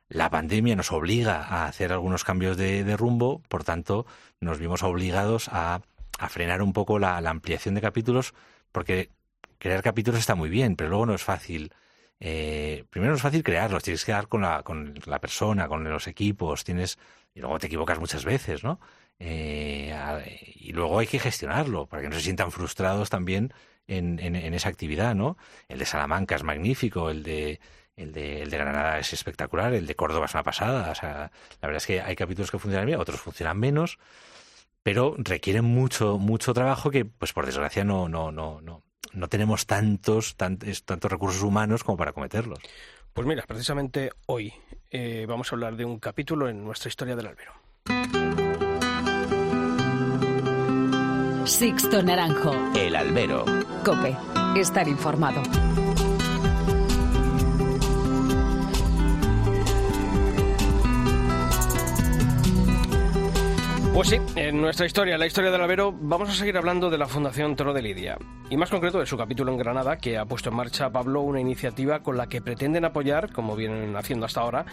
La 0.08 0.30
pandemia 0.30 0.76
nos 0.76 0.92
obliga 0.92 1.44
a 1.44 1.66
hacer 1.66 1.92
algunos 1.92 2.24
cambios 2.24 2.58
de, 2.58 2.98
rumbo, 2.98 3.42
por 3.48 3.64
tanto, 3.64 4.06
nos 4.40 4.60
vimos 4.60 4.84
obligados 4.84 5.50
a, 5.52 5.82
frenar 6.30 6.62
un 6.62 6.74
poco 6.74 7.00
la 7.00 7.18
ampliación 7.18 7.76
de 7.76 7.82
capítulos, 7.82 8.34
porque 8.72 9.10
crear 9.58 9.84
capítulos 9.84 10.20
está 10.20 10.36
muy 10.36 10.50
bien, 10.50 10.76
pero 10.76 10.90
luego 10.90 11.06
no 11.06 11.14
es 11.14 11.24
fácil. 11.24 11.72
Eh, 12.20 12.86
primero 12.90 13.16
es 13.16 13.22
fácil 13.22 13.44
crearlos, 13.44 13.84
tienes 13.84 14.04
que 14.06 14.12
dar 14.12 14.28
con 14.28 14.42
la, 14.42 14.64
con 14.64 14.94
la 15.06 15.20
persona, 15.22 15.68
con 15.68 15.84
los 15.86 16.08
equipos, 16.08 16.64
tienes 16.64 16.98
y 17.34 17.40
luego 17.40 17.60
te 17.60 17.68
equivocas 17.68 18.00
muchas 18.00 18.26
veces, 18.26 18.64
¿no? 18.64 18.80
Eh, 19.20 19.94
y 20.56 20.72
luego 20.74 21.00
hay 21.00 21.08
que 21.08 21.20
gestionarlo 21.20 21.88
para 21.88 22.02
que 22.02 22.10
no 22.10 22.16
se 22.16 22.22
sientan 22.22 22.52
frustrados 22.52 23.10
también 23.10 23.54
en, 23.88 24.20
en- 24.20 24.36
en 24.36 24.54
esa 24.54 24.70
actividad, 24.70 25.16
¿no? 25.16 25.38
El 25.68 25.80
de 25.80 25.86
Salamanca 25.86 26.36
es 26.36 26.44
magnífico, 26.44 27.10
el 27.10 27.24
de 27.24 27.60
el 27.96 28.14
de, 28.14 28.42
el 28.44 28.50
de 28.50 28.58
Granada 28.58 28.98
es 29.00 29.12
espectacular, 29.12 29.74
el 29.74 29.86
de 29.86 29.96
Córdoba 29.96 30.26
es 30.26 30.34
una 30.34 30.44
pasada. 30.44 30.90
O 30.92 30.96
sea, 30.96 31.32
la 31.62 31.68
verdad 31.68 31.78
es 31.78 31.86
que 31.86 32.00
hay 32.02 32.16
capítulos 32.16 32.50
que 32.50 32.58
funcionan 32.60 32.86
bien, 32.88 32.98
otros 33.00 33.20
funcionan 33.20 33.60
menos, 33.60 33.98
pero 34.84 35.16
requieren 35.18 35.66
mucho, 35.66 36.18
mucho 36.18 36.54
trabajo 36.54 36.92
que, 36.92 37.06
pues 37.06 37.34
por 37.34 37.46
desgracia, 37.46 37.84
no, 37.84 38.10
no, 38.10 38.32
no, 38.32 38.62
no, 38.62 38.84
no 39.14 39.28
tenemos 39.28 39.66
tantos, 39.66 40.36
tantos, 40.36 40.84
tantos 40.84 41.12
recursos 41.12 41.44
humanos 41.44 41.84
como 41.84 41.98
para 41.98 42.14
cometerlos. 42.14 42.60
Pues 43.14 43.28
mira, 43.28 43.44
precisamente 43.48 44.12
hoy 44.28 44.54
eh, 44.92 45.26
vamos 45.28 45.52
a 45.52 45.56
hablar 45.56 45.76
de 45.76 45.86
un 45.86 46.00
capítulo 46.00 46.48
en 46.48 46.64
nuestra 46.64 46.90
historia 46.90 47.16
del 47.16 47.28
albero. 47.28 47.54
Sixto 51.46 52.04
Naranjo. 52.04 52.54
El 52.76 52.96
albero. 52.96 53.44
Cope. 53.84 54.16
Estar 54.56 54.88
informado. 54.88 55.42
Pues 64.00 64.12
sí, 64.12 64.18
en 64.38 64.62
nuestra 64.62 64.86
historia, 64.86 65.18
la 65.18 65.28
historia 65.28 65.52
del 65.52 65.60
albero, 65.60 65.92
vamos 65.92 66.30
a 66.30 66.34
seguir 66.34 66.56
hablando 66.56 66.90
de 66.90 66.98
la 66.98 67.06
Fundación 67.06 67.58
Toro 67.58 67.74
de 67.74 67.82
Lidia. 67.82 68.18
Y 68.50 68.56
más 68.56 68.70
concreto 68.70 68.98
de 68.98 69.06
su 69.06 69.18
capítulo 69.18 69.52
en 69.52 69.58
Granada, 69.58 69.98
que 69.98 70.18
ha 70.18 70.24
puesto 70.24 70.52
en 70.52 70.56
marcha 70.56 70.90
Pablo 70.90 71.20
una 71.20 71.42
iniciativa 71.42 72.00
con 72.00 72.16
la 72.16 72.28
que 72.28 72.42
pretenden 72.42 72.86
apoyar, 72.86 73.34
como 73.34 73.58
vienen 73.58 73.98
haciendo 73.98 74.26
hasta 74.26 74.40
ahora, 74.40 74.66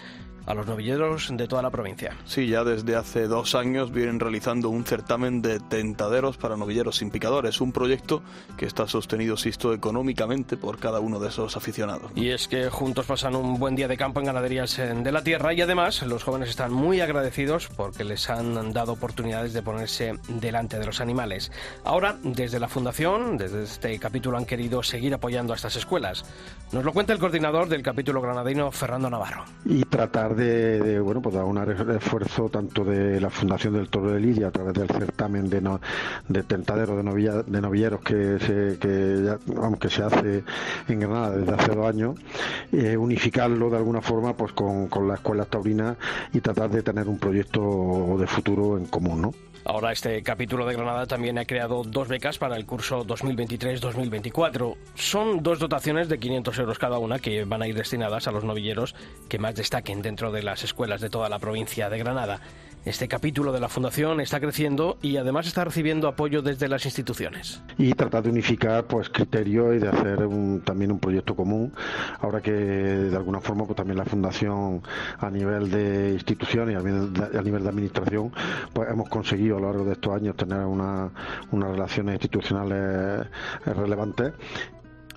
a 0.46 0.54
los 0.54 0.66
novilleros 0.66 1.28
de 1.32 1.48
toda 1.48 1.60
la 1.60 1.70
provincia. 1.70 2.16
Sí, 2.24 2.46
ya 2.46 2.64
desde 2.64 2.94
hace 2.94 3.26
dos 3.26 3.54
años 3.54 3.90
vienen 3.90 4.20
realizando 4.20 4.70
un 4.70 4.84
certamen 4.84 5.42
de 5.42 5.58
tentaderos 5.60 6.36
para 6.36 6.56
novilleros 6.56 6.96
sin 6.96 7.10
picadores, 7.10 7.60
un 7.60 7.72
proyecto 7.72 8.22
que 8.56 8.64
está 8.64 8.86
sostenido, 8.86 9.36
sisto, 9.36 9.74
económicamente 9.74 10.56
por 10.56 10.78
cada 10.78 11.00
uno 11.00 11.18
de 11.18 11.28
esos 11.28 11.56
aficionados. 11.56 12.12
Y 12.14 12.30
es 12.30 12.46
que 12.48 12.70
juntos 12.70 13.06
pasan 13.06 13.34
un 13.34 13.58
buen 13.58 13.74
día 13.74 13.88
de 13.88 13.96
campo 13.96 14.20
en 14.20 14.26
ganaderías 14.26 14.78
eh, 14.78 14.94
de 14.94 15.12
la 15.12 15.22
tierra 15.22 15.52
y 15.52 15.60
además 15.60 16.02
los 16.02 16.22
jóvenes 16.22 16.50
están 16.50 16.72
muy 16.72 17.00
agradecidos 17.00 17.68
porque 17.76 18.04
les 18.04 18.30
han 18.30 18.72
dado 18.72 18.94
oportunidades 19.16 19.54
de 19.54 19.62
ponerse 19.62 20.12
delante 20.28 20.78
de 20.78 20.84
los 20.84 21.00
animales. 21.00 21.50
Ahora, 21.84 22.16
desde 22.22 22.60
la 22.60 22.68
Fundación, 22.68 23.38
desde 23.38 23.62
este 23.62 23.98
capítulo 23.98 24.36
han 24.36 24.44
querido 24.44 24.82
seguir 24.82 25.14
apoyando 25.14 25.54
a 25.54 25.56
estas 25.56 25.74
escuelas. 25.76 26.22
Nos 26.70 26.84
lo 26.84 26.92
cuenta 26.92 27.14
el 27.14 27.18
coordinador 27.18 27.66
del 27.68 27.82
capítulo 27.82 28.20
granadino, 28.20 28.70
Fernando 28.72 29.08
Navarro. 29.08 29.44
y 29.64 29.84
tratar 29.84 30.34
de, 30.34 30.80
de, 30.80 31.00
bueno 31.00 31.22
pues 31.22 31.34
dar 31.34 31.44
un 31.44 31.56
esfuerzo 31.56 32.50
tanto 32.50 32.84
de 32.84 33.18
la 33.18 33.30
Fundación 33.30 33.72
del 33.72 33.88
Toro 33.88 34.10
de 34.10 34.20
Lidia 34.20 34.48
a 34.48 34.50
través 34.50 34.74
del 34.74 34.88
certamen 34.88 35.48
de, 35.48 35.62
no, 35.62 35.80
de 36.28 36.42
tentadero 36.42 37.02
de, 37.02 37.42
de 37.46 37.60
novilleros 37.62 38.00
que 38.02 38.38
se, 38.38 38.78
que 38.78 39.22
ya, 39.24 39.38
aunque 39.62 39.88
se 39.88 40.02
hace 40.02 40.44
en 40.88 41.00
Granada 41.00 41.30
desde 41.30 41.54
hace 41.54 41.74
dos 41.74 41.86
años 41.86 42.16
eh, 42.72 42.96
unificarlo 42.98 43.70
de 43.70 43.78
alguna 43.78 44.02
forma 44.02 44.36
pues 44.36 44.52
con, 44.52 44.88
con 44.88 45.08
las 45.08 45.20
escuelas 45.20 45.46
taurinas 45.48 45.96
y 46.34 46.40
tratar 46.40 46.68
de 46.68 46.82
tener 46.82 47.08
un 47.08 47.18
proyecto 47.18 48.16
de 48.18 48.26
futuro 48.26 48.76
en 48.76 48.86
común 48.86 49.05
Ahora 49.64 49.90
este 49.90 50.22
capítulo 50.22 50.64
de 50.64 50.74
Granada 50.74 51.06
también 51.06 51.38
ha 51.38 51.44
creado 51.44 51.82
dos 51.82 52.06
becas 52.06 52.38
para 52.38 52.56
el 52.56 52.66
curso 52.66 53.04
2023-2024. 53.04 54.76
Son 54.94 55.42
dos 55.42 55.58
dotaciones 55.58 56.08
de 56.08 56.18
500 56.18 56.58
euros 56.60 56.78
cada 56.78 56.98
una 56.98 57.18
que 57.18 57.44
van 57.44 57.62
a 57.62 57.66
ir 57.66 57.74
destinadas 57.74 58.28
a 58.28 58.30
los 58.30 58.44
novilleros 58.44 58.94
que 59.28 59.40
más 59.40 59.56
destaquen 59.56 60.02
dentro 60.02 60.30
de 60.30 60.44
las 60.44 60.62
escuelas 60.62 61.00
de 61.00 61.10
toda 61.10 61.28
la 61.28 61.40
provincia 61.40 61.90
de 61.90 61.98
Granada. 61.98 62.40
Este 62.86 63.08
capítulo 63.08 63.50
de 63.50 63.58
la 63.58 63.68
Fundación 63.68 64.20
está 64.20 64.38
creciendo 64.38 64.96
y 65.02 65.16
además 65.16 65.48
está 65.48 65.64
recibiendo 65.64 66.06
apoyo 66.06 66.40
desde 66.40 66.68
las 66.68 66.84
instituciones. 66.84 67.60
Y 67.78 67.92
tratar 67.94 68.22
de 68.22 68.30
unificar 68.30 68.86
pues 68.86 69.08
criterios 69.08 69.74
y 69.74 69.78
de 69.80 69.88
hacer 69.88 70.20
también 70.64 70.92
un 70.92 71.00
proyecto 71.00 71.34
común. 71.34 71.74
Ahora 72.20 72.40
que 72.40 72.52
de 72.52 73.16
alguna 73.16 73.40
forma 73.40 73.64
pues 73.64 73.76
también 73.76 73.98
la 73.98 74.04
Fundación 74.04 74.82
a 75.18 75.28
nivel 75.30 75.68
de 75.68 76.12
instituciones 76.12 76.74
y 76.74 76.76
a 76.76 76.82
nivel 76.82 77.12
de, 77.12 77.38
a 77.38 77.42
nivel 77.42 77.64
de 77.64 77.68
administración 77.68 78.32
pues 78.72 78.88
hemos 78.88 79.08
conseguido 79.08 79.56
a 79.56 79.60
lo 79.60 79.66
largo 79.66 79.84
de 79.84 79.92
estos 79.92 80.14
años 80.14 80.36
tener 80.36 80.60
una, 80.60 81.10
unas 81.50 81.70
relaciones 81.72 82.14
institucionales 82.14 83.26
relevantes 83.64 84.32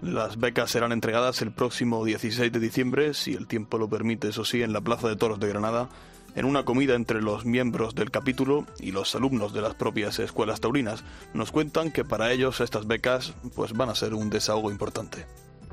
las 0.01 0.39
becas 0.39 0.71
serán 0.71 0.93
entregadas 0.93 1.41
el 1.41 1.51
próximo 1.51 2.05
16 2.05 2.51
de 2.53 2.59
diciembre, 2.59 3.13
si 3.13 3.33
el 3.33 3.47
tiempo 3.47 3.77
lo 3.77 3.89
permite, 3.89 4.29
eso 4.29 4.45
sí, 4.45 4.63
en 4.63 4.71
la 4.71 4.79
Plaza 4.79 5.09
de 5.09 5.17
Toros 5.17 5.41
de 5.41 5.49
Granada, 5.49 5.89
en 6.35 6.45
una 6.45 6.63
comida 6.63 6.95
entre 6.95 7.21
los 7.21 7.45
miembros 7.45 7.95
del 7.95 8.11
capítulo 8.11 8.65
y 8.79 8.91
los 8.91 9.15
alumnos 9.15 9.53
de 9.53 9.61
las 9.61 9.75
propias 9.75 10.19
escuelas 10.19 10.61
taurinas. 10.61 11.03
Nos 11.33 11.51
cuentan 11.51 11.91
que 11.91 12.05
para 12.05 12.31
ellos 12.31 12.61
estas 12.61 12.87
becas 12.87 13.33
pues 13.55 13.73
van 13.73 13.89
a 13.89 13.95
ser 13.95 14.13
un 14.13 14.29
desahogo 14.29 14.71
importante 14.71 15.25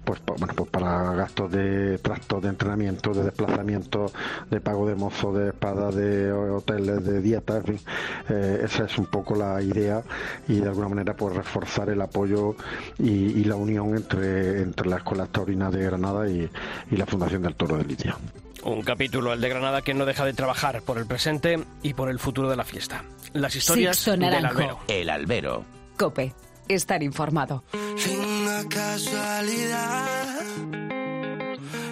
pues, 0.07 0.21
bueno, 0.39 0.55
pues 0.55 0.71
para 0.71 1.15
gastos 1.15 1.51
de 1.51 1.99
trastos 1.99 2.41
de 2.41 2.49
entrenamiento, 2.51 3.13
de 3.13 3.25
desplazamiento, 3.25 4.07
de 4.49 4.61
pago 4.61 4.89
de 4.89 4.95
mozo, 4.95 5.33
de 5.33 5.49
espada, 5.49 5.91
de 5.91 6.33
hoteles, 6.33 7.05
de 7.05 7.21
dieta, 7.21 7.57
en 7.57 7.65
fin, 7.65 7.81
eh, 8.29 8.61
esa 8.63 8.85
es 8.85 8.97
un 8.99 9.07
poco 9.07 9.35
la 9.35 9.61
idea 9.61 10.05
y 10.47 10.61
de 10.61 10.69
alguna 10.69 10.89
manera 10.89 11.17
pues 11.17 11.35
reforzar 11.35 11.91
el 11.91 12.01
apoyo 12.01 12.55
y, 12.99 13.45
la 13.47 13.57
unión 13.57 13.97
entre, 13.97 14.63
entre 14.63 14.89
la 14.89 14.97
Escuela 14.97 15.27
Taurina 15.27 15.71
de 15.71 15.85
Granada 15.85 16.29
y, 16.29 16.49
y 16.91 16.97
la 16.97 17.07
Fundación 17.07 17.43
del 17.43 17.55
Toro 17.57 17.77
de 17.77 17.85
Lidia. 17.85 18.17
Un 18.63 18.83
capítulo, 18.83 19.33
el 19.33 19.41
de 19.41 19.49
Granada, 19.49 19.83
que 19.83 19.95
no 19.95 20.05
deja 20.07 20.25
de 20.25 20.33
trabajar 20.33 20.83
por 20.83 20.99
el 20.99 21.07
presente 21.07 21.63
y 21.83 21.95
por 21.95 22.11
el 22.11 22.19
futuro 22.19 22.49
de 22.51 22.57
la 22.57 22.65
fiesta. 22.65 23.05
Las 23.33 23.55
historias 23.55 24.05
del 24.05 24.25
albero. 24.25 24.79
El 24.89 25.11
albero. 25.11 25.65
Cope. 25.97 26.35
Estar 26.69 27.03
informado. 27.03 27.63
Sin 27.97 28.19
una 28.21 28.65
casualidad. 28.69 30.43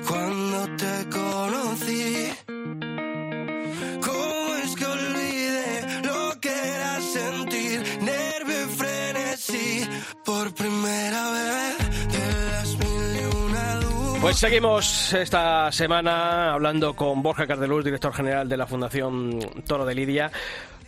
Cuando 0.09 0.77
te 0.77 1.09
conocí. 1.11 2.29
¿Cómo 4.01 4.55
es 4.65 4.75
que 4.75 4.87
olvidé 4.87 6.03
lo 6.03 6.41
que 6.41 6.51
era 6.51 7.01
sentir 7.01 7.83
nervio 8.03 8.65
y 8.65 8.77
frenesí 8.77 9.89
por 10.25 10.53
primera 10.55 11.31
vez? 11.31 11.84
Pues 14.25 14.39
seguimos 14.39 15.13
esta 15.13 15.71
semana 15.71 16.55
hablando 16.55 16.97
con 16.97 17.23
Borja 17.23 17.47
Cardeluz, 17.47 17.85
director 17.85 18.11
general 18.15 18.49
de 18.49 18.57
la 18.57 18.67
Fundación 18.67 19.39
Toro 19.67 19.85
de 19.85 19.95
Lidia. 19.95 20.33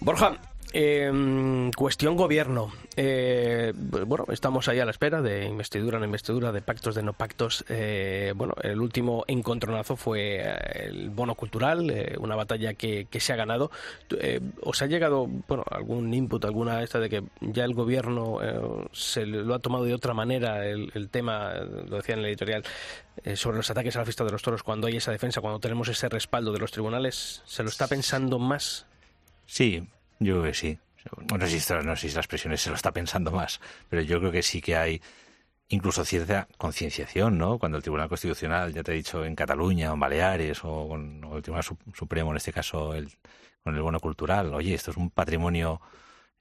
Borja, 0.00 0.38
eh, 0.78 1.70
cuestión 1.74 2.16
gobierno. 2.16 2.70
Eh, 2.96 3.72
bueno, 3.74 4.26
estamos 4.30 4.68
ahí 4.68 4.78
a 4.78 4.84
la 4.84 4.90
espera 4.90 5.22
de 5.22 5.46
investidura, 5.46 5.98
no 5.98 6.04
investidura, 6.04 6.52
de 6.52 6.60
pactos, 6.60 6.94
de 6.94 7.02
no 7.02 7.14
pactos. 7.14 7.64
Eh, 7.70 8.34
bueno, 8.36 8.52
el 8.62 8.78
último 8.80 9.24
encontronazo 9.26 9.96
fue 9.96 10.42
eh, 10.42 10.88
el 10.88 11.08
bono 11.08 11.34
cultural, 11.34 11.88
eh, 11.90 12.16
una 12.18 12.36
batalla 12.36 12.74
que, 12.74 13.06
que, 13.10 13.20
se 13.20 13.32
ha 13.32 13.36
ganado. 13.36 13.70
¿Os 14.60 14.82
ha 14.82 14.86
llegado 14.86 15.26
bueno, 15.26 15.64
algún 15.70 16.12
input, 16.12 16.44
alguna 16.44 16.82
esta 16.82 17.00
de 17.00 17.08
que 17.08 17.24
ya 17.40 17.64
el 17.64 17.72
gobierno 17.72 18.38
se 18.92 19.24
lo 19.24 19.54
ha 19.54 19.58
tomado 19.58 19.84
de 19.84 19.94
otra 19.94 20.12
manera 20.12 20.66
el, 20.66 20.90
el 20.94 21.08
tema, 21.08 21.54
lo 21.54 21.96
decía 21.96 22.14
en 22.14 22.20
el 22.20 22.26
editorial, 22.26 22.64
sobre 23.34 23.56
los 23.56 23.70
ataques 23.70 23.96
a 23.96 24.00
la 24.00 24.04
fiesta 24.04 24.24
de 24.24 24.32
los 24.32 24.42
toros 24.42 24.62
cuando 24.62 24.86
hay 24.86 24.96
esa 24.96 25.10
defensa, 25.10 25.40
cuando 25.40 25.58
tenemos 25.58 25.88
ese 25.88 26.08
respaldo 26.08 26.52
de 26.52 26.58
los 26.58 26.70
tribunales? 26.70 27.42
¿Se 27.46 27.62
lo 27.62 27.70
está 27.70 27.88
pensando 27.88 28.38
más? 28.38 28.86
Sí, 29.46 29.86
yo 30.18 30.34
creo 30.34 30.42
que 30.44 30.54
sí. 30.54 30.78
No 31.32 31.46
sé, 31.46 31.60
si, 31.60 31.74
no 31.84 31.96
sé 31.96 32.08
si 32.08 32.16
las 32.16 32.26
presiones 32.26 32.60
se 32.60 32.70
lo 32.70 32.76
está 32.76 32.90
pensando 32.90 33.30
más, 33.30 33.60
pero 33.88 34.02
yo 34.02 34.18
creo 34.18 34.32
que 34.32 34.42
sí 34.42 34.60
que 34.60 34.76
hay 34.76 35.00
incluso 35.68 36.04
cierta 36.04 36.48
concienciación, 36.58 37.38
¿no? 37.38 37.58
Cuando 37.58 37.76
el 37.78 37.82
Tribunal 37.82 38.08
Constitucional, 38.08 38.72
ya 38.72 38.82
te 38.82 38.92
he 38.92 38.96
dicho, 38.96 39.24
en 39.24 39.34
Cataluña 39.34 39.90
o 39.90 39.94
en 39.94 40.00
Baleares 40.00 40.64
o, 40.64 40.88
con, 40.88 41.22
el 41.34 41.42
Tribunal 41.42 41.64
Supremo, 41.94 42.30
en 42.30 42.36
este 42.36 42.52
caso, 42.52 42.94
el, 42.94 43.10
con 43.62 43.74
el 43.74 43.82
bono 43.82 44.00
cultural, 44.00 44.54
oye, 44.54 44.74
esto 44.74 44.90
es 44.92 44.96
un 44.96 45.10
patrimonio, 45.10 45.80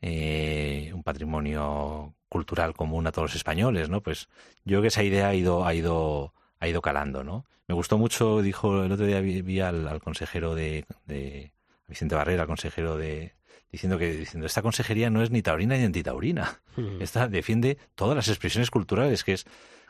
eh, 0.02 0.92
un 0.94 1.04
patrimonio 1.04 2.14
cultural 2.30 2.74
común 2.76 3.08
a 3.08 3.12
todos 3.12 3.32
los 3.32 3.36
españoles, 3.36 3.90
¿no? 3.90 4.02
Pues 4.02 4.30
yo 4.64 4.74
creo 4.76 4.82
que 4.82 4.88
esa 4.90 5.04
idea 5.04 5.30
ha 5.30 5.36
ido, 5.36 5.66
ha 5.66 5.74
ido, 5.74 6.34
ha 6.60 6.68
ido 6.68 6.82
calando, 6.82 7.24
¿no? 7.24 7.46
Me 7.68 7.76
gustó 7.76 7.98
mucho, 7.98 8.42
dijo 8.42 8.84
el 8.84 8.92
otro 8.92 9.08
día 9.08 9.22
vi, 9.22 9.60
al, 9.60 9.88
al, 9.88 10.02
consejero 10.02 10.54
de, 10.54 10.86
de 11.08 11.52
Vicente 11.88 12.14
Barrera, 12.16 12.46
consejero 12.46 12.96
de, 12.98 13.34
diciendo 13.76 13.98
que 13.98 14.12
diciendo 14.12 14.48
esta 14.48 14.62
consejería 14.62 15.10
no 15.10 15.22
es 15.22 15.32
ni 15.32 15.42
taurina 15.42 15.78
ni 15.78 15.84
antitaurina. 15.84 16.62
Esta 17.00 17.28
defiende 17.28 17.78
todas 17.96 18.16
las 18.16 18.28
expresiones 18.28 18.72
culturales, 18.72 19.24
que 19.24 19.34
es 19.34 19.46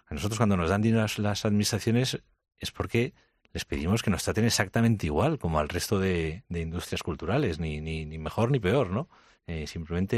a 0.08 0.14
nosotros 0.14 0.38
cuando 0.38 0.58
nos 0.58 0.70
dan 0.70 0.82
dinero 0.82 1.06
las 1.18 1.46
administraciones 1.46 2.22
es 2.58 2.72
porque 2.72 3.14
les 3.54 3.66
pedimos 3.66 4.04
que 4.04 4.12
nos 4.12 4.24
traten 4.24 4.46
exactamente 4.46 5.06
igual 5.06 5.40
como 5.40 5.60
al 5.60 5.70
resto 5.70 6.00
de, 6.00 6.44
de 6.50 6.62
industrias 6.62 7.04
culturales, 7.04 7.60
ni, 7.60 7.80
ni, 7.80 8.06
ni 8.06 8.18
mejor 8.18 8.52
ni 8.52 8.60
peor, 8.60 8.90
¿no? 8.90 9.08
Eh, 9.48 9.68
simplemente 9.68 10.18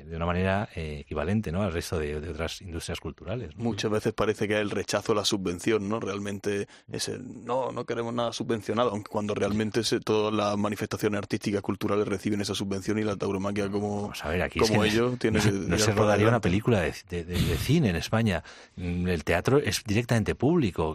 eh, 0.00 0.04
de 0.04 0.14
una 0.14 0.26
manera 0.26 0.68
eh, 0.74 0.98
equivalente 1.00 1.50
¿no? 1.50 1.62
al 1.62 1.72
resto 1.72 1.98
de, 1.98 2.16
otras 2.16 2.60
industrias 2.60 3.00
culturales. 3.00 3.56
Muchas 3.56 3.90
veces 3.90 4.12
parece 4.12 4.46
que 4.46 4.56
hay 4.56 4.60
el 4.60 4.68
rechazo 4.68 5.12
a 5.12 5.14
la 5.14 5.24
subvención, 5.24 5.88
¿no? 5.88 6.00
Realmente 6.00 6.68
es 6.92 7.08
no, 7.18 7.72
no 7.72 7.86
queremos 7.86 8.12
nada 8.12 8.30
subvencionado, 8.30 8.90
aunque 8.90 9.08
cuando 9.08 9.34
realmente 9.34 9.80
todas 10.04 10.34
las 10.34 10.58
manifestaciones 10.58 11.16
artísticas 11.16 11.62
culturales 11.62 12.06
reciben 12.06 12.42
esa 12.42 12.54
subvención 12.54 12.98
y 12.98 13.04
la 13.04 13.16
tauromaquia 13.16 13.70
como, 13.70 14.12
como 14.58 14.84
ello 14.84 15.16
tiene 15.18 15.40
no, 15.40 15.78
se 15.78 15.92
rodaría 15.92 16.28
una 16.28 16.42
película 16.42 16.82
de, 16.82 16.92
cine 16.92 17.88
en 17.88 17.96
España. 17.96 18.44
Mm, 18.76 19.08
el 19.08 19.24
teatro 19.24 19.56
es 19.56 19.82
directamente 19.82 20.34
público. 20.34 20.94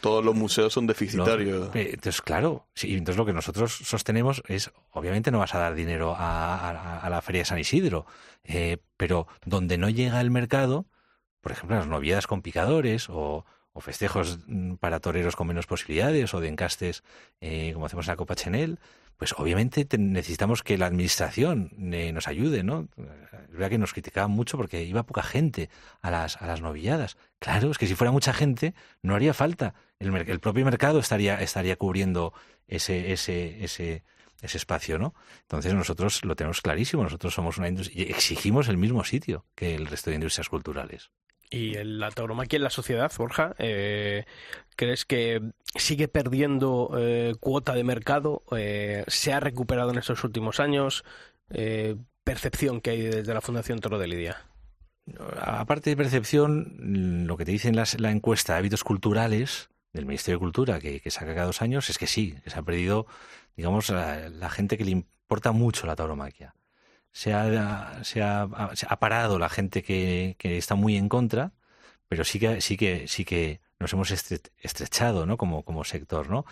Todos 0.00 0.24
los 0.24 0.34
museos 0.34 0.72
son 0.72 0.88
deficitarios. 0.88 1.70
entonces, 1.74 2.22
claro, 2.22 2.66
sí, 2.74 2.92
entonces 2.94 3.16
lo 3.16 3.24
que 3.24 3.32
nosotros 3.32 3.72
sostenemos 3.84 4.42
es, 4.48 4.72
obviamente 4.90 5.30
no 5.30 5.38
vas 5.38 5.54
a 5.54 5.60
dar 5.60 5.76
dinero 5.76 6.07
a, 6.16 7.06
la 7.10 7.22
Feria 7.22 7.42
de 7.42 7.46
San 7.46 7.58
Isidro, 7.58 8.06
eh, 8.44 8.78
pero 8.96 9.26
donde 9.44 9.78
no 9.78 9.88
llega 9.88 10.20
el 10.20 10.30
mercado, 10.30 10.86
por 11.40 11.52
ejemplo, 11.52 11.76
las 11.76 11.86
noviedades 11.86 12.26
con 12.26 12.42
picadores 12.42 13.08
o, 13.10 13.44
festejos 13.80 14.40
mm, 14.48 14.74
para 14.74 14.98
toreros 14.98 15.36
con 15.36 15.46
menos 15.46 15.66
posibilidades 15.66 16.34
o 16.34 16.40
de 16.40 16.48
encastes 16.48 17.04
eh, 17.40 17.70
como 17.74 17.86
hacemos 17.86 18.06
en 18.06 18.10
la 18.10 18.16
Copa 18.16 18.34
Chenel, 18.34 18.80
pues 19.18 19.34
obviamente 19.36 19.86
necesitamos 19.98 20.62
que 20.62 20.78
la 20.78 20.86
administración 20.86 21.70
eh, 21.92 22.12
nos 22.12 22.28
ayude, 22.28 22.62
¿no? 22.62 22.88
Es 22.96 23.50
verdad 23.50 23.68
que 23.68 23.78
nos 23.78 23.92
criticaban 23.92 24.30
mucho 24.30 24.56
porque 24.56 24.84
iba 24.84 25.02
poca 25.02 25.22
gente 25.22 25.70
a 26.00 26.10
las, 26.10 26.40
a 26.40 26.46
las 26.46 26.60
novilladas. 26.60 27.16
Claro, 27.40 27.70
es 27.70 27.78
que 27.78 27.88
si 27.88 27.96
fuera 27.96 28.12
mucha 28.12 28.32
gente 28.32 28.74
no 29.02 29.16
haría 29.16 29.34
falta. 29.34 29.74
El, 29.98 30.14
el 30.14 30.40
propio 30.40 30.64
mercado 30.64 31.00
estaría, 31.00 31.40
estaría 31.40 31.74
cubriendo 31.74 32.32
ese, 32.68 33.12
ese, 33.12 33.64
ese, 33.64 34.04
ese 34.40 34.58
espacio, 34.58 34.98
¿no? 34.98 35.14
Entonces 35.42 35.74
nosotros 35.74 36.24
lo 36.24 36.36
tenemos 36.36 36.60
clarísimo, 36.60 37.02
nosotros 37.02 37.34
somos 37.34 37.58
una 37.58 37.68
industria 37.68 38.04
y 38.04 38.10
exigimos 38.10 38.68
el 38.68 38.76
mismo 38.76 39.04
sitio 39.04 39.44
que 39.54 39.74
el 39.74 39.86
resto 39.86 40.10
de 40.10 40.16
industrias 40.16 40.48
culturales. 40.48 41.10
¿Y 41.50 41.74
la 41.82 42.10
tauromaquia 42.10 42.58
en 42.58 42.62
la 42.62 42.70
sociedad, 42.70 43.10
Borja? 43.16 43.54
Eh, 43.58 44.26
¿Crees 44.76 45.06
que 45.06 45.40
sigue 45.74 46.06
perdiendo 46.06 46.90
eh, 46.98 47.34
cuota 47.40 47.72
de 47.74 47.84
mercado? 47.84 48.42
Eh, 48.54 49.04
¿Se 49.06 49.32
ha 49.32 49.40
recuperado 49.40 49.90
en 49.90 49.98
estos 49.98 50.22
últimos 50.24 50.60
años? 50.60 51.04
¿Percepción 52.22 52.82
que 52.82 52.90
hay 52.90 53.00
desde 53.00 53.32
la 53.32 53.40
Fundación 53.40 53.78
Toro 53.78 53.98
de 53.98 54.06
Lidia? 54.06 54.44
Aparte 55.40 55.88
de 55.88 55.96
percepción, 55.96 57.26
lo 57.26 57.38
que 57.38 57.46
te 57.46 57.52
dice 57.52 57.68
en 57.68 57.76
la 57.76 58.10
encuesta 58.10 58.52
de 58.52 58.58
hábitos 58.58 58.84
culturales 58.84 59.70
del 59.92 60.06
Ministerio 60.06 60.38
de 60.38 60.44
Cultura, 60.44 60.80
que, 60.80 61.00
que 61.00 61.10
saca 61.10 61.34
cada 61.34 61.46
dos 61.46 61.62
años, 61.62 61.88
es 61.90 61.98
que 61.98 62.06
sí, 62.06 62.36
que 62.44 62.50
se 62.50 62.58
ha 62.58 62.62
perdido 62.62 63.06
digamos, 63.58 63.90
la, 63.90 64.50
gente 64.50 64.78
que 64.78 64.84
le 64.84 64.92
importa 64.92 65.50
mucho 65.50 65.88
la 65.88 65.96
tauromaquia. 65.96 66.54
Se 67.10 67.34
ha, 67.34 68.04
se 68.04 68.22
ha, 68.22 68.42
ha 68.42 68.98
parado 69.00 69.40
la 69.40 69.48
gente 69.48 69.82
que, 69.82 70.36
que, 70.38 70.58
está 70.58 70.76
muy 70.76 70.96
en 70.96 71.08
contra, 71.08 71.52
pero 72.06 72.22
sí 72.22 72.38
que, 72.38 72.60
sí 72.60 72.76
que, 72.76 73.08
sí 73.08 73.24
que 73.24 73.60
nos 73.80 73.92
hemos 73.92 74.12
estrechado, 74.12 75.26
¿no? 75.26 75.36
Como, 75.36 75.64
como 75.64 75.82
sector, 75.82 76.30
¿no? 76.30 76.44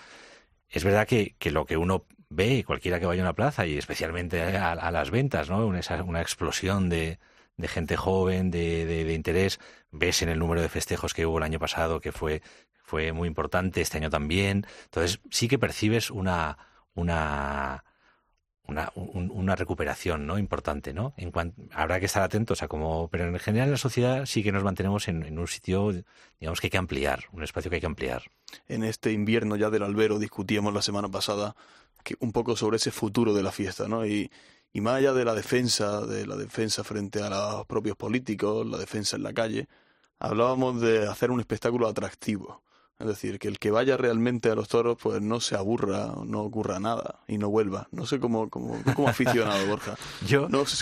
Es 0.68 0.82
verdad 0.82 1.07
que, 1.07 1.37
que 1.39 1.53
lo 1.53 1.64
que 1.64 1.76
uno 1.76 2.07
ve, 2.28 2.64
cualquiera 2.66 2.99
que 2.99 3.07
vaya 3.07 3.22
a 3.22 3.26
una 3.26 3.34
plaza, 3.34 3.66
y 3.66 3.78
especialmente 3.78 4.43
a, 4.43 4.91
las 4.91 5.12
ventas, 5.12 5.49
¿no? 5.49 5.64
Una, 5.64 5.80
una 6.05 6.20
explosión 6.20 6.89
de, 6.89 7.20
de 7.57 7.68
gente 7.68 7.97
joven, 7.97 8.51
de, 8.51 8.84
de, 8.84 9.05
de, 9.05 9.14
interés. 9.14 9.61
Ves 9.93 10.22
en 10.22 10.28
el 10.28 10.41
número 10.41 10.61
de 10.61 10.68
festejos 10.68 11.14
que 11.14 11.24
hubo 11.24 11.39
el 11.39 11.45
año 11.45 11.61
pasado, 11.61 12.01
que 12.01 12.11
fue, 12.11 12.43
fue 12.87 13.12
muy 13.12 13.26
importante, 13.28 13.80
este 13.80 13.99
año 13.99 14.11
también. 14.11 14.64
Entonces, 14.84 15.20
sí 15.30 15.49
que 15.49 15.59
percibes 15.59 16.11
una, 16.11 16.57
una, 16.95 17.84
una, 18.66 19.57
recuperación 19.57 20.26
no 20.26 20.39
importante 20.39 20.93
no 20.93 21.14
en 21.16 21.32
habrá 21.72 22.01
que 22.01 22.07
estar 22.07 22.22
atentos 22.22 22.62
a 22.62 22.68
cómo 22.68 23.09
pero 23.09 23.24
en 23.26 23.39
general 23.39 23.68
en 23.68 23.72
la 23.72 23.78
sociedad 23.78 24.26
sí 24.26 24.43
que 24.43 24.51
nos 24.51 24.64
mantenemos 24.64 25.07
en, 25.07 25.39
un 25.39 25.47
sitio 25.47 25.93
digamos 26.41 26.61
que 26.61 26.66
hay 26.66 26.70
que 26.70 26.78
ampliar 26.78 27.26
un 27.32 27.45
espacio 27.45 27.70
que 27.70 27.76
hay 27.76 27.80
que 27.80 27.87
ampliar. 27.87 28.24
En 28.66 28.82
este 28.82 29.12
invierno 29.12 29.57
ya 29.57 29.70
del 29.70 29.82
albero 29.82 30.18
discutíamos 30.18 30.74
la 30.74 30.82
semana 30.82 31.09
pasada 31.09 31.55
un 32.20 32.32
poco 32.32 32.57
sobre 32.57 32.76
ese 32.76 32.91
futuro 32.91 33.34
de 33.34 33.43
la 33.43 33.53
fiesta 33.53 33.89
no 33.89 34.07
y 34.07 34.30
y 34.72 34.80
más 34.80 34.97
allá 34.97 35.12
de 35.12 35.24
la 35.24 35.34
defensa 35.34 36.05
de 36.07 36.26
la 36.26 36.37
defensa 36.37 36.84
frente 36.84 37.22
a 37.22 37.30
los 37.30 37.66
propios 37.66 37.97
políticos 37.97 38.66
la 38.66 38.78
defensa 38.78 39.16
en 39.16 39.22
la 39.22 39.32
calle 39.32 39.68
hablábamos 40.18 40.80
de 40.80 41.07
hacer 41.07 41.30
un 41.30 41.41
espectáculo 41.41 41.87
atractivo 41.89 42.62
es 42.99 43.07
decir, 43.07 43.38
que 43.38 43.49
el 43.49 43.59
que 43.59 43.70
vaya 43.70 43.97
realmente 43.97 44.51
a 44.51 44.55
los 44.55 44.68
toros, 44.68 44.97
pues 45.01 45.20
no 45.20 45.40
se 45.40 45.55
aburra, 45.55 46.14
no 46.24 46.40
ocurra 46.40 46.80
nada 46.80 47.20
y 47.28 47.36
no 47.36 47.51
vuelva. 47.51 47.88
No 47.90 48.07
sé 48.07 48.18
cómo, 48.18 48.49
cómo, 48.49 48.80
cómo 48.94 49.09
aficionado, 49.09 49.66
Borja. 49.66 49.97
yo, 50.26 50.49
no 50.49 50.64
sé 50.64 50.76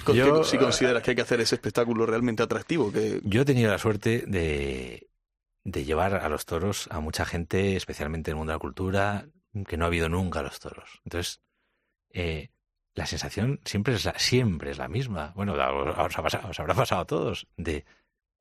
si 0.44 0.58
consideras 0.58 1.02
que 1.02 1.10
hay 1.10 1.16
que 1.16 1.22
hacer 1.22 1.40
ese 1.40 1.56
espectáculo 1.56 2.06
realmente 2.06 2.44
atractivo. 2.44 2.92
Que... 2.92 3.20
Yo 3.24 3.42
he 3.42 3.44
tenido 3.44 3.70
la 3.70 3.78
suerte 3.78 4.24
de, 4.28 5.08
de 5.64 5.84
llevar 5.84 6.14
a 6.14 6.28
los 6.28 6.46
toros 6.46 6.86
a 6.92 7.00
mucha 7.00 7.24
gente, 7.24 7.74
especialmente 7.74 8.30
en 8.30 8.36
el 8.36 8.38
mundo 8.38 8.52
de 8.52 8.56
la 8.56 8.60
cultura, 8.60 9.26
que 9.66 9.76
no 9.76 9.84
ha 9.84 9.88
habido 9.88 10.08
nunca 10.08 10.42
los 10.42 10.60
toros. 10.60 11.00
Entonces, 11.04 11.40
eh, 12.10 12.50
la 12.94 13.06
sensación 13.06 13.60
siempre 13.64 13.94
es 13.94 14.04
la, 14.04 14.16
siempre 14.20 14.70
es 14.70 14.78
la 14.78 14.86
misma. 14.86 15.32
Bueno, 15.34 15.54
os, 15.54 15.98
os 15.98 16.60
habrá 16.60 16.74
pasado 16.74 17.00
a 17.00 17.06
todos, 17.06 17.48
de, 17.56 17.84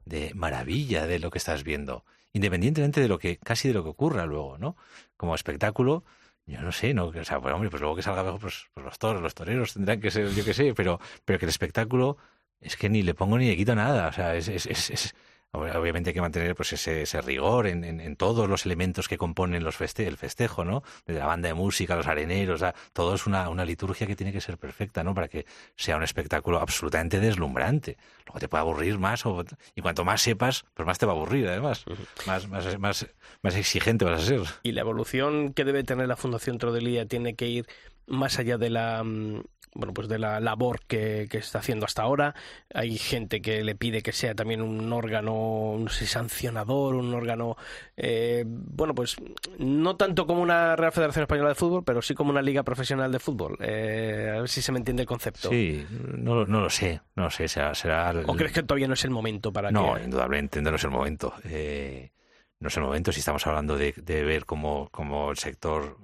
de 0.05 0.31
maravilla 0.35 1.07
de 1.07 1.17
lo 1.17 1.31
que 1.31 1.39
estás 1.39 1.63
viendo 1.63 2.05
independientemente 2.33 2.99
de 2.99 3.07
lo 3.07 3.19
que, 3.19 3.37
casi 3.37 3.67
de 3.69 3.73
lo 3.75 3.83
que 3.83 3.89
ocurra 3.89 4.25
luego, 4.25 4.57
¿no? 4.57 4.75
Como 5.17 5.35
espectáculo, 5.35 6.03
yo 6.45 6.61
no 6.61 6.71
sé, 6.71 6.93
¿no? 6.93 7.05
O 7.07 7.23
sea, 7.23 7.39
pues 7.39 7.53
hombre, 7.53 7.69
pues 7.69 7.81
luego 7.81 7.95
que 7.95 8.01
salga 8.01 8.37
pues, 8.37 8.67
pues 8.73 8.83
los 8.85 8.99
toros, 8.99 9.21
los 9.21 9.33
toreros 9.33 9.73
tendrán 9.73 10.01
que 10.01 10.11
ser, 10.11 10.29
yo 10.29 10.43
qué 10.43 10.53
sé, 10.53 10.73
pero, 10.73 10.99
pero 11.25 11.39
que 11.39 11.45
el 11.45 11.49
espectáculo 11.49 12.17
es 12.59 12.75
que 12.75 12.89
ni 12.89 13.03
le 13.03 13.13
pongo 13.13 13.37
ni 13.37 13.47
le 13.47 13.55
quito 13.55 13.75
nada, 13.75 14.07
o 14.07 14.13
sea, 14.13 14.35
es, 14.35 14.47
es, 14.47 14.65
es 14.65 15.15
Obviamente 15.55 16.09
hay 16.09 16.13
que 16.15 16.21
mantener 16.21 16.55
pues 16.55 16.73
ese, 16.73 17.03
ese 17.03 17.21
rigor 17.21 17.67
en, 17.67 17.83
en, 17.83 18.15
todos 18.15 18.49
los 18.49 18.65
elementos 18.65 19.07
que 19.07 19.19
componen 19.19 19.63
los 19.63 19.75
feste 19.75 20.07
el 20.07 20.17
festejo, 20.17 20.65
¿no? 20.65 20.81
Desde 21.05 21.19
la 21.19 21.27
banda 21.27 21.47
de 21.47 21.53
música, 21.53 21.95
los 21.95 22.07
areneros, 22.07 22.63
todo 22.91 23.13
es 23.13 23.27
una, 23.27 23.49
una 23.49 23.63
liturgia 23.63 24.07
que 24.07 24.15
tiene 24.15 24.33
que 24.33 24.41
ser 24.41 24.57
perfecta, 24.57 25.03
¿no? 25.03 25.13
Para 25.13 25.27
que 25.27 25.45
sea 25.75 25.95
un 25.95 26.01
espectáculo 26.01 26.59
absolutamente 26.59 27.19
deslumbrante. 27.19 27.97
Luego 28.25 28.39
te 28.39 28.47
puede 28.47 28.61
aburrir 28.61 28.97
más 28.97 29.27
o, 29.27 29.45
y 29.75 29.81
cuanto 29.81 30.03
más 30.03 30.23
sepas, 30.23 30.65
pues 30.73 30.87
más 30.87 30.97
te 30.97 31.05
va 31.05 31.11
a 31.11 31.15
aburrir, 31.15 31.47
además. 31.47 31.85
Más, 32.25 32.47
más, 32.47 32.79
más, 32.79 33.07
más 33.43 33.55
exigente 33.55 34.05
vas 34.05 34.23
a 34.23 34.25
ser. 34.25 34.41
Y 34.63 34.71
la 34.71 34.81
evolución 34.81 35.53
que 35.53 35.65
debe 35.65 35.83
tener 35.83 36.07
la 36.07 36.15
Fundación 36.15 36.57
Trodelía 36.57 37.05
tiene 37.05 37.35
que 37.35 37.47
ir 37.47 37.67
más 38.07 38.39
allá 38.39 38.57
de 38.57 38.71
la 38.71 39.03
mm, 39.03 39.43
bueno, 39.75 39.93
pues 39.93 40.07
de 40.07 40.19
la 40.19 40.39
labor 40.39 40.81
que, 40.87 41.27
que, 41.29 41.37
está 41.37 41.59
haciendo 41.59 41.85
hasta 41.85 42.03
ahora. 42.03 42.35
Hay 42.73 42.97
gente 42.97 43.41
que 43.41 43.63
le 43.63 43.75
pide 43.75 44.01
que 44.01 44.11
sea 44.11 44.35
también 44.35 44.61
un 44.61 44.91
órgano, 44.93 45.75
no 45.79 45.89
sé, 45.89 46.05
sancionador, 46.05 46.95
un 46.95 47.13
órgano, 47.13 47.57
eh, 47.97 48.43
bueno, 48.47 48.93
pues 48.93 49.15
no 49.57 49.95
tanto 49.95 50.25
como 50.27 50.41
una 50.41 50.75
Real 50.75 50.91
Federación 50.91 51.23
Española 51.23 51.49
de 51.49 51.55
Fútbol, 51.55 51.83
pero 51.83 52.01
sí 52.01 52.13
como 52.13 52.31
una 52.31 52.41
liga 52.41 52.63
profesional 52.63 53.11
de 53.11 53.19
fútbol. 53.19 53.57
Eh, 53.59 54.33
a 54.35 54.39
ver 54.41 54.49
si 54.49 54.61
se 54.61 54.71
me 54.71 54.79
entiende 54.79 55.03
el 55.03 55.07
concepto. 55.07 55.49
Sí, 55.49 55.85
no, 55.91 56.45
no 56.45 56.61
lo 56.61 56.69
sé, 56.69 57.01
no 57.15 57.23
lo 57.23 57.29
sé, 57.29 57.47
será... 57.47 57.73
será 57.73 58.13
¿O 58.25 58.35
crees 58.35 58.51
que 58.51 58.63
todavía 58.63 58.87
no 58.87 58.93
es 58.93 59.03
el 59.05 59.11
momento 59.11 59.51
para 59.51 59.71
no, 59.71 59.97
indudablemente 59.97 60.61
no 60.61 60.75
es 60.75 60.83
el 60.83 60.91
momento. 60.91 61.33
Eh, 61.45 62.11
no 62.59 62.67
es 62.67 62.77
el 62.77 62.83
momento 62.83 63.11
si 63.11 63.19
estamos 63.19 63.45
hablando 63.47 63.77
de, 63.77 63.93
de 63.97 64.23
ver 64.23 64.45
cómo, 64.45 64.89
cómo 64.91 65.31
el 65.31 65.37
sector 65.37 65.97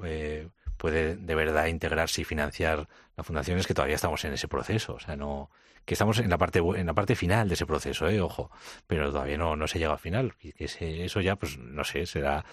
puede 0.80 1.16
de 1.16 1.36
verdad 1.36 1.68
integrarse 1.68 2.22
y 2.22 2.24
financiar 2.24 2.88
la 3.16 3.24
fundación 3.24 3.60
es 3.60 3.68
que 3.68 3.76
todavía 3.76 3.96
estamos 3.96 4.26
en 4.26 4.34
ese 4.34 4.48
proceso, 4.48 4.96
o 4.96 5.00
sea, 5.00 5.16
no 5.16 5.52
que 5.86 5.96
estamos 5.96 6.20
en 6.20 6.30
la 6.30 6.38
parte 6.38 6.60
en 6.60 6.86
la 6.86 6.94
parte 6.94 7.16
final 7.16 7.48
de 7.48 7.56
ese 7.56 7.66
proceso, 7.66 8.08
eh, 8.08 8.22
ojo, 8.22 8.52
pero 8.86 9.12
todavía 9.12 9.38
no, 9.38 9.56
no 9.56 9.68
se 9.68 9.80
llega 9.80 9.92
al 9.92 9.98
final, 9.98 10.36
y 10.40 10.52
que 10.52 10.66
eso 11.06 11.20
ya 11.20 11.36
pues 11.36 11.58
no 11.58 11.84
sé, 11.84 12.06
será 12.06 12.46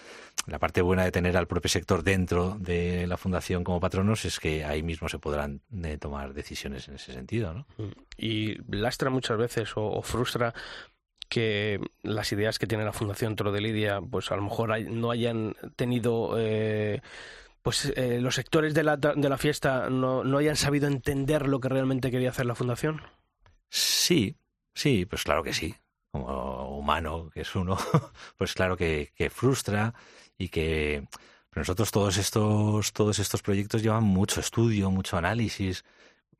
la 0.47 0.57
parte 0.57 0.81
buena 0.81 1.03
de 1.03 1.11
tener 1.11 1.37
al 1.37 1.45
propio 1.45 1.69
sector 1.69 2.03
dentro 2.03 2.57
de 2.59 3.05
la 3.05 3.15
fundación 3.15 3.63
como 3.63 3.79
patronos 3.79 4.25
es 4.25 4.39
que 4.39 4.65
ahí 4.65 4.81
mismo 4.81 5.07
se 5.07 5.19
podrán 5.19 5.61
eh, 5.83 5.99
tomar 5.99 6.33
decisiones 6.33 6.87
en 6.87 6.95
ese 6.95 7.13
sentido, 7.13 7.53
¿no? 7.53 7.67
Mm. 7.77 7.91
Y 8.17 8.55
lastra 8.75 9.11
muchas 9.11 9.37
veces 9.37 9.71
o, 9.75 10.01
frustra 10.01 10.55
que 11.29 11.79
las 12.01 12.31
ideas 12.31 12.57
que 12.57 12.65
tiene 12.65 12.85
la 12.85 12.93
Fundación 12.93 13.35
Toro 13.35 13.51
de 13.51 13.61
Lidia, 13.61 14.01
pues 14.01 14.31
a 14.31 14.35
lo 14.35 14.41
mejor 14.41 14.79
no 14.81 15.11
hayan 15.11 15.55
tenido 15.75 16.35
eh, 16.39 17.01
pues 17.67 17.91
eh, 17.97 18.21
los 18.21 18.35
sectores 18.35 18.73
de 18.73 18.81
la, 18.81 18.95
de 18.95 19.27
la 19.27 19.37
fiesta 19.37 19.89
no, 19.89 20.23
no 20.23 20.37
hayan 20.37 20.55
sabido 20.55 20.87
entender 20.87 21.49
lo 21.49 21.59
que 21.59 21.67
realmente 21.67 22.11
quería 22.11 22.29
hacer 22.29 22.45
la 22.45 22.55
fundación? 22.55 23.01
Sí, 23.69 24.37
sí, 24.73 25.05
pues 25.05 25.25
claro 25.25 25.43
que 25.43 25.51
sí. 25.51 25.75
Como 26.09 26.77
humano 26.77 27.29
que 27.29 27.41
es 27.41 27.53
uno, 27.55 27.77
pues 28.37 28.53
claro 28.53 28.77
que, 28.77 29.11
que 29.17 29.29
frustra 29.29 29.93
y 30.37 30.47
que 30.47 31.09
nosotros 31.55 31.91
todos 31.91 32.15
estos, 32.15 32.93
todos 32.93 33.19
estos 33.19 33.41
proyectos 33.41 33.83
llevan 33.83 34.05
mucho 34.05 34.39
estudio, 34.39 34.89
mucho 34.89 35.17
análisis, 35.17 35.83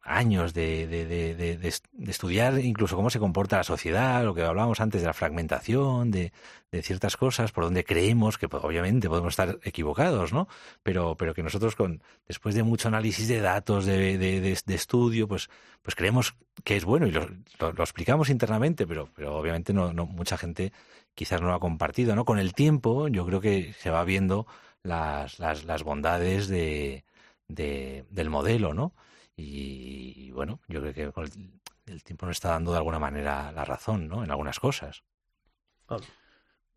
años 0.02 0.54
de, 0.54 0.88
de, 0.88 1.06
de, 1.06 1.36
de, 1.58 1.74
estudiar 2.10 2.60
incluso 2.60 2.96
cómo 2.96 3.10
se 3.10 3.20
comporta 3.20 3.58
la 3.58 3.64
sociedad, 3.64 4.24
lo 4.24 4.34
que 4.34 4.42
hablábamos 4.42 4.80
antes 4.80 5.02
de 5.02 5.08
la 5.08 5.14
fragmentación, 5.14 6.12
de, 6.12 6.32
ciertas 6.82 7.18
cosas, 7.18 7.52
por 7.52 7.64
donde 7.64 7.84
creemos 7.84 8.38
que 8.38 8.48
pues, 8.48 8.64
obviamente 8.64 9.10
podemos 9.10 9.34
estar 9.34 9.58
equivocados, 9.64 10.32
¿no? 10.32 10.48
Pero, 10.84 11.16
pero 11.16 11.34
que 11.34 11.42
nosotros 11.42 11.76
con, 11.76 12.04
después 12.28 12.54
de 12.56 12.62
mucho 12.62 12.88
análisis 12.88 13.28
de 13.28 13.42
datos, 13.42 13.86
de, 13.86 14.58
estudio, 14.68 15.28
pues, 15.28 15.50
pues 15.82 15.96
creemos 15.96 16.36
que 16.64 16.78
es 16.78 16.86
bueno 16.86 17.08
y 17.08 17.12
lo, 17.12 17.28
explicamos 17.80 18.30
internamente, 18.30 18.86
pero, 18.86 19.10
pero 19.16 19.38
obviamente 19.38 19.74
no, 19.74 19.92
no, 19.92 20.06
mucha 20.06 20.38
gente 20.38 20.72
quizás 21.16 21.42
no 21.42 21.48
lo 21.48 21.56
ha 21.56 21.60
compartido, 21.60 22.16
¿no? 22.16 22.26
Con 22.26 22.38
el 22.38 22.54
tiempo 22.54 23.08
yo 23.08 23.26
creo 23.26 23.42
que 23.42 23.74
se 23.74 23.90
va 23.90 24.04
viendo 24.04 24.46
las, 24.84 25.40
las, 25.40 25.66
las 25.66 25.84
bondades 25.84 26.48
de, 26.48 27.04
del 27.48 28.30
modelo, 28.30 28.74
¿no? 28.74 28.94
Y, 29.38 30.32
bueno, 30.32 30.60
yo 30.68 30.82
creo 30.82 30.94
que 30.94 31.22
el, 31.86 32.04
tiempo 32.04 32.26
nos 32.26 32.38
está 32.38 32.50
dando 32.50 32.72
de 32.72 32.78
alguna 32.78 33.00
manera 33.00 33.52
la 33.52 33.64
razón, 33.64 34.08
¿no? 34.08 34.24
En 34.24 34.32
algunas 34.32 34.60
cosas. 34.60 35.04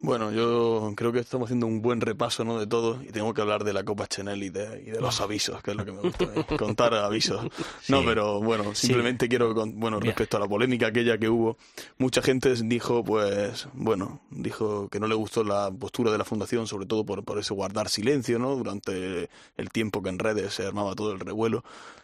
Bueno, 0.03 0.33
yo 0.33 0.95
creo 0.97 1.13
que 1.13 1.19
estamos 1.19 1.47
haciendo 1.47 1.67
un 1.67 1.83
buen 1.83 2.01
repaso 2.01 2.43
¿no? 2.43 2.59
de 2.59 2.67
todo 2.67 3.03
y 3.03 3.09
tengo 3.09 3.35
que 3.35 3.43
hablar 3.43 3.65
de 3.65 3.75
la 3.75 3.85
Copa 3.85 4.07
Chanel 4.07 4.43
y 4.43 4.49
de, 4.49 4.83
y 4.87 4.91
de 4.91 4.99
los 4.99 5.21
avisos, 5.21 5.63
que 5.63 5.73
es 5.73 5.77
lo 5.77 5.85
que 5.85 5.93
me 5.93 6.01
gusta, 6.01 6.25
¿eh? 6.25 6.47
contar 6.59 6.95
avisos. 6.95 7.47
No, 7.89 8.03
pero 8.03 8.41
bueno, 8.41 8.75
simplemente 8.75 9.29
quiero, 9.29 9.53
bueno, 9.55 10.01
respecto 10.01 10.39
a 10.39 10.41
la 10.41 10.49
polémica 10.49 10.87
aquella 10.87 11.19
que 11.19 11.29
hubo, 11.29 11.59
mucha 11.99 12.23
gente 12.23 12.55
dijo, 12.65 13.05
pues, 13.05 13.69
bueno, 13.75 14.23
dijo 14.31 14.89
que 14.89 15.01
no 15.01 15.07
le 15.07 15.15
gustó 15.15 15.45
la 15.45 15.71
postura 15.71 16.11
de 16.11 16.17
la 16.17 16.25
Fundación, 16.25 16.67
sobre 16.67 16.87
todo 16.87 17.05
por, 17.05 17.23
por 17.23 17.39
ese 17.39 17.53
guardar 17.53 17.91
silencio, 17.91 18.39
¿no? 18.39 18.57
Durante 18.57 19.29
el 19.59 19.71
tiempo 19.71 20.03
que 20.03 20.09
en 20.09 20.19
redes 20.19 20.55
se 20.55 20.67
armaba 20.67 20.95
todo 20.95 21.13
el 21.13 21.21
revuelo. 21.21 21.63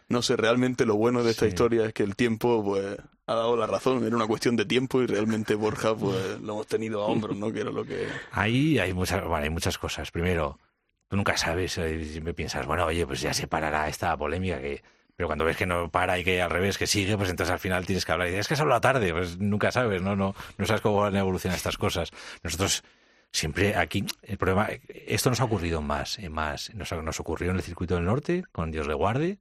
No 0.08 0.22
sé, 0.22 0.36
realmente 0.36 0.86
lo 0.86 0.94
bueno 0.96 1.24
de 1.24 1.32
esta 1.32 1.46
historia 1.46 1.86
es 1.86 1.92
que 1.92 2.04
el 2.04 2.14
tiempo, 2.14 2.62
pues, 2.62 2.96
ha 3.26 3.34
dado 3.34 3.56
la 3.56 3.66
razón, 3.66 4.04
era 4.04 4.14
una 4.14 4.26
cuestión 4.26 4.54
de 4.54 4.64
tiempo 4.64 5.02
y 5.02 5.06
realmente 5.06 5.56
Borja 5.56 5.96
pues 5.96 6.40
lo 6.40 6.52
hemos 6.52 6.66
tenido 6.68 7.02
a 7.02 7.06
hombros, 7.06 7.36
¿no? 7.36 7.52
Que 7.52 7.60
era 7.60 7.70
lo 7.70 7.84
que... 7.84 8.06
Ahí 8.30 8.78
hay 8.78 8.94
muchas, 8.94 9.24
bueno, 9.24 9.42
hay 9.42 9.50
muchas 9.50 9.78
cosas. 9.78 10.12
Primero, 10.12 10.60
tú 11.08 11.16
nunca 11.16 11.36
sabes, 11.36 11.76
eh, 11.78 12.04
siempre 12.04 12.34
piensas, 12.34 12.66
bueno, 12.66 12.86
oye, 12.86 13.04
pues 13.04 13.20
ya 13.20 13.34
se 13.34 13.48
parará 13.48 13.88
esta 13.88 14.16
polémica 14.16 14.60
que... 14.60 14.82
Pero 15.16 15.28
cuando 15.28 15.46
ves 15.46 15.56
que 15.56 15.64
no 15.64 15.90
para 15.90 16.18
y 16.18 16.24
que 16.24 16.42
al 16.42 16.50
revés, 16.50 16.76
que 16.76 16.86
sigue, 16.86 17.16
pues 17.16 17.30
entonces 17.30 17.50
al 17.50 17.58
final 17.58 17.86
tienes 17.86 18.04
que 18.04 18.12
hablar. 18.12 18.28
Y 18.28 18.32
dices, 18.32 18.42
es 18.42 18.48
que 18.48 18.56
se 18.56 18.62
habla 18.62 18.82
tarde, 18.82 19.12
pues 19.14 19.38
nunca 19.38 19.72
sabes, 19.72 20.02
¿no? 20.02 20.14
No, 20.14 20.34
no 20.58 20.66
sabes 20.66 20.82
cómo 20.82 21.00
van 21.00 21.16
a 21.16 21.20
evolucionar 21.20 21.56
estas 21.56 21.78
cosas. 21.78 22.10
Nosotros 22.42 22.84
siempre 23.32 23.76
aquí, 23.76 24.04
el 24.22 24.36
problema, 24.36 24.68
esto 24.88 25.30
nos 25.30 25.40
ha 25.40 25.44
ocurrido 25.44 25.80
más, 25.80 26.18
más, 26.28 26.74
nos, 26.74 26.92
nos 26.92 27.18
ocurrió 27.18 27.50
en 27.50 27.56
el 27.56 27.62
circuito 27.62 27.94
del 27.94 28.04
norte, 28.04 28.44
con 28.52 28.70
Dios 28.70 28.86
le 28.86 28.92
guarde, 28.92 29.38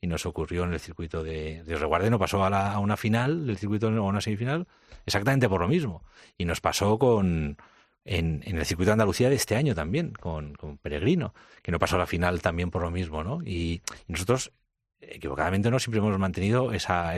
y 0.00 0.06
nos 0.06 0.26
ocurrió 0.26 0.64
en 0.64 0.72
el 0.72 0.80
circuito 0.80 1.22
de, 1.22 1.62
de 1.64 1.76
Reguarde, 1.76 2.10
no 2.10 2.18
pasó 2.18 2.44
a, 2.44 2.50
la, 2.50 2.72
a 2.72 2.78
una 2.78 2.96
final 2.96 3.46
del 3.46 3.58
circuito 3.58 3.88
o 3.88 3.90
a 3.90 4.02
una 4.02 4.20
semifinal 4.20 4.66
exactamente 5.06 5.48
por 5.48 5.60
lo 5.60 5.68
mismo. 5.68 6.04
Y 6.36 6.44
nos 6.44 6.60
pasó 6.60 6.98
con 6.98 7.56
en, 8.04 8.42
en, 8.46 8.58
el 8.58 8.64
circuito 8.64 8.90
de 8.90 8.94
Andalucía 8.94 9.28
de 9.28 9.34
este 9.36 9.56
año 9.56 9.74
también, 9.74 10.12
con, 10.12 10.54
con 10.54 10.78
Peregrino, 10.78 11.34
que 11.62 11.72
no 11.72 11.78
pasó 11.78 11.96
a 11.96 12.00
la 12.00 12.06
final 12.06 12.40
también 12.40 12.70
por 12.70 12.82
lo 12.82 12.90
mismo, 12.90 13.22
¿no? 13.22 13.40
Y, 13.44 13.82
nosotros 14.06 14.52
equivocadamente 15.00 15.70
no 15.70 15.78
siempre 15.78 15.98
hemos 16.00 16.18
mantenido 16.18 16.72
esa 16.72 17.14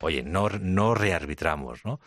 oye 0.00 0.22
no 0.22 0.50
no 0.50 0.94
rearbitramos 0.94 1.86
no 1.86 2.00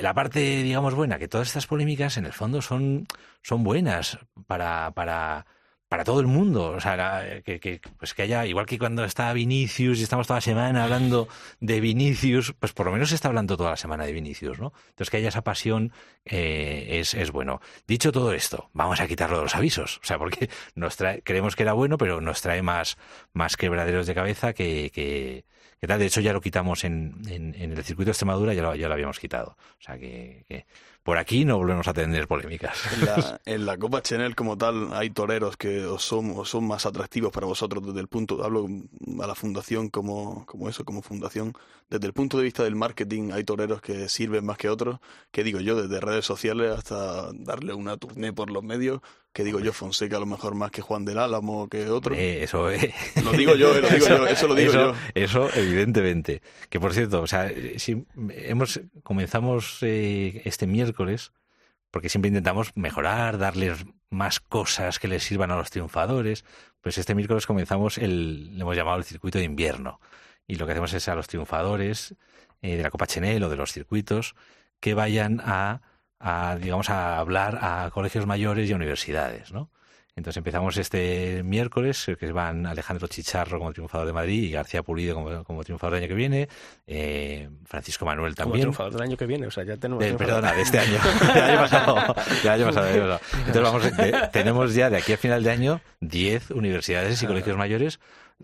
la 0.00 0.14
parte 0.14 0.62
digamos 0.62 0.94
buena 0.94 1.18
que 1.18 1.28
todas 1.28 1.48
estas 1.48 1.66
polémicas 1.66 2.16
en 2.16 2.24
el 2.24 2.32
fondo 2.32 2.62
son 2.62 3.06
son 3.42 3.62
buenas 3.62 4.18
para 4.46 4.92
para 4.92 5.44
para 5.92 6.04
todo 6.04 6.20
el 6.20 6.26
mundo. 6.26 6.70
O 6.70 6.80
sea, 6.80 7.42
que, 7.44 7.82
pues 7.98 8.14
que 8.14 8.22
haya, 8.22 8.46
igual 8.46 8.64
que 8.64 8.78
cuando 8.78 9.04
está 9.04 9.30
Vinicius 9.34 9.98
y 10.00 10.04
estamos 10.04 10.26
toda 10.26 10.38
la 10.38 10.40
semana 10.40 10.84
hablando 10.84 11.28
de 11.60 11.80
Vinicius, 11.80 12.54
pues 12.58 12.72
por 12.72 12.86
lo 12.86 12.92
menos 12.92 13.10
se 13.10 13.14
está 13.14 13.28
hablando 13.28 13.58
toda 13.58 13.72
la 13.72 13.76
semana 13.76 14.06
de 14.06 14.14
Vinicius, 14.14 14.58
¿no? 14.58 14.72
Entonces 14.88 15.10
que 15.10 15.18
haya 15.18 15.28
esa 15.28 15.44
pasión 15.44 15.92
eh, 16.24 16.98
es, 17.00 17.12
es 17.12 17.30
bueno. 17.30 17.60
Dicho 17.86 18.10
todo 18.10 18.32
esto, 18.32 18.70
vamos 18.72 19.02
a 19.02 19.06
quitarlo 19.06 19.36
de 19.36 19.42
los 19.42 19.54
avisos. 19.54 19.98
O 19.98 20.06
sea, 20.06 20.16
porque 20.16 20.48
nos 20.74 20.96
trae, 20.96 21.20
creemos 21.20 21.56
que 21.56 21.64
era 21.64 21.74
bueno, 21.74 21.98
pero 21.98 22.22
nos 22.22 22.40
trae 22.40 22.62
más, 22.62 22.96
más 23.34 23.58
quebraderos 23.58 24.06
de 24.06 24.14
cabeza 24.14 24.54
que, 24.54 24.90
que, 24.94 25.44
que 25.78 25.86
tal. 25.86 25.98
De 25.98 26.06
hecho, 26.06 26.22
ya 26.22 26.32
lo 26.32 26.40
quitamos 26.40 26.84
en, 26.84 27.20
en, 27.28 27.54
en 27.54 27.70
el 27.70 27.84
circuito 27.84 28.06
de 28.06 28.12
Extremadura, 28.12 28.54
ya 28.54 28.62
lo, 28.62 28.74
ya 28.74 28.88
lo 28.88 28.94
habíamos 28.94 29.20
quitado. 29.20 29.58
O 29.78 29.82
sea, 29.82 29.98
que, 29.98 30.46
que 30.48 30.64
por 31.02 31.18
aquí 31.18 31.44
no 31.44 31.56
volvemos 31.56 31.88
a 31.88 31.92
tener 31.92 32.28
polémicas. 32.28 32.78
En 32.94 33.06
la, 33.06 33.40
en 33.44 33.66
la 33.66 33.76
Copa 33.76 34.02
Chanel 34.02 34.34
como 34.34 34.56
tal 34.56 34.92
hay 34.92 35.10
toreros 35.10 35.56
que 35.56 35.84
os 35.84 36.02
son, 36.02 36.32
os 36.36 36.48
son 36.48 36.66
más 36.66 36.86
atractivos 36.86 37.32
para 37.32 37.46
vosotros 37.46 37.84
desde 37.84 38.00
el 38.00 38.08
punto, 38.08 38.44
hablo 38.44 38.68
a 39.20 39.26
la 39.26 39.34
fundación 39.34 39.88
como, 39.88 40.46
como 40.46 40.68
eso, 40.68 40.84
como 40.84 41.02
fundación, 41.02 41.54
desde 41.90 42.06
el 42.06 42.12
punto 42.12 42.38
de 42.38 42.44
vista 42.44 42.64
del 42.64 42.76
marketing 42.76 43.32
hay 43.32 43.44
toreros 43.44 43.82
que 43.82 44.08
sirven 44.08 44.46
más 44.46 44.58
que 44.58 44.68
otros, 44.68 45.00
que 45.30 45.42
digo 45.42 45.60
yo, 45.60 45.80
desde 45.80 46.00
redes 46.00 46.24
sociales 46.24 46.70
hasta 46.70 47.32
darle 47.32 47.74
una 47.74 47.96
tournée 47.96 48.32
por 48.32 48.50
los 48.50 48.62
medios, 48.62 49.00
que 49.32 49.44
digo 49.44 49.60
yo, 49.60 49.72
Fonseca 49.72 50.16
a 50.16 50.20
lo 50.20 50.26
mejor 50.26 50.54
más 50.54 50.70
que 50.70 50.82
Juan 50.82 51.04
del 51.04 51.18
Álamo 51.18 51.68
que 51.68 51.88
otro. 51.88 52.14
Eh, 52.14 52.42
eso 52.42 52.70
eh. 52.70 52.94
Lo 53.24 53.32
digo 53.32 53.54
yo, 53.54 53.72
lo 53.80 53.88
digo 53.88 54.06
eso, 54.06 54.18
yo, 54.18 54.26
eso 54.26 54.48
lo 54.48 54.54
digo 54.54 54.70
eso, 54.70 54.92
yo. 54.92 54.96
Eso, 55.14 55.48
evidentemente. 55.54 56.42
Que 56.68 56.78
por 56.78 56.92
cierto, 56.92 57.22
o 57.22 57.26
sea, 57.26 57.50
si 57.76 58.04
hemos 58.30 58.80
comenzamos 59.02 59.78
eh, 59.82 60.42
este 60.44 60.66
miércoles 60.66 61.32
porque 61.92 62.08
siempre 62.08 62.28
intentamos 62.28 62.72
mejorar, 62.74 63.36
darles 63.36 63.84
más 64.08 64.40
cosas 64.40 64.98
que 64.98 65.08
les 65.08 65.22
sirvan 65.22 65.50
a 65.50 65.56
los 65.56 65.70
triunfadores. 65.70 66.44
Pues 66.80 66.96
este 66.96 67.14
miércoles 67.14 67.46
comenzamos 67.46 67.98
el, 67.98 68.56
le 68.56 68.62
hemos 68.62 68.74
llamado 68.74 68.96
el 68.96 69.04
circuito 69.04 69.38
de 69.38 69.44
invierno. 69.44 70.00
Y 70.46 70.56
lo 70.56 70.64
que 70.66 70.72
hacemos 70.72 70.94
es 70.94 71.06
a 71.08 71.14
los 71.14 71.28
triunfadores 71.28 72.14
eh, 72.62 72.76
de 72.76 72.82
la 72.82 72.90
Copa 72.90 73.06
Chenel 73.06 73.42
o 73.44 73.50
de 73.50 73.56
los 73.56 73.72
circuitos 73.72 74.34
que 74.80 74.94
vayan 74.94 75.40
a, 75.44 75.82
a, 76.22 76.56
digamos, 76.60 76.88
a 76.90 77.18
hablar 77.18 77.58
a 77.60 77.90
colegios 77.92 78.24
mayores 78.26 78.68
y 78.70 78.72
a 78.72 78.76
universidades, 78.76 79.52
¿no? 79.52 79.70
Entonces 80.14 80.36
empezamos 80.36 80.76
este 80.76 81.42
miércoles, 81.42 82.04
que 82.20 82.32
van 82.32 82.66
Alejandro 82.66 83.08
Chicharro 83.08 83.58
como 83.58 83.72
triunfador 83.72 84.06
de 84.06 84.12
Madrid 84.12 84.42
y 84.42 84.50
García 84.50 84.82
Pulido 84.82 85.14
como, 85.14 85.42
como 85.42 85.64
triunfador 85.64 85.94
del 85.94 86.02
año 86.02 86.08
que 86.08 86.14
viene, 86.14 86.48
eh, 86.86 87.48
Francisco 87.64 88.04
Manuel 88.04 88.34
Como 88.34 88.44
también. 88.50 88.60
triunfador 88.64 88.92
del 88.92 89.00
año 89.02 89.16
que 89.16 89.24
viene, 89.24 89.46
o 89.46 89.50
sea, 89.50 89.64
ya 89.64 89.78
tenemos... 89.78 90.04
Eh, 90.04 90.12
perdona, 90.12 90.52
de 90.52 90.60
este 90.60 90.80
año. 90.80 90.98
del 91.34 91.42
año 91.44 91.60
pasado. 91.60 92.14
Del 92.42 92.52
año 92.52 92.66
pasado, 92.66 92.86
del 92.88 93.00
año 93.02 93.18
pasado. 93.18 93.20
Entonces 93.38 93.62
vamos, 93.62 93.96
de- 93.96 94.28
tenemos 94.32 94.74
ya 94.74 94.90
de 94.90 94.98
aquí 94.98 95.14
a 95.14 95.16
final 95.16 95.42
de 95.42 95.50
año 95.50 95.80
10 96.00 96.50
universidades 96.50 97.22
y 97.22 97.26
colegios 97.26 97.56
mayores. 97.56 97.98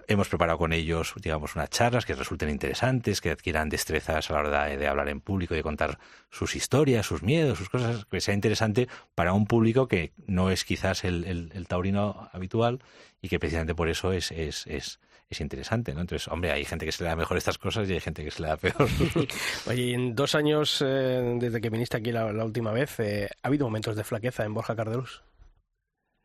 Hemos 0.07 0.28
preparado 0.28 0.59
con 0.59 0.72
ellos, 0.72 1.12
digamos, 1.20 1.57
unas 1.57 1.70
charlas 1.70 2.07
que 2.07 2.14
resulten 2.14 2.49
interesantes, 2.51 3.20
que 3.20 3.30
adquieran 3.30 3.68
destrezas 3.68 4.30
a 4.30 4.34
la 4.34 4.40
hora 4.40 4.64
de, 4.66 4.76
de 4.76 4.86
hablar 4.88 5.09
en 5.09 5.20
público, 5.20 5.55
de 5.55 5.62
contar 5.62 5.99
sus 6.30 6.55
historias, 6.57 7.07
sus 7.07 7.22
miedos, 7.22 7.59
sus 7.59 7.68
cosas, 7.68 8.05
que 8.07 8.20
sea 8.20 8.34
interesante 8.34 8.88
para 9.14 9.32
un 9.32 9.46
público 9.46 9.88
que 9.88 10.12
no 10.26 10.51
es 10.51 10.64
quizás 10.64 11.05
el, 11.05 11.24
el- 11.24 11.53
el 11.55 11.66
taurino 11.66 12.28
habitual 12.32 12.80
y 13.20 13.28
que 13.28 13.38
precisamente 13.38 13.74
por 13.74 13.88
eso 13.88 14.12
es, 14.12 14.30
es, 14.32 14.66
es, 14.66 15.01
es 15.30 15.40
interesante, 15.40 15.92
¿no? 15.94 16.01
Entonces, 16.01 16.28
hombre, 16.28 16.53
hay 16.53 16.64
gente 16.64 16.86
que 16.86 16.92
se 16.92 17.03
le 17.05 17.11
da 17.11 17.16
mejor 17.16 17.36
estas 17.36 17.59
cosas 17.59 17.88
y 17.88 17.92
hay 17.94 18.01
gente 18.01 18.24
que 18.24 18.30
se 18.30 18.42
le 18.42 18.49
da 18.49 18.57
peor. 18.57 18.88
Oye, 19.66 19.92
en 19.94 20.14
dos 20.14 20.34
años 20.34 20.82
eh, 20.86 21.36
desde 21.38 21.61
que 21.61 21.70
viniste 21.70 21.96
aquí 21.96 22.12
la, 22.12 22.32
la 22.32 22.44
última 22.44 22.72
vez, 22.72 22.99
eh, 23.01 23.28
¿ha 23.42 23.49
habido 23.49 23.66
momentos 23.66 23.96
de 23.96 24.05
flaqueza 24.05 24.44
en 24.44 24.55
Borja 24.55 24.74
Cardelus? 24.76 25.22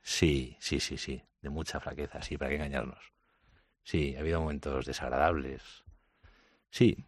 Sí, 0.02 0.58
sí, 0.60 0.80
sí, 0.80 0.98
sí. 0.98 1.24
De 1.42 1.50
mucha 1.50 1.80
flaqueza, 1.80 2.22
sí, 2.22 2.38
para 2.38 2.50
qué 2.50 2.56
engañarnos. 2.56 3.13
Sí, 3.84 4.16
ha 4.16 4.22
habido 4.22 4.40
momentos 4.42 4.86
desagradables. 4.86 5.62
Sí, 6.70 7.06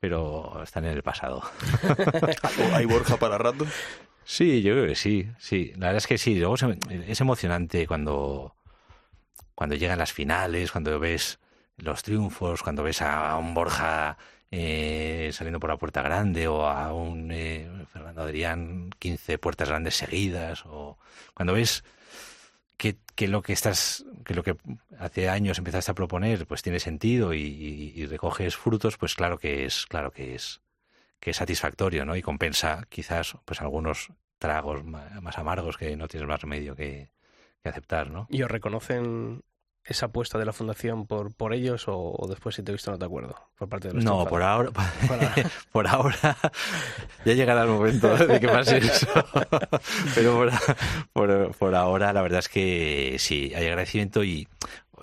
pero 0.00 0.62
están 0.62 0.84
en 0.84 0.92
el 0.92 1.02
pasado. 1.02 1.42
¿O 1.42 2.74
¿Hay 2.74 2.86
Borja 2.86 3.16
para 3.18 3.38
rato? 3.38 3.66
Sí, 4.24 4.62
yo 4.62 4.72
creo 4.74 4.86
que 4.86 4.94
sí, 4.94 5.28
sí. 5.38 5.72
La 5.76 5.86
verdad 5.88 5.98
es 5.98 6.06
que 6.06 6.18
sí. 6.18 6.36
Luego 6.36 6.56
se- 6.56 6.78
es 7.06 7.20
emocionante 7.20 7.86
cuando, 7.86 8.56
cuando 9.54 9.76
llegan 9.76 9.98
las 9.98 10.12
finales, 10.12 10.72
cuando 10.72 10.98
ves 10.98 11.38
los 11.76 12.02
triunfos, 12.02 12.62
cuando 12.62 12.82
ves 12.82 13.02
a 13.02 13.36
un 13.36 13.54
Borja 13.54 14.16
eh, 14.50 15.30
saliendo 15.32 15.60
por 15.60 15.70
la 15.70 15.76
puerta 15.76 16.02
grande 16.02 16.46
o 16.48 16.66
a 16.66 16.92
un 16.92 17.30
eh, 17.32 17.68
Fernando 17.92 18.22
Adrián 18.22 18.90
15 18.98 19.38
puertas 19.38 19.68
grandes 19.68 19.94
seguidas 19.96 20.64
o 20.66 20.98
cuando 21.34 21.52
ves 21.54 21.84
que, 22.82 22.96
que 23.14 23.28
lo 23.28 23.42
que 23.42 23.52
estás 23.52 24.04
que 24.24 24.34
lo 24.34 24.42
que 24.42 24.56
hace 24.98 25.28
años 25.28 25.58
empezaste 25.58 25.92
a 25.92 25.94
proponer 25.94 26.46
pues 26.48 26.62
tiene 26.62 26.80
sentido 26.80 27.32
y, 27.32 27.40
y- 27.40 27.92
y 27.94 28.06
recoges 28.06 28.56
frutos 28.56 28.96
pues 28.98 29.14
claro 29.14 29.38
que 29.38 29.64
es 29.64 29.86
claro 29.86 30.10
que 30.10 30.34
es 30.34 30.60
que 31.20 31.30
es 31.30 31.36
satisfactorio 31.36 32.04
no 32.04 32.16
y 32.16 32.22
compensa 32.22 32.84
quizás 32.88 33.36
pues 33.44 33.60
algunos 33.60 34.08
tragos 34.38 34.82
más 34.84 35.38
amargos 35.38 35.76
que 35.76 35.96
no 35.96 36.08
tienes 36.08 36.28
más 36.28 36.40
remedio 36.42 36.74
que, 36.74 37.10
que 37.62 37.68
aceptar 37.68 38.10
no 38.10 38.26
¿Y 38.28 38.42
os 38.42 38.50
reconocen 38.50 39.42
esa 39.84 40.06
apuesta 40.06 40.38
de 40.38 40.44
la 40.44 40.52
fundación 40.52 41.06
por, 41.06 41.34
por 41.34 41.52
ellos 41.52 41.88
o, 41.88 41.96
o 42.16 42.26
después, 42.28 42.54
si 42.54 42.62
te 42.62 42.70
he 42.70 42.74
visto, 42.74 42.90
no 42.92 42.98
te 42.98 43.04
acuerdo? 43.04 43.34
Por 43.58 43.68
parte 43.68 43.88
de 43.88 43.94
los 43.94 44.04
no, 44.04 44.24
por 44.26 44.42
ahora, 44.42 44.70
Para- 44.70 45.34
por 45.72 45.86
ahora 45.88 46.36
ya 47.24 47.32
llegará 47.34 47.62
el 47.62 47.68
momento 47.70 48.16
de 48.16 48.38
que 48.40 48.48
pase 48.48 48.78
eso. 48.78 49.06
Pero 50.14 50.34
por, 50.34 50.50
por, 51.12 51.56
por 51.56 51.74
ahora 51.74 52.12
la 52.12 52.22
verdad 52.22 52.38
es 52.40 52.48
que 52.48 53.16
sí, 53.18 53.52
hay 53.54 53.66
agradecimiento 53.66 54.22
y, 54.24 54.46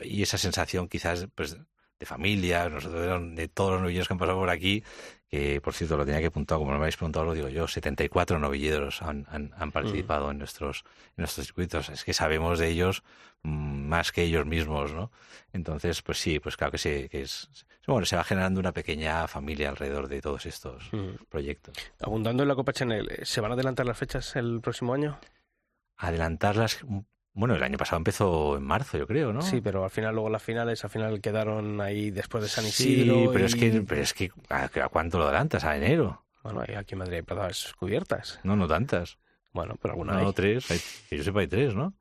y 0.01 0.21
esa 0.23 0.37
sensación 0.37 0.87
quizás 0.87 1.27
pues 1.35 1.57
de 1.99 2.05
familia, 2.05 2.69
nosotros 2.69 3.35
de 3.35 3.47
todos 3.49 3.73
los 3.73 3.81
novilleros 3.81 4.07
que 4.07 4.13
han 4.13 4.19
pasado 4.19 4.39
por 4.39 4.49
aquí, 4.49 4.81
que 5.29 5.59
por 5.59 5.73
cierto 5.73 5.97
lo 5.97 6.05
tenía 6.05 6.21
que 6.21 6.27
apuntar, 6.27 6.57
como 6.57 6.71
me 6.71 6.77
habéis 6.77 6.95
preguntado, 6.95 7.25
lo 7.25 7.33
digo 7.33 7.49
yo, 7.49 7.67
74 7.67 8.39
novilleros 8.39 9.01
han, 9.01 9.27
han, 9.29 9.51
han 9.57 9.71
participado 9.73 10.31
en 10.31 10.37
nuestros 10.37 10.85
en 11.09 11.23
nuestros 11.23 11.45
circuitos. 11.47 11.89
Es 11.89 12.05
que 12.05 12.13
sabemos 12.13 12.57
de 12.57 12.69
ellos 12.69 13.03
mm, 13.03 13.05
más 13.43 14.11
que 14.11 14.23
ellos 14.23 14.45
mismos, 14.45 14.93
¿no? 14.93 15.11
Entonces, 15.53 16.01
pues 16.01 16.17
sí, 16.19 16.39
pues 16.39 16.57
claro 16.57 16.71
que 16.71 16.77
sí, 16.77 17.07
que 17.09 17.21
es 17.21 17.49
bueno, 17.87 18.05
se 18.05 18.15
va 18.15 18.23
generando 18.23 18.59
una 18.59 18.71
pequeña 18.71 19.27
familia 19.27 19.69
alrededor 19.69 20.07
de 20.09 20.21
todos 20.21 20.45
estos 20.45 20.89
Mm. 20.93 21.23
proyectos. 21.27 21.75
Abundando 21.99 22.43
en 22.43 22.49
la 22.49 22.53
Copa 22.55 22.71
Chanel, 22.71 23.09
¿eh? 23.09 23.25
¿se 23.25 23.41
van 23.41 23.49
a 23.51 23.53
adelantar 23.55 23.85
las 23.87 23.97
fechas 23.97 24.35
el 24.35 24.61
próximo 24.61 24.93
año? 24.93 25.17
Adelantarlas, 25.97 26.79
mm, 26.85 26.99
bueno, 27.33 27.55
el 27.55 27.63
año 27.63 27.77
pasado 27.77 27.97
empezó 27.97 28.57
en 28.57 28.63
marzo, 28.63 28.97
yo 28.97 29.07
creo, 29.07 29.33
¿no? 29.33 29.41
Sí, 29.41 29.59
pero 29.61 29.83
al 29.83 29.89
final 29.89 30.13
luego 30.13 30.29
las 30.29 30.43
finales, 30.43 30.83
al 30.83 30.89
final 30.89 31.19
quedaron 31.21 31.81
ahí 31.81 32.11
después 32.11 32.43
de 32.43 32.49
San 32.49 32.63
Sí, 32.65 32.93
Isidro. 33.01 33.31
pero 33.31 33.45
y- 33.45 33.47
es 33.47 33.55
que, 33.55 33.81
pero 33.87 34.01
es 34.01 34.13
que 34.13 34.31
¿a, 34.49 34.69
cuánto 34.89 35.17
lo 35.17 35.25
adelantas? 35.25 35.63
¿A 35.63 35.75
enero? 35.75 36.23
Bueno, 36.43 36.61
aquí 36.77 36.93
en 36.93 36.99
Madrid 36.99 37.15
hay 37.15 37.21
plazas 37.23 37.73
cubiertas. 37.73 38.39
No, 38.43 38.55
no 38.55 38.67
tantas. 38.67 39.17
Bueno, 39.51 39.75
pero 39.81 39.93
alguna 39.93 40.13
No, 40.13 40.27
hay. 40.27 40.33
tres. 40.33 40.69
Hay- 40.71 40.79
que 41.09 41.17
yo 41.17 41.23
sepa, 41.23 41.39
hay 41.41 41.47
tres, 41.47 41.73
¿no? 41.75 41.93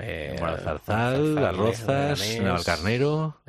Eh, 0.00 0.36
Zarzal, 0.38 1.34
Las 1.34 1.56
Rozas, 1.56 2.18
Leganés, 2.20 2.42
Navalcarnero. 2.42 3.40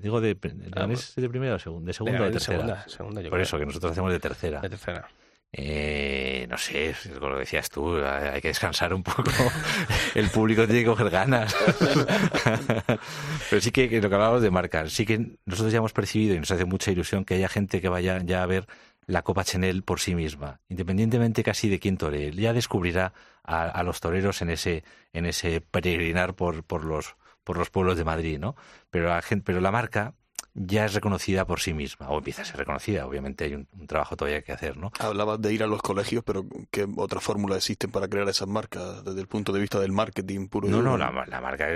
Digo, 0.00 0.20
de, 0.20 0.36
Leganés 0.42 1.14
de 1.16 1.28
primera 1.28 1.54
o 1.54 1.58
segunda, 1.58 1.86
de 1.86 1.92
segunda 1.92 2.20
o 2.20 2.24
de 2.24 2.30
tercera. 2.30 2.58
Segunda, 2.58 2.88
segunda, 2.88 3.20
yo 3.20 3.30
Por 3.30 3.36
creo. 3.38 3.42
eso, 3.44 3.58
que 3.58 3.66
nosotros 3.66 3.92
hacemos 3.92 4.12
de 4.12 4.20
tercera. 4.20 4.60
De 4.60 4.70
tercera. 4.70 5.08
Eh, 5.54 6.46
no 6.48 6.56
sé, 6.56 6.94
con 7.20 7.32
lo 7.32 7.38
decías 7.38 7.68
tú, 7.68 7.96
hay 8.02 8.40
que 8.40 8.48
descansar 8.48 8.94
un 8.94 9.02
poco. 9.02 9.24
El 10.14 10.30
público 10.30 10.64
tiene 10.64 10.80
que 10.80 10.86
coger 10.86 11.10
ganas. 11.10 11.54
Pero 13.50 13.60
sí 13.60 13.70
que, 13.70 13.88
que 13.88 14.00
lo 14.00 14.08
que 14.08 14.14
hablábamos 14.14 14.42
de 14.42 14.50
marcas, 14.50 14.92
sí 14.92 15.04
que 15.04 15.36
nosotros 15.44 15.70
ya 15.72 15.78
hemos 15.78 15.92
percibido 15.92 16.34
y 16.34 16.38
nos 16.38 16.50
hace 16.50 16.64
mucha 16.64 16.90
ilusión 16.90 17.26
que 17.26 17.34
haya 17.34 17.48
gente 17.48 17.82
que 17.82 17.90
vaya 17.90 18.18
ya 18.24 18.42
a 18.42 18.46
ver 18.46 18.66
la 19.06 19.22
Copa 19.22 19.44
Chanel 19.44 19.82
por 19.82 20.00
sí 20.00 20.14
misma, 20.14 20.60
independientemente 20.68 21.42
casi 21.42 21.68
de 21.68 21.78
quién 21.78 21.96
toree. 21.96 22.32
Ya 22.32 22.52
descubrirá 22.52 23.12
a, 23.42 23.64
a 23.64 23.82
los 23.82 24.00
toreros 24.00 24.42
en 24.42 24.50
ese, 24.50 24.84
en 25.12 25.26
ese 25.26 25.60
peregrinar 25.60 26.34
por, 26.34 26.64
por 26.64 26.84
los 26.84 27.16
por 27.44 27.58
los 27.58 27.70
pueblos 27.70 27.96
de 27.96 28.04
Madrid, 28.04 28.38
¿no? 28.38 28.54
Pero 28.90 29.08
la 29.08 29.22
gente, 29.22 29.44
pero 29.44 29.60
la 29.60 29.72
marca 29.72 30.14
ya 30.54 30.84
es 30.84 30.92
reconocida 30.92 31.46
por 31.46 31.60
sí 31.60 31.72
misma, 31.72 32.08
o 32.10 32.18
empieza 32.18 32.42
a 32.42 32.44
ser 32.44 32.56
reconocida. 32.58 33.06
Obviamente 33.06 33.44
hay 33.44 33.54
un, 33.54 33.66
un 33.72 33.86
trabajo 33.86 34.16
todavía 34.16 34.42
que 34.42 34.52
hacer, 34.52 34.76
¿no? 34.76 34.92
Hablabas 34.98 35.40
de 35.40 35.52
ir 35.52 35.62
a 35.62 35.66
los 35.66 35.80
colegios, 35.80 36.22
pero 36.24 36.44
¿qué 36.70 36.86
otras 36.96 37.24
fórmulas 37.24 37.58
existen 37.58 37.90
para 37.90 38.08
crear 38.08 38.28
esas 38.28 38.48
marcas 38.48 39.02
desde 39.04 39.20
el 39.20 39.28
punto 39.28 39.52
de 39.52 39.60
vista 39.60 39.80
del 39.80 39.92
marketing 39.92 40.48
puro? 40.48 40.68
y 40.68 40.70
No, 40.70 40.82
no, 40.82 40.98
la, 40.98 41.10
la 41.26 41.40
marca, 41.40 41.66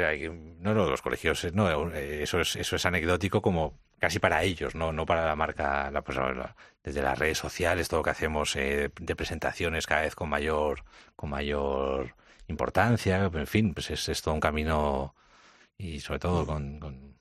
no, 0.61 0.75
no, 0.75 0.91
los 0.91 1.01
colegios, 1.01 1.43
eh, 1.45 1.53
no, 1.55 1.91
eh, 1.93 2.23
eso 2.23 2.41
es, 2.41 2.57
eso 2.57 2.77
es 2.77 2.85
anecdótico 2.85 3.41
como 3.41 3.79
casi 3.99 4.19
para 4.19 4.43
ellos, 4.43 4.75
no, 4.75 4.93
no 4.93 5.07
para 5.07 5.27
la 5.27 5.37
marca, 5.37 5.91
la, 5.91 6.03
pues, 6.03 6.19
la- 6.19 6.57
desde 6.83 7.03
las 7.03 7.19
redes 7.19 7.39
sociales, 7.39 7.89
todo 7.89 8.01
lo 8.01 8.05
que 8.05 8.11
hacemos 8.11 8.55
eh, 8.57 8.91
de 9.01 9.17
presentaciones 9.17 9.87
cada 9.87 10.03
vez 10.03 10.15
con 10.15 10.29
mayor, 10.29 10.85
con 11.17 11.31
mayor 11.31 12.15
importancia, 12.49 13.25
en 13.25 13.47
fin, 13.47 13.75
pues 13.75 13.91
es, 13.91 14.09
es 14.09 14.23
todo 14.23 14.35
un 14.35 14.41
camino 14.41 15.15
y 15.79 16.01
sobre 16.01 16.21
todo 16.21 16.47
con, 16.47 16.79
con, 16.81 17.17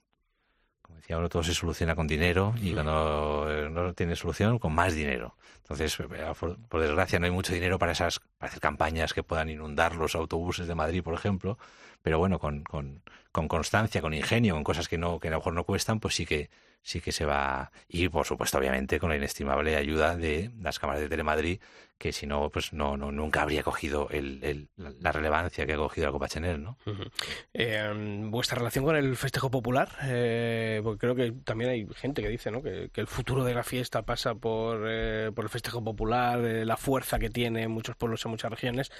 decía 0.96 1.18
uno, 1.18 1.30
todo 1.30 1.44
se 1.44 1.54
soluciona 1.54 1.96
con 1.96 2.08
dinero 2.08 2.54
y 2.62 2.74
cuando 2.74 3.48
eh, 3.50 3.70
no 3.70 3.94
tiene 3.94 4.16
solución, 4.16 4.60
con 4.60 4.74
más 4.74 4.94
dinero. 4.94 5.36
Entonces, 5.58 6.00
eh, 6.00 6.34
por, 6.70 6.82
desgracia, 6.82 7.20
no 7.20 7.26
hay 7.26 7.32
mucho 7.32 7.54
dinero 7.54 7.78
para 7.80 7.92
esas 7.92 8.20
para 8.38 8.50
hacer 8.50 8.60
campañas 8.62 9.14
que 9.14 9.24
puedan 9.24 9.50
inundar 9.50 9.96
los 9.96 10.16
autobuses 10.16 10.68
de 10.68 10.76
Madrid, 10.76 11.04
por 11.04 11.14
ejemplo. 11.14 11.58
Pero 12.02 12.20
bueno, 12.20 12.40
con, 12.40 12.64
con, 12.64 13.02
con 13.32 13.48
constancia, 13.48 14.02
con 14.02 14.14
ingenio, 14.14 14.54
con 14.54 14.64
cosas 14.64 14.88
que 14.88 14.98
no 14.98 15.20
que 15.20 15.28
a 15.30 15.32
lo 15.32 15.38
mejor 15.38 15.54
no 15.54 15.64
cuestan, 15.64 16.00
pues 16.00 16.16
sí 16.16 16.26
que 16.26 16.50
sí 16.86 17.02
que 17.02 17.12
se 17.12 17.26
va. 17.26 17.72
Y 17.90 18.10
por 18.10 18.26
supuesto, 18.26 18.60
obviamente, 18.60 19.00
con 19.00 19.10
la 19.10 19.18
inestimable 19.18 19.76
ayuda 19.76 20.16
de 20.16 20.52
las 20.62 20.78
cámaras 20.78 21.02
de 21.02 21.10
Telemadrid, 21.10 21.60
que 21.98 22.12
si 22.12 22.28
no, 22.28 22.52
pues 22.52 22.74
no, 22.74 22.96
no 22.96 23.12
nunca 23.12 23.42
habría 23.42 23.64
cogido 23.64 24.08
el, 24.12 24.70
la 24.78 25.12
relevancia 25.12 25.66
que 25.66 25.74
ha 25.74 25.78
cogido 25.78 26.06
la 26.06 26.12
Copa 26.12 26.28
Chanel, 26.28 26.62
¿no? 26.62 26.78
Eh, 27.54 28.22
Vuestra 28.26 28.60
relación 28.60 28.86
con 28.86 28.96
el 28.96 29.16
festejo 29.16 29.50
popular, 29.50 29.90
eh, 30.04 30.80
porque 30.84 31.00
creo 31.00 31.16
que 31.16 31.32
también 31.44 31.72
hay 31.72 31.88
gente 31.96 32.22
que 32.22 32.30
dice, 32.30 32.52
¿no? 32.52 32.62
Que, 32.62 32.92
el 32.94 33.08
futuro 33.08 33.44
de 33.44 33.56
la 33.56 33.64
fiesta 33.64 34.04
pasa 34.04 34.36
por, 34.36 34.84
eh, 34.88 35.32
por 35.34 35.46
el 35.46 35.50
festejo 35.50 35.84
popular, 35.84 36.38
la 36.40 36.78
fuerza 36.78 37.18
que 37.18 37.32
tiene 37.32 37.64
en 37.64 37.72
muchos 37.72 37.96
pueblos, 37.96 38.24
en 38.26 38.32
muchas 38.32 38.52
regiones. 38.52 38.92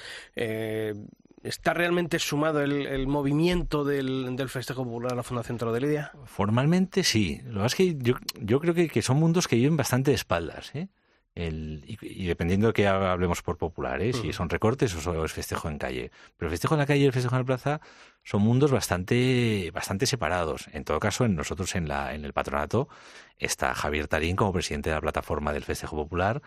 ¿Está 1.46 1.76
realmente 1.76 2.18
sumado 2.18 2.62
el, 2.64 3.06
movimiento 3.06 3.84
del, 3.84 4.36
del, 4.36 4.50
festejo 4.50 4.84
popular 4.84 5.14
a 5.14 5.16
la 5.16 5.22
Fundación 5.22 5.60
Toro 5.60 5.72
de 5.72 5.80
Lidia? 5.80 6.12
Formalmente 6.26 7.04
sí. 7.04 7.40
Lo 7.46 7.62
que 7.62 7.68
es 7.68 7.76
que 7.76 7.96
yo, 8.00 8.16
yo 8.42 8.60
creo 8.60 8.74
que, 8.74 8.90
que, 8.90 9.04
son 9.04 9.18
mundos 9.18 9.48
que 9.48 9.56
viven 9.56 9.78
bastante 9.78 10.10
de 10.10 10.16
espaldas. 10.16 10.74
¿eh? 10.74 10.88
El, 11.36 11.84
y, 11.86 12.26
dependiendo 12.26 12.68
de 12.68 12.74
que 12.74 12.88
hablemos 12.88 13.44
por 13.44 13.60
popular, 13.60 14.02
¿eh? 14.02 14.12
si 14.14 14.34
son 14.34 14.50
recortes 14.50 14.96
o 15.06 15.24
es 15.24 15.34
festejo 15.34 15.70
en 15.70 15.78
calle. 15.78 16.10
Pero 16.36 16.48
el 16.48 16.52
festejo 16.52 16.74
en 16.74 16.80
la 16.80 16.88
calle 16.88 17.02
y 17.02 17.06
el 17.06 17.14
festejo 17.14 17.36
en 17.36 17.42
la 17.42 17.46
plaza 17.46 17.80
son 18.24 18.42
mundos 18.42 18.72
bastante, 18.72 19.70
bastante 19.72 20.08
separados. 20.08 20.68
En 20.74 20.84
todo 20.84 21.00
caso, 21.00 21.26
en 21.26 21.36
nosotros 21.36 21.76
en, 21.76 21.88
la, 21.88 22.16
en 22.16 22.26
el 22.26 22.34
patronato 22.34 22.90
está 23.38 23.76
Javier 23.76 24.08
Tarín 24.08 24.36
como 24.36 24.52
presidente 24.52 24.90
de 24.90 24.96
la 24.96 25.02
plataforma 25.02 25.54
del 25.54 25.64
Festejo 25.64 25.96
Popular, 25.96 26.42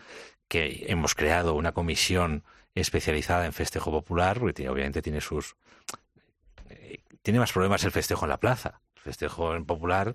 que 0.49 0.87
hemos 0.89 1.15
creado 1.15 1.55
una 1.55 1.71
comisión 1.71 2.43
especializada 2.81 3.47
en 3.47 3.53
festejo 3.53 3.91
popular, 3.91 4.39
porque 4.39 4.69
obviamente 4.69 5.03
tiene 5.03 5.21
sus... 5.21 5.57
Eh, 6.69 7.03
tiene 7.23 7.39
más 7.39 7.53
problemas 7.53 7.85
el 7.85 7.91
festejo 7.91 8.25
en 8.25 8.31
la 8.31 8.41
plaza. 8.41 8.81
El 8.97 9.03
festejo 9.03 9.55
en 9.55 9.65
popular 9.65 10.15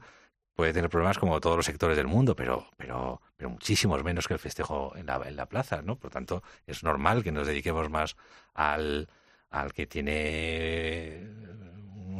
puede 0.55 0.73
tener 0.73 0.89
problemas 0.89 1.17
como 1.17 1.39
todos 1.39 1.57
los 1.57 1.65
sectores 1.65 1.97
del 1.97 2.07
mundo, 2.07 2.35
pero, 2.35 2.67
pero, 2.77 3.21
pero 3.35 3.49
muchísimos 3.49 4.03
menos 4.03 4.27
que 4.27 4.33
el 4.33 4.39
festejo 4.39 4.95
en 4.95 5.07
la, 5.07 5.21
en 5.25 5.35
la 5.35 5.47
plaza, 5.47 5.81
¿no? 5.81 5.97
Por 5.97 6.11
tanto, 6.11 6.43
es 6.67 6.83
normal 6.83 7.23
que 7.23 7.31
nos 7.31 7.47
dediquemos 7.47 7.89
más 7.89 8.15
al, 8.53 9.09
al 9.49 9.73
que 9.73 9.87
tiene 9.87 11.27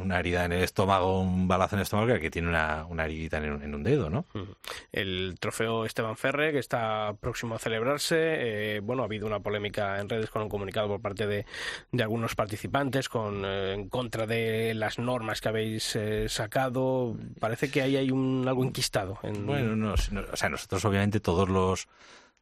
una 0.00 0.18
herida 0.18 0.44
en 0.44 0.52
el 0.52 0.62
estómago, 0.62 1.20
un 1.20 1.46
balazo 1.46 1.76
en 1.76 1.80
el 1.80 1.82
estómago, 1.84 2.12
que 2.14 2.20
que 2.20 2.30
tiene 2.30 2.48
una, 2.48 2.86
una 2.86 3.04
heridita 3.04 3.36
en, 3.36 3.74
un 3.74 3.82
dedo, 3.82 4.08
¿no? 4.08 4.24
El 4.92 5.36
trofeo 5.38 5.84
Esteban 5.84 6.16
Ferre, 6.16 6.52
que 6.52 6.58
está 6.58 7.14
próximo 7.20 7.54
a 7.54 7.58
celebrarse, 7.58 8.16
eh, 8.18 8.80
bueno, 8.80 9.02
ha 9.02 9.04
habido 9.04 9.26
una 9.26 9.40
polémica 9.40 10.00
en 10.00 10.08
redes 10.08 10.30
con 10.30 10.42
un 10.42 10.48
comunicado 10.48 10.88
por 10.88 11.02
parte 11.02 11.26
de, 11.26 11.44
de 11.92 12.02
algunos 12.02 12.34
participantes 12.34 13.08
con, 13.08 13.44
eh, 13.44 13.74
en 13.74 13.88
contra 13.88 14.26
de 14.26 14.72
las 14.74 14.98
normas 14.98 15.40
que 15.40 15.48
habéis 15.48 15.96
eh, 15.96 16.28
sacado. 16.28 17.16
Parece 17.38 17.70
que 17.70 17.82
ahí 17.82 17.96
hay 17.96 18.10
un, 18.10 18.44
algo 18.48 18.64
enquistado. 18.64 19.18
Bueno, 19.22 19.76
no, 19.76 19.94
o 19.94 20.36
sea, 20.36 20.48
nosotros 20.48 20.84
obviamente 20.84 21.20
todos 21.20 21.48
los 21.48 21.88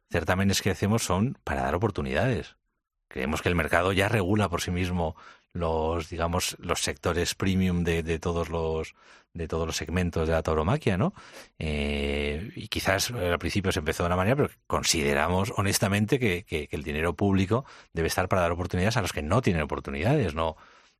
certámenes 0.09 0.61
que 0.61 0.69
hacemos 0.69 1.03
son 1.03 1.37
para 1.43 1.63
dar 1.63 1.75
oportunidades. 1.75 2.55
Creemos 3.07 3.41
que 3.41 3.49
el 3.49 3.55
mercado 3.55 3.91
ya 3.91 4.07
regula 4.07 4.49
por 4.49 4.61
sí 4.61 4.71
mismo 4.71 5.15
los 5.53 6.09
digamos 6.09 6.57
los 6.59 6.81
sectores 6.81 7.35
premium 7.35 7.83
de, 7.83 8.03
de 8.03 8.19
todos 8.19 8.49
los 8.49 8.95
de 9.33 9.47
todos 9.47 9.65
los 9.65 9.75
segmentos 9.75 10.27
de 10.27 10.33
la 10.33 10.43
tauromaquia, 10.43 10.95
¿no? 10.95 11.13
Eh, 11.57 12.51
y 12.55 12.67
quizás 12.67 13.09
al 13.11 13.39
principio 13.39 13.71
se 13.71 13.79
empezó 13.79 14.03
de 14.03 14.07
una 14.07 14.15
manera, 14.15 14.35
pero 14.35 14.49
consideramos 14.67 15.51
honestamente 15.57 16.19
que, 16.19 16.43
que, 16.43 16.67
el 16.71 16.83
dinero 16.83 17.15
público 17.15 17.65
debe 17.93 18.09
estar 18.09 18.27
para 18.27 18.43
dar 18.43 18.51
oportunidades 18.51 18.97
a 18.97 19.01
los 19.01 19.11
que 19.11 19.23
no 19.23 19.41
tienen 19.41 19.63
oportunidades, 19.63 20.35
no 20.35 20.55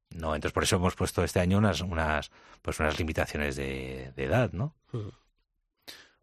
no 0.09 0.35
entonces 0.35 0.53
por 0.53 0.63
eso 0.63 0.75
hemos 0.77 0.95
puesto 0.95 1.23
este 1.23 1.39
año 1.39 1.57
unas 1.57 1.81
unas 1.81 2.31
pues 2.61 2.79
unas 2.79 2.97
limitaciones 2.97 3.55
de, 3.55 4.13
de 4.15 4.23
edad, 4.23 4.51
¿no? 4.51 4.75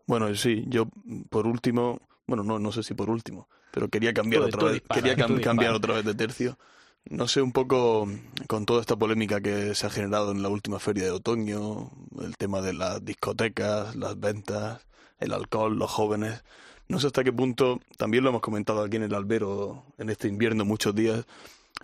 Bueno, 0.06 0.34
sí, 0.34 0.64
yo 0.66 0.88
por 1.28 1.46
último, 1.46 2.00
bueno, 2.26 2.42
no 2.42 2.58
no 2.58 2.72
sé 2.72 2.82
si 2.82 2.94
por 2.94 3.10
último, 3.10 3.48
pero 3.70 3.88
quería 3.88 4.12
cambiar 4.12 4.42
otra 4.42 4.70
vez, 4.70 4.82
quería 4.92 5.16
cambiar 5.16 5.74
otra 5.74 5.94
vez 5.94 6.04
de 6.04 6.14
tercio. 6.14 6.58
No 7.04 7.26
sé, 7.28 7.42
un 7.42 7.52
poco 7.52 8.08
con 8.46 8.66
toda 8.66 8.80
esta 8.80 8.96
polémica 8.96 9.40
que 9.40 9.74
se 9.74 9.86
ha 9.86 9.90
generado 9.90 10.30
en 10.32 10.42
la 10.42 10.48
última 10.48 10.78
feria 10.78 11.04
de 11.04 11.10
otoño, 11.10 11.90
el 12.20 12.36
tema 12.36 12.60
de 12.60 12.72
las 12.72 13.04
discotecas, 13.04 13.96
las 13.96 14.18
ventas, 14.20 14.86
el 15.18 15.32
alcohol, 15.32 15.76
los 15.76 15.90
jóvenes. 15.90 16.44
No 16.88 17.00
sé 17.00 17.08
hasta 17.08 17.24
qué 17.24 17.32
punto, 17.32 17.80
también 17.96 18.24
lo 18.24 18.30
hemos 18.30 18.42
comentado 18.42 18.82
aquí 18.82 18.96
en 18.96 19.04
el 19.04 19.14
albero 19.14 19.84
en 19.98 20.10
este 20.10 20.28
invierno 20.28 20.64
muchos 20.64 20.94
días, 20.94 21.26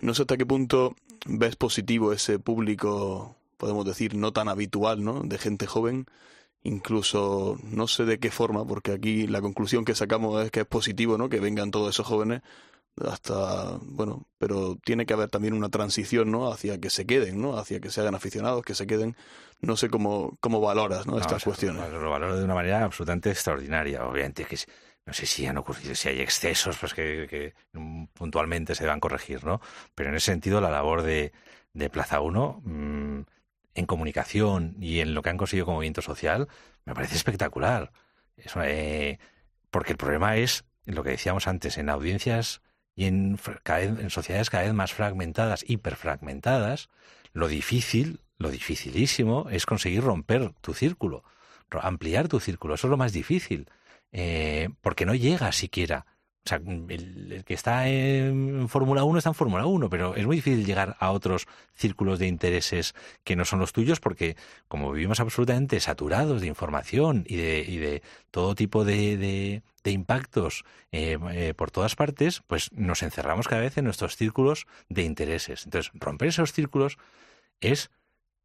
no 0.01 0.13
sé 0.13 0.23
hasta 0.23 0.37
qué 0.37 0.45
punto 0.45 0.95
ves 1.25 1.55
positivo 1.55 2.13
ese 2.13 2.39
público, 2.39 3.35
podemos 3.57 3.85
decir, 3.85 4.15
no 4.15 4.31
tan 4.33 4.47
habitual, 4.49 5.03
¿no? 5.03 5.21
De 5.23 5.37
gente 5.37 5.67
joven. 5.67 6.05
Incluso 6.63 7.57
no 7.63 7.87
sé 7.87 8.05
de 8.05 8.19
qué 8.19 8.29
forma, 8.31 8.65
porque 8.65 8.91
aquí 8.91 9.27
la 9.27 9.41
conclusión 9.41 9.85
que 9.85 9.95
sacamos 9.95 10.43
es 10.43 10.51
que 10.51 10.61
es 10.61 10.65
positivo, 10.65 11.17
¿no? 11.17 11.29
Que 11.29 11.39
vengan 11.39 11.71
todos 11.71 11.89
esos 11.95 12.05
jóvenes 12.05 12.41
hasta 13.05 13.77
bueno 13.81 14.25
pero 14.37 14.77
tiene 14.83 15.05
que 15.05 15.13
haber 15.13 15.29
también 15.29 15.53
una 15.53 15.69
transición 15.69 16.31
no 16.31 16.51
hacia 16.51 16.79
que 16.79 16.89
se 16.89 17.05
queden 17.05 17.41
no 17.41 17.57
hacia 17.57 17.79
que 17.79 17.91
se 17.91 18.01
hagan 18.01 18.15
aficionados 18.15 18.63
que 18.63 18.75
se 18.75 18.87
queden. 18.87 19.15
No 19.59 19.75
sé 19.75 19.89
cómo 19.89 20.37
cómo 20.39 20.61
valoras 20.61 21.07
no, 21.07 21.19
estas 21.19 21.43
cuestiones. 21.43 21.91
lo 21.91 22.09
valoro 22.09 22.37
de 22.37 22.45
una 22.45 22.53
manera 22.55 22.83
absolutamente 22.83 23.29
extraordinaria. 23.29 24.05
Obviamente 24.05 24.45
que 24.45 24.57
no 25.05 25.13
sé 25.13 25.25
si 25.25 25.45
han 25.45 25.57
ocurrido 25.57 25.95
si 25.95 26.09
hay 26.09 26.19
excesos 26.19 26.77
pues 26.77 26.93
que, 26.93 27.27
que 27.29 27.53
puntualmente 28.13 28.75
se 28.75 28.83
deban 28.83 28.99
corregir 28.99 29.43
no 29.45 29.61
pero 29.95 30.09
en 30.09 30.15
ese 30.15 30.31
sentido 30.31 30.61
la 30.61 30.69
labor 30.69 31.01
de, 31.01 31.31
de 31.73 31.89
Plaza 31.89 32.19
1 32.19 32.61
mm, 32.63 33.21
en 33.75 33.85
comunicación 33.85 34.75
y 34.79 34.99
en 34.99 35.13
lo 35.13 35.21
que 35.21 35.29
han 35.29 35.37
conseguido 35.37 35.65
como 35.65 35.77
movimiento 35.77 36.01
social 36.01 36.47
me 36.85 36.95
parece 36.95 37.15
espectacular. 37.15 37.91
Eh, 38.63 39.17
porque 39.69 39.91
el 39.91 39.97
problema 39.97 40.37
es 40.37 40.65
lo 40.85 41.03
que 41.03 41.11
decíamos 41.11 41.47
antes 41.47 41.77
en 41.77 41.89
audiencias 41.89 42.61
y 42.97 43.05
en, 43.05 43.39
en 43.67 44.09
sociedades 44.09 44.49
cada 44.49 44.63
vez 44.63 44.73
más 44.73 44.91
fragmentadas, 44.91 45.63
hiperfragmentadas, 45.67 46.89
lo 47.31 47.47
difícil, 47.47 48.21
lo 48.39 48.49
dificilísimo 48.49 49.47
es 49.51 49.67
conseguir 49.67 50.03
romper 50.03 50.51
tu 50.61 50.73
círculo, 50.73 51.23
ampliar 51.69 52.27
tu 52.27 52.39
círculo. 52.39 52.73
Eso 52.73 52.87
es 52.87 52.91
lo 52.91 52.97
más 52.97 53.13
difícil, 53.13 53.69
eh, 54.11 54.69
porque 54.81 55.05
no 55.05 55.13
llega 55.13 55.51
siquiera 55.51 56.07
o 56.47 56.49
sea, 56.49 56.61
el, 56.87 57.43
que 57.45 57.53
está 57.53 57.89
en 57.89 58.69
Fórmula 58.69 59.03
1 59.03 59.17
está 59.17 59.31
en 59.31 59.35
Fórmula 59.35 59.65
1, 59.65 59.89
pero 59.89 60.15
es 60.15 60.25
muy 60.25 60.37
difícil 60.37 60.65
llegar 60.65 60.95
a 60.99 61.11
otros 61.11 61.45
círculos 61.75 62.19
de 62.19 62.27
intereses 62.27 62.95
que 63.25 63.35
no 63.35 63.43
son 63.43 63.59
los 63.59 63.73
tuyos 63.73 63.99
porque 63.99 64.37
como 64.69 64.93
vivimos 64.93 65.19
absolutamente 65.19 65.81
saturados 65.81 66.39
de 66.39 66.47
información 66.47 67.25
y 67.27 67.35
de, 67.35 67.65
y 67.67 67.77
de 67.77 68.01
todo 68.31 68.55
tipo 68.55 68.85
de, 68.85 69.61
impactos 69.83 70.63
eh, 70.93 71.17
eh, 71.31 71.53
por 71.53 71.71
todas 71.71 71.95
partes, 71.95 72.43
pues 72.47 72.71
nos 72.71 73.03
encerramos 73.03 73.49
cada 73.49 73.61
vez 73.61 73.77
en 73.77 73.85
nuestros 73.85 74.15
círculos 74.15 74.67
de 74.87 75.03
intereses. 75.03 75.65
Entonces, 75.65 75.91
romper 75.95 76.29
esos 76.29 76.53
círculos 76.53 76.97
es 77.59 77.89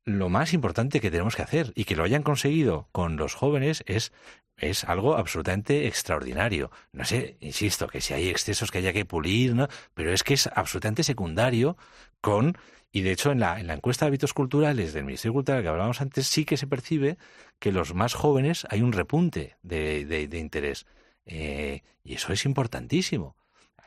lo 0.04 0.28
más 0.28 0.52
importante 0.52 1.00
que 1.00 1.10
tenemos 1.10 1.36
que 1.36 1.42
hacer 1.42 1.72
y 1.74 1.84
que 1.84 1.96
lo 1.96 2.04
hayan 2.04 2.22
conseguido 2.22 2.88
con 2.92 3.16
los 3.16 3.34
jóvenes 3.34 3.84
es 3.86 4.12
es 4.56 4.84
algo 4.84 5.16
absolutamente 5.16 5.86
extraordinario. 5.86 6.70
No 6.92 7.04
sé, 7.04 7.36
insisto, 7.40 7.88
que 7.88 8.00
si 8.00 8.14
hay 8.14 8.28
excesos 8.28 8.70
que 8.70 8.78
haya 8.78 8.92
que 8.92 9.04
pulir, 9.04 9.54
¿no? 9.54 9.68
pero 9.94 10.12
es 10.12 10.22
que 10.22 10.34
es 10.34 10.46
absolutamente 10.46 11.02
secundario 11.02 11.76
con, 12.20 12.56
y 12.92 13.02
de 13.02 13.12
hecho 13.12 13.32
en 13.32 13.40
la, 13.40 13.58
en 13.58 13.66
la 13.66 13.74
encuesta 13.74 14.04
de 14.04 14.08
hábitos 14.08 14.34
culturales 14.34 14.92
del 14.92 15.04
Ministerio 15.04 15.32
Cultural 15.32 15.62
que 15.62 15.68
hablábamos 15.68 16.00
antes, 16.00 16.26
sí 16.26 16.44
que 16.44 16.56
se 16.56 16.66
percibe 16.66 17.18
que 17.58 17.72
los 17.72 17.94
más 17.94 18.14
jóvenes 18.14 18.66
hay 18.70 18.82
un 18.82 18.92
repunte 18.92 19.56
de, 19.62 20.04
de, 20.04 20.38
interés. 20.38 20.86
Eh, 21.26 21.82
y 22.04 22.14
eso 22.14 22.32
es 22.32 22.44
importantísimo. 22.44 23.36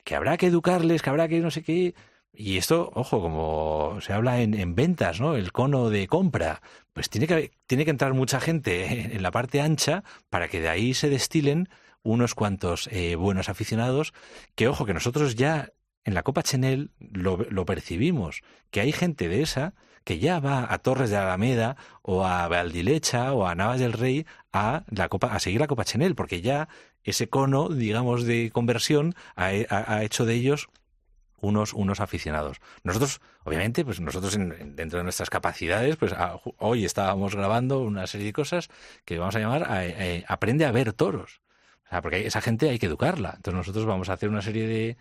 Que 0.04 0.16
habrá 0.16 0.38
que 0.38 0.48
educarles, 0.48 1.02
que 1.02 1.10
habrá 1.10 1.28
que 1.28 1.40
no 1.40 1.52
sé 1.52 1.64
qué 1.64 1.96
y 2.38 2.58
esto, 2.58 2.92
ojo, 2.94 3.22
como 3.22 4.00
se 4.02 4.14
habla 4.14 4.42
en, 4.42 4.54
en, 4.54 4.76
ventas, 4.76 5.20
¿no? 5.20 5.36
El 5.36 5.52
cono 5.52 5.90
de 5.90 6.08
compra, 6.08 6.62
pues 6.94 7.10
tiene 7.10 7.28
que, 7.28 7.52
tiene 7.68 7.86
que 7.86 7.92
entrar 7.92 8.14
mucha 8.14 8.40
gente 8.40 8.86
en 9.16 9.24
la 9.24 9.32
parte 9.32 9.62
ancha 9.62 10.04
para 10.30 10.48
que 10.48 10.62
de 10.62 10.70
ahí 10.70 10.94
se 10.94 11.10
destilen 11.10 11.70
unos 12.04 12.36
cuantos 12.36 12.88
eh, 12.92 13.16
buenos 13.16 13.50
aficionados, 13.50 14.14
que 14.56 14.68
ojo, 14.68 14.86
que 14.86 14.94
nosotros 14.94 15.36
ya 15.36 15.72
en 16.04 16.14
la 16.14 16.24
Copa 16.24 16.44
Chanel 16.44 16.92
lo, 17.00 17.38
lo, 17.50 17.66
percibimos, 17.66 18.44
que 18.70 18.80
hay 18.80 18.92
gente 18.92 19.28
de 19.28 19.42
esa 19.42 19.74
que 20.04 20.20
ya 20.20 20.40
va 20.40 20.72
a 20.72 20.78
Torres 20.78 21.10
de 21.10 21.18
Alameda 21.18 21.78
o 22.04 22.26
a 22.26 22.48
Valdilecha 22.48 23.34
o 23.34 23.48
a 23.48 23.56
Navas 23.56 23.80
del 23.80 23.94
Rey 23.94 24.28
a, 24.54 24.84
la 24.92 25.10
Copa, 25.10 25.34
a 25.34 25.40
seguir 25.40 25.60
la 25.60 25.68
Copa 25.68 25.84
Chanel, 25.84 26.14
porque 26.14 26.42
ya 26.42 26.70
ese 27.04 27.28
cono, 27.28 27.70
digamos, 27.70 28.24
de 28.24 28.52
conversión 28.52 29.16
ha, 29.36 29.48
ha 29.70 30.04
hecho 30.04 30.26
de 30.26 30.36
ellos 30.36 30.70
unos, 31.40 31.74
unos 31.74 32.00
aficionados. 32.00 32.58
Nosotros, 32.84 33.22
obviamente, 33.44 33.84
pues 33.86 34.00
nosotros 34.00 34.36
en- 34.36 34.76
dentro 34.76 34.98
de 35.00 35.04
nuestras 35.04 35.30
capacidades, 35.30 35.96
pues 35.98 36.14
a- 36.14 36.40
hoy 36.58 36.86
estábamos 36.86 37.36
grabando 37.36 37.80
una 37.82 38.08
serie 38.08 38.28
de 38.28 38.34
cosas 38.34 38.70
que 39.06 39.18
vamos 39.20 39.36
a 39.36 39.40
llamar 39.40 39.70
a- 39.72 39.86
eh, 39.86 40.24
Aprende 40.28 40.66
a 40.66 40.72
ver 40.72 40.94
toros. 40.94 41.42
O 41.86 41.90
sea, 41.90 42.02
porque 42.02 42.26
esa 42.26 42.42
gente 42.42 42.70
hay 42.70 42.80
que 42.80 42.88
educarla. 42.88 43.34
Entonces 43.36 43.58
nosotros 43.58 43.86
vamos 43.86 44.10
a 44.10 44.14
hacer 44.14 44.30
una 44.30 44.42
serie 44.42 44.68
de 44.68 44.98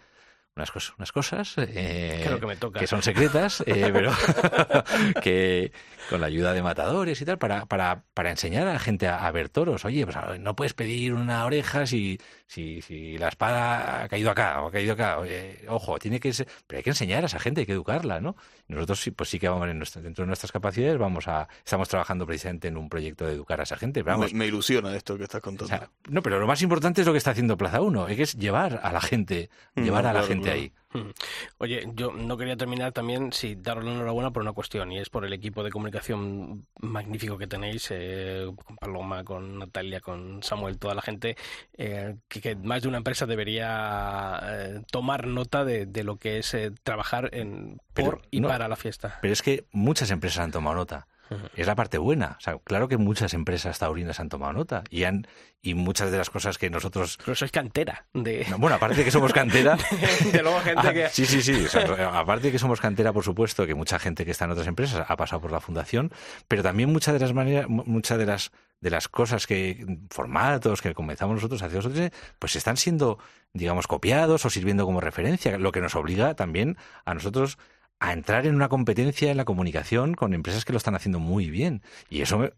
unas 0.57 0.71
cosas, 0.71 0.95
unas 0.99 1.11
cosas 1.11 1.55
eh, 1.57 2.27
lo 2.31 2.39
que 2.39 2.47
me 2.47 2.55
toca. 2.57 2.79
que 2.79 2.87
son 2.87 3.03
secretas, 3.03 3.63
eh, 3.67 3.91
pero 3.93 4.13
que 5.23 5.73
con 6.09 6.21
la 6.21 6.27
ayuda 6.27 6.53
de 6.53 6.63
matadores 6.63 7.21
y 7.21 7.25
tal, 7.25 7.39
para, 7.39 7.67
para, 7.67 8.05
para 8.15 8.31
enseñar 8.31 8.67
a 8.69 8.73
la 8.75 8.79
gente 8.79 9.09
a, 9.09 9.27
a 9.27 9.31
ver 9.33 9.49
toros. 9.49 9.85
Oye, 9.85 10.05
pues 10.05 10.17
a- 10.17 10.39
no 10.39 10.55
puedes 10.55 10.75
pedir 10.75 11.15
una 11.15 11.45
oreja 11.45 11.87
si, 11.87 12.19
si, 12.47 12.83
si 12.83 13.17
la 13.19 13.29
espada 13.29 14.05
ha 14.05 14.09
caído 14.09 14.31
acá 14.31 14.61
o 14.63 14.69
ha 14.69 14.71
caído 14.71 14.93
acá. 14.93 15.19
Oye, 15.19 15.65
ojo, 15.69 15.99
tiene 15.99 16.21
que 16.21 16.33
ser, 16.33 16.47
pero 16.67 16.79
hay 16.79 16.83
que 16.85 16.91
enseñar 16.91 17.23
a 17.23 17.27
esa 17.27 17.39
gente, 17.41 17.61
hay 17.63 17.67
que 17.67 17.73
educarla, 17.73 18.21
¿no? 18.21 18.37
Nosotros 18.69 19.01
sí, 19.01 19.11
pues 19.11 19.31
sí 19.31 19.39
que 19.39 19.49
vamos 19.49 19.69
en 19.69 19.79
nuestra- 19.79 20.03
dentro 20.03 20.23
de 20.25 20.27
nuestras 20.27 20.53
capacidades, 20.53 20.99
vamos 20.99 21.27
a, 21.27 21.49
estamos 21.65 21.89
trabajando 21.89 22.27
precisamente 22.27 22.69
en 22.69 22.77
un 22.77 22.89
proyecto 22.89 23.27
de 23.27 23.33
educar 23.33 23.61
a 23.61 23.63
esa 23.65 23.77
gente. 23.77 24.03
Vamos, 24.03 24.33
me, 24.33 24.41
me 24.41 24.47
ilusiona 24.47 24.95
esto 24.95 25.17
que 25.17 25.25
estás 25.25 25.39
o 25.41 25.43
contando. 25.43 25.69
sea, 25.69 25.91
no, 26.09 26.23
pero 26.23 26.39
lo 26.39 26.47
más 26.47 26.61
importante 26.63 27.01
es 27.01 27.07
lo 27.07 27.13
que 27.13 27.19
está 27.19 27.31
haciendo 27.33 27.57
Plaza 27.57 27.81
1, 27.81 28.07
que 28.07 28.23
es 28.23 28.35
llevar 28.35 28.81
a 28.83 28.93
la 28.93 29.01
gente, 29.01 29.51
Mm, 29.75 29.83
llevar 29.85 30.05
a 30.07 30.13
la 30.13 30.21
claro, 30.21 30.27
gente 30.29 30.45
claro. 30.45 30.61
ahí. 30.61 30.73
Mm. 30.95 31.11
Oye, 31.59 31.89
yo 31.95 32.13
no 32.13 32.37
quería 32.37 32.57
terminar 32.57 32.93
también 32.93 33.33
si 33.33 33.57
daros 33.57 33.85
la 33.85 33.91
enhorabuena 33.93 34.31
por 34.31 34.43
una 34.43 34.53
cuestión, 34.53 34.93
y 34.93 34.99
es 34.99 35.11
por 35.11 35.25
el 35.25 35.33
equipo 35.33 35.65
de 35.65 35.71
comunicación 35.73 36.67
magnífico 36.81 37.37
que 37.37 37.49
tenéis, 37.49 37.89
eh, 37.91 38.47
con 38.65 38.77
Paloma, 38.77 39.25
con 39.25 39.59
Natalia, 39.59 40.01
con 40.01 40.41
Samuel, 40.45 40.79
toda 40.79 40.95
la 40.95 41.03
gente, 41.03 41.37
eh, 41.77 42.15
que, 42.29 42.41
que 42.41 42.55
más 42.55 42.83
de 42.83 42.89
una 42.89 42.99
empresa 42.99 43.27
debería 43.27 44.41
eh, 44.45 44.83
tomar 44.91 45.27
nota 45.27 45.65
de, 45.65 45.87
de 45.87 46.05
lo 46.05 46.17
que 46.17 46.39
es 46.39 46.55
eh, 46.55 46.71
trabajar 46.85 47.29
en, 47.33 47.79
Pero 47.93 48.11
por 48.13 48.23
y 48.31 48.41
no- 48.41 48.49
para 48.49 48.69
la 48.69 48.77
fiesta. 48.77 49.19
Pero 49.21 49.33
es 49.33 49.43
que 49.43 49.65
muchas 49.73 50.13
empresas 50.13 50.45
han 50.45 50.53
tomado 50.53 50.77
nota. 50.77 51.09
Es 51.57 51.67
la 51.67 51.75
parte 51.75 51.99
buena. 51.99 52.37
O 52.39 52.41
sea, 52.41 52.59
claro 52.63 52.87
que 52.89 52.97
muchas 52.97 53.35
empresas 53.35 53.79
taurinas 53.79 54.21
han 54.21 54.29
tomado 54.29 54.53
nota 54.53 54.85
y 54.91 55.05
han 55.05 55.27
y 55.63 55.75
muchas 55.75 56.11
de 56.11 56.19
las 56.19 56.29
cosas 56.29 56.59
que 56.59 56.69
nosotros 56.69 57.19
Pero 57.25 57.35
sois 57.35 57.51
cantera 57.51 58.07
de, 58.13 58.47
no, 58.51 58.59
bueno, 58.59 58.77
aparte 58.77 58.97
de 58.97 59.05
que 59.05 59.11
somos 59.11 59.33
cantera, 59.33 59.77
de 60.33 60.43
luego 60.43 60.61
gente 60.61 60.83
Ah, 60.87 60.93
que... 60.93 61.09
Sí, 61.09 61.25
sí, 61.27 61.43
sí. 61.43 61.65
O 61.65 61.69
sea, 61.69 62.19
aparte 62.19 62.49
de 62.49 62.53
que 62.53 62.59
somos 62.59 62.81
cantera, 62.81 63.13
por 63.13 63.25
supuesto, 63.25 63.67
que 63.67 63.75
mucha 63.75 63.99
gente 63.99 64.25
que 64.25 64.31
está 64.31 64.45
en 64.45 64.51
otras 64.53 64.67
empresas 64.67 65.05
ha 65.09 65.17
pasado 65.17 65.41
por 65.41 65.51
la 65.51 65.61
fundación, 65.61 66.13
pero 66.49 66.63
también 66.63 66.93
muchas 66.93 67.15
de 67.15 67.21
las 67.21 67.33
maneras, 67.33 67.69
mu- 67.69 67.85
muchas 67.87 68.19
de 68.19 68.27
las 68.27 68.53
de 68.81 68.91
las 68.91 69.09
cosas 69.09 69.47
que 69.47 69.87
formatos 70.11 70.83
que 70.83 70.93
comenzamos 70.93 71.37
nosotros 71.37 71.63
hace 71.63 71.77
dos 71.77 71.87
o 71.87 71.91
tres, 71.91 72.11
pues 72.39 72.55
están 72.55 72.77
siendo, 72.77 73.19
digamos, 73.55 73.87
copiados 73.87 74.45
o 74.45 74.51
sirviendo 74.51 74.85
como 74.85 75.01
referencia, 75.01 75.57
lo 75.57 75.73
que 75.73 75.81
nos 75.81 75.95
obliga 75.95 76.35
también 76.35 76.77
a 77.07 77.15
nosotros 77.15 77.57
a 78.05 78.13
entrar 78.13 78.47
en 78.47 78.55
una 78.55 78.69
competencia 78.69 79.31
en 79.31 79.37
la 79.37 79.45
comunicación 79.45 80.15
con 80.15 80.35
empresas 80.35 80.65
que 80.65 80.73
lo 80.73 80.77
están 80.77 80.95
haciendo 80.95 81.19
muy 81.19 81.51
bien. 81.51 81.83
Y 82.11 82.21
eso 82.23 82.51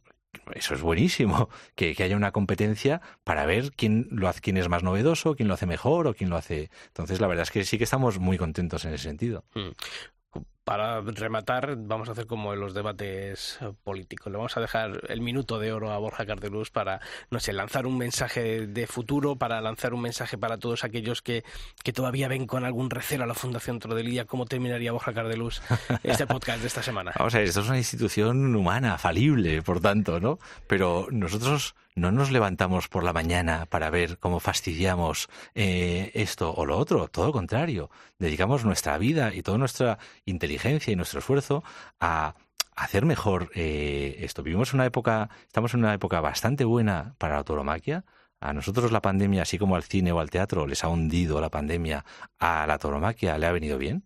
eso 0.55 0.75
es 0.75 0.83
buenísimo, 0.83 1.49
que, 1.75 1.95
que 1.95 2.03
haya 2.03 2.17
una 2.17 2.33
competencia 2.33 3.01
para 3.25 3.47
ver 3.47 3.73
quién 3.73 4.09
lo 4.11 4.29
hace, 4.29 4.41
quién 4.41 4.57
es 4.57 4.69
más 4.69 4.83
novedoso, 4.83 5.35
quién 5.35 5.49
lo 5.49 5.55
hace 5.55 5.67
mejor 5.67 6.07
o 6.07 6.15
quién 6.15 6.31
lo 6.31 6.37
hace. 6.37 6.71
Entonces, 6.89 7.21
la 7.21 7.27
verdad 7.27 7.45
es 7.45 7.51
que 7.51 7.65
sí 7.65 7.79
que 7.79 7.85
estamos 7.85 8.19
muy 8.19 8.39
contentos 8.39 8.85
en 8.85 8.95
ese 8.95 9.05
sentido. 9.05 9.45
Para 10.67 11.01
rematar, 11.01 11.77
vamos 11.79 12.09
a 12.09 12.12
hacer 12.12 12.27
como 12.27 12.53
en 12.53 12.59
los 12.59 12.75
debates 12.75 13.57
eh, 13.61 13.73
políticos. 13.85 14.33
Le 14.33 14.37
vamos 14.37 14.57
a 14.57 14.61
dejar 14.61 15.01
el 15.09 15.21
minuto 15.21 15.61
de 15.61 15.73
oro 15.73 15.93
a 15.93 15.99
Borja 15.99 16.27
Cardeluz 16.27 16.73
para, 16.73 17.01
no 17.31 17.39
sé, 17.39 17.53
lanzar 17.53 17.87
un 17.87 17.97
mensaje 17.97 18.67
de 18.67 18.87
futuro, 18.89 19.37
para 19.37 19.61
lanzar 19.61 19.95
un 19.95 20.01
mensaje 20.01 20.37
para 20.37 20.59
todos 20.59 20.83
aquellos 20.83 21.23
que, 21.23 21.45
que 21.85 21.93
todavía 21.93 22.27
ven 22.27 22.49
con 22.49 22.64
algún 22.64 22.91
recelo 22.91 23.23
a 23.23 23.29
la 23.29 23.35
Fundación 23.35 23.79
Trodelidia. 23.79 24.25
¿Cómo 24.25 24.45
terminaría 24.47 24.91
Borja 24.91 25.14
Cardeluz 25.14 25.62
este 26.03 26.27
podcast 26.27 26.61
de 26.61 26.67
esta 26.67 26.83
semana? 26.83 27.12
Vamos 27.17 27.37
a 27.37 27.39
ver, 27.39 27.47
esto 27.47 27.61
es 27.61 27.69
una 27.69 27.79
institución 27.79 28.57
humana, 28.57 28.99
falible, 28.99 29.62
por 29.62 29.79
tanto, 29.81 30.19
¿no? 30.19 30.41
Pero 30.67 31.07
nosotros 31.12 31.77
no 31.95 32.12
nos 32.12 32.31
levantamos 32.31 32.89
por 32.89 33.05
la 33.05 33.14
mañana 33.14 33.67
para 33.67 33.89
ver 33.89 34.19
cómo 34.19 34.39
fastidiamos 34.39 35.29
eh, 35.55 36.11
esto 36.12 36.53
o 36.53 36.67
lo 36.67 36.77
otro, 36.77 37.09
todo 37.09 37.27
lo 37.27 37.33
contrario. 37.33 37.89
Dedicamos 38.19 38.67
nuestra 38.67 38.99
vida 38.99 39.33
y 39.33 39.43
toda 39.43 39.57
nuestra 39.57 39.99
inteligencia 40.27 40.56
y 40.65 40.97
nuestro 40.97 41.21
esfuerzo 41.21 41.63
a 42.01 42.35
hacer 42.75 43.05
mejor 43.05 43.51
eh, 43.55 44.17
esto. 44.21 44.43
Vivimos 44.43 44.75
una 44.75 44.87
época, 44.87 45.31
estamos 45.47 45.75
en 45.75 45.81
una 45.81 45.95
época 45.95 46.21
bastante 46.21 46.65
buena 46.65 47.15
para 47.19 47.37
la 47.37 47.45
tauromaquia. 47.45 48.05
A 48.39 48.53
nosotros 48.53 48.93
la 48.93 49.01
pandemia, 49.01 49.43
así 49.43 49.59
como 49.59 49.77
al 49.77 49.83
cine 49.83 50.13
o 50.13 50.21
al 50.21 50.31
teatro, 50.31 50.67
les 50.67 50.85
ha 50.85 50.89
hundido 50.89 51.41
la 51.41 51.51
pandemia, 51.51 52.05
a 52.39 52.67
la 52.67 52.79
tauromaquia 52.79 53.39
le 53.39 53.47
ha 53.47 53.53
venido 53.53 53.79
bien. 53.79 54.05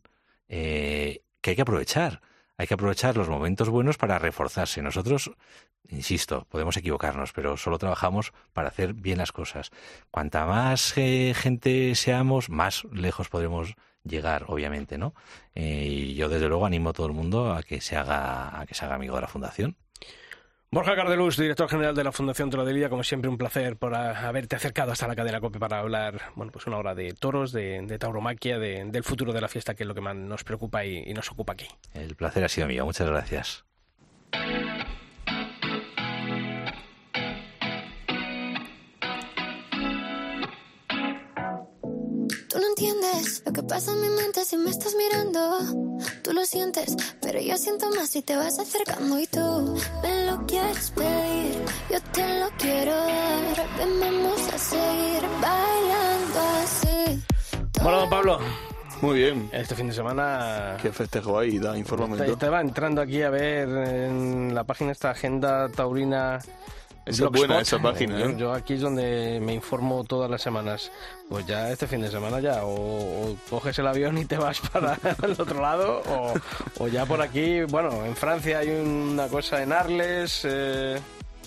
Eh, 0.49 1.23
que 1.41 1.51
hay 1.51 1.57
que 1.57 1.63
aprovechar. 1.63 2.21
Hay 2.57 2.67
que 2.67 2.75
aprovechar 2.75 3.17
los 3.17 3.29
momentos 3.29 3.71
buenos 3.71 3.97
para 3.97 4.19
reforzarse. 4.19 4.83
Nosotros, 4.83 5.33
insisto, 5.89 6.47
podemos 6.51 6.77
equivocarnos, 6.77 7.33
pero 7.33 7.57
solo 7.57 7.79
trabajamos 7.79 8.33
para 8.53 8.69
hacer 8.69 8.93
bien 8.93 9.19
las 9.19 9.33
cosas. 9.33 9.71
Cuanta 10.11 10.45
más 10.45 10.93
eh, 10.97 11.33
gente 11.35 11.95
seamos, 11.95 12.51
más 12.51 12.85
lejos 12.93 13.31
podremos 13.31 13.75
llegar, 14.05 14.45
obviamente, 14.49 14.99
¿no? 14.99 15.15
Eh, 15.55 15.87
y 15.89 16.15
yo 16.15 16.29
desde 16.29 16.49
luego 16.49 16.67
animo 16.67 16.91
a 16.91 16.93
todo 16.93 17.07
el 17.07 17.13
mundo 17.13 17.53
a 17.53 17.63
que 17.63 17.81
se 17.81 17.97
haga, 17.97 18.61
a 18.61 18.67
que 18.67 18.75
se 18.75 18.85
haga 18.85 18.95
amigo 18.95 19.15
de 19.15 19.21
la 19.23 19.29
fundación. 19.29 19.77
Borja 20.73 20.95
Cardeluz, 20.95 21.37
director 21.37 21.69
general 21.69 21.97
de 21.97 22.05
la 22.05 22.13
Fundación 22.13 22.49
Trodelidia, 22.49 22.89
como 22.89 23.03
siempre 23.03 23.29
un 23.29 23.37
placer 23.37 23.77
por 23.77 23.93
haberte 23.93 24.55
acercado 24.55 24.93
hasta 24.93 25.09
la 25.09 25.17
cadena 25.17 25.41
COPE 25.41 25.59
para 25.59 25.81
hablar, 25.81 26.21
bueno, 26.37 26.53
pues 26.53 26.65
una 26.69 26.77
hora 26.77 26.95
de 26.95 27.13
toros, 27.13 27.51
de, 27.51 27.83
de 27.83 27.99
tauromaquia, 27.99 28.61
de- 28.61 28.85
del 28.85 29.03
futuro 29.03 29.33
de 29.33 29.41
la 29.41 29.49
fiesta, 29.49 29.75
que 29.75 29.83
es 29.83 29.89
lo 29.89 29.97
que 29.97 30.01
más 30.01 30.15
nos 30.15 30.45
preocupa 30.45 30.85
y, 30.85 30.99
y 30.99 31.13
nos 31.13 31.29
ocupa 31.33 31.55
aquí. 31.55 31.67
El 31.93 32.15
placer 32.15 32.45
ha 32.45 32.49
sido 32.49 32.69
mío. 32.69 32.85
Muchas 32.85 33.09
gracias. 33.09 33.65
Entiendes 43.21 43.43
lo 43.47 43.53
que 43.53 43.63
pasa 43.63 43.93
en 43.93 44.01
mi 44.01 44.09
mente 44.09 44.45
si 44.45 44.57
me 44.57 44.71
estás 44.71 44.95
mirando. 44.95 45.59
Tú 46.23 46.33
lo 46.33 46.45
sientes, 46.45 46.97
pero 47.21 47.41
yo 47.41 47.57
siento 47.57 47.91
más 47.91 48.11
si 48.11 48.23
te 48.23 48.37
vas 48.37 48.59
acercando 48.59 49.19
y 49.19 49.27
tú 49.27 49.77
me 50.03 50.27
lo 50.27 50.47
quieres 50.47 50.91
pedir. 50.93 51.65
Yo 51.91 52.01
te 52.13 52.41
lo 52.41 52.49
quiero 52.59 52.95
dar. 52.95 53.69
Ven, 53.79 54.01
vamos 54.01 54.41
a 54.53 54.59
seguir 54.59 55.23
bailando 55.41 56.41
así. 56.63 57.23
Bueno, 57.83 58.01
don 58.01 58.11
Pablo, 58.11 58.39
Muy 59.01 59.19
bien. 59.19 59.49
este 59.53 59.75
fin 59.75 59.89
de 59.89 59.95
semana 59.95 60.77
¿Qué 60.83 60.93
festejo 60.93 61.39
hay? 61.39 61.59
Da, 61.59 61.77
infórmame. 61.77 62.17
Te- 62.17 62.27
tú. 62.27 62.33
Estaba 62.33 62.61
entrando 62.61 63.01
aquí 63.01 63.23
a 63.23 63.31
ver 63.31 63.69
en 63.69 64.55
la 64.55 64.65
página 64.65 64.93
esta 64.93 65.11
agenda 65.11 65.69
taurina. 65.71 66.39
Esa 67.07 67.25
es 67.25 67.31
buena, 67.31 67.61
esa 67.61 67.81
página, 67.81 68.21
¿eh? 68.21 68.35
yo 68.37 68.53
aquí 68.53 68.75
es 68.75 68.83
donde 68.83 69.41
me 69.43 69.55
informo 69.55 70.05
todas 70.05 70.31
las 70.31 70.43
semanas. 70.43 70.93
Pues 71.29 71.47
ya 71.47 71.71
este 71.73 71.87
fin 71.87 72.01
de 72.03 72.11
semana 72.11 72.41
ya 72.41 72.65
o, 72.65 72.75
o 73.31 73.37
coges 73.49 73.79
el 73.79 73.87
avión 73.87 74.19
y 74.19 74.25
te 74.27 74.37
vas 74.37 74.61
para 74.73 74.99
el 75.23 75.33
otro 75.33 75.61
lado 75.61 76.03
o, 76.09 76.35
o 76.79 76.89
ya 76.89 77.07
por 77.07 77.21
aquí, 77.23 77.63
bueno, 77.63 78.05
en 78.05 78.15
Francia 78.15 78.59
hay 78.59 78.69
una 78.71 79.29
cosa 79.29 79.63
en 79.63 79.73
Arles. 79.73 80.43
eh, 80.45 81.01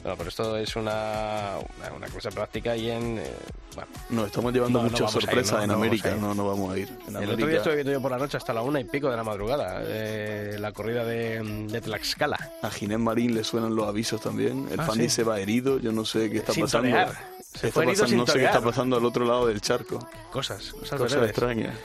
no, 0.04 0.16
pero 0.18 0.30
esto 0.30 0.58
es 0.58 0.76
una, 0.76 1.54
una, 1.80 1.93
una 1.95 2.08
cosa 2.08 2.30
práctica 2.30 2.76
y 2.76 2.89
en... 2.91 3.20
eh, 3.20 3.32
bueno, 3.76 3.89
Nos 4.10 4.28
estamos 4.28 4.54
llevando 4.54 4.80
No, 4.80 4.86
no 4.86 4.91
muchas 4.91 5.16
ir, 5.16 5.22
sorpresas 5.22 5.58
no, 5.58 5.64
en 5.64 5.68
no 5.70 5.76
América. 5.76 6.16
No, 6.20 6.36
no 6.36 6.47
vamos 6.47 6.74
a 6.74 6.78
ir. 6.78 6.89
En 7.08 7.16
El 7.16 7.24
otro 7.24 7.26
día 7.26 7.34
América- 7.34 7.58
estuve 7.58 7.76
viendo 7.76 7.91
yo 7.93 8.01
por 8.01 8.12
la 8.12 8.18
noche 8.18 8.38
hasta 8.38 8.54
la 8.54 8.62
una 8.62 8.80
y 8.80 8.84
pico 8.84 9.10
de 9.10 9.16
la 9.18 9.24
madrugada 9.24 9.82
eh, 9.86 10.58
la 10.60 10.72
corrida 10.74 11.04
de, 11.06 11.41
de 11.70 11.82
Tlaxcala. 11.82 12.51
A 12.62 12.70
Ginés 12.70 12.99
Marín 12.99 13.34
le 13.34 13.43
suenan 13.43 13.76
los 13.76 13.88
avisos 13.88 14.22
también. 14.22 14.68
El 14.72 14.80
Ah, 14.80 14.86
Fandi 14.86 15.06
sí. 15.06 15.10
se 15.16 15.24
va 15.24 15.39
herido. 15.39 15.80
Yo 15.80 15.91
no 15.91 16.06
sé 16.06 16.30
qué 16.30 16.38
está 16.38 16.54
Sin 16.54 16.64
pasando. 16.66 16.89
torear. 16.89 17.10
¿Qué 17.54 17.60
Se 17.60 17.68
está 17.70 17.84
pasando? 17.84 18.16
no 18.18 18.28
sé 18.28 18.39
qué 18.39 18.45
está 18.45 18.62
pasando 18.62 18.97
al 18.97 19.06
otro 19.06 19.26
lado 19.26 19.47
del 19.47 19.62
charco. 19.62 19.99
Cosas, 20.32 20.72
cosas, 20.74 20.99
Cosas 20.99 21.24
extrañas. 21.24 21.76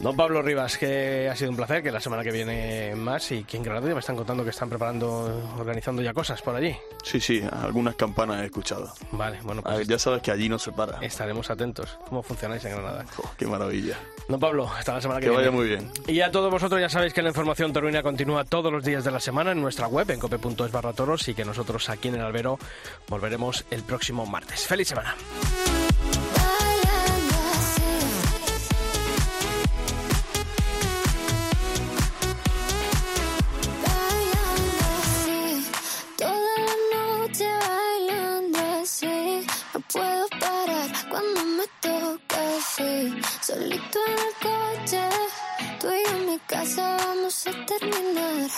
Don 0.00 0.16
Pablo 0.16 0.42
Rivas, 0.42 0.76
que 0.76 1.28
ha 1.30 1.36
sido 1.36 1.50
un 1.50 1.56
placer, 1.56 1.82
que 1.82 1.90
la 1.90 2.00
semana 2.00 2.22
que 2.22 2.30
viene 2.30 2.94
más 2.96 3.30
y 3.32 3.44
que 3.44 3.56
en 3.56 3.62
Granada 3.62 3.94
me 3.94 4.00
están 4.00 4.16
contando 4.16 4.44
que 4.44 4.50
están 4.50 4.68
preparando, 4.68 5.52
organizando 5.58 6.02
ya 6.02 6.12
cosas 6.12 6.42
por 6.42 6.54
allí. 6.54 6.76
Sí, 7.02 7.20
sí, 7.20 7.42
algunas 7.50 7.94
campanas 7.94 8.42
he 8.42 8.46
escuchado. 8.46 8.92
Vale, 9.12 9.38
bueno, 9.42 9.62
A 9.64 9.68
ver, 9.70 9.78
pues 9.78 9.88
ya 9.88 9.98
sabes 9.98 10.20
que 10.20 10.30
allí 10.30 10.48
no 10.48 10.58
se 10.58 10.72
para. 10.72 10.98
estaremos 10.98 11.48
atentos. 11.48 11.96
¿Cómo 12.08 12.22
funcionáis 12.22 12.64
en 12.64 12.72
Granada? 12.72 13.04
Qué 13.38 13.46
maravilla. 13.46 13.96
Don 14.28 14.40
Pablo, 14.40 14.68
hasta 14.68 14.94
la 14.94 15.00
semana 15.00 15.20
que, 15.20 15.26
Que 15.26 15.30
vaya 15.30 15.50
viene. 15.50 15.56
muy 15.56 15.68
bien. 15.68 15.90
Y 16.06 16.20
a 16.20 16.30
todos 16.30 16.50
vosotros 16.50 16.80
ya 16.80 16.88
sabéis 16.88 17.14
que 17.14 17.22
la 17.22 17.28
información 17.28 17.72
taurina 17.72 18.02
continúa 18.02 18.44
todos 18.44 18.70
los 18.72 18.84
días 18.84 19.04
de 19.04 19.10
la 19.10 19.20
semana 19.20 19.52
en 19.52 19.62
nuestra 19.62 19.86
web, 19.86 20.10
en 20.10 20.18
cope.es 20.18 20.72
barra 20.72 20.92
toros, 20.92 21.26
y 21.28 21.34
que 21.34 21.44
nosotros 21.44 21.88
aquí 21.88 22.08
en 22.08 22.16
el 22.16 22.22
albero 22.22 22.58
volveremos 23.08 23.64
el 23.70 23.82
próximo 23.84 24.26
martes. 24.26 24.66
¡Feliz 24.66 24.88
semana! 24.88 25.14
Así. 42.30 42.82
hoy, 42.82 43.22
solito 43.40 43.98
en 44.06 44.12
el 44.12 44.34
coche. 44.42 45.08
Tú 45.80 45.88
y 45.88 46.10
yo 46.10 46.16
en 46.16 46.26
mi 46.26 46.38
casa 46.40 46.96
vamos 46.98 47.46
a 47.46 47.66
terminar 47.66 48.50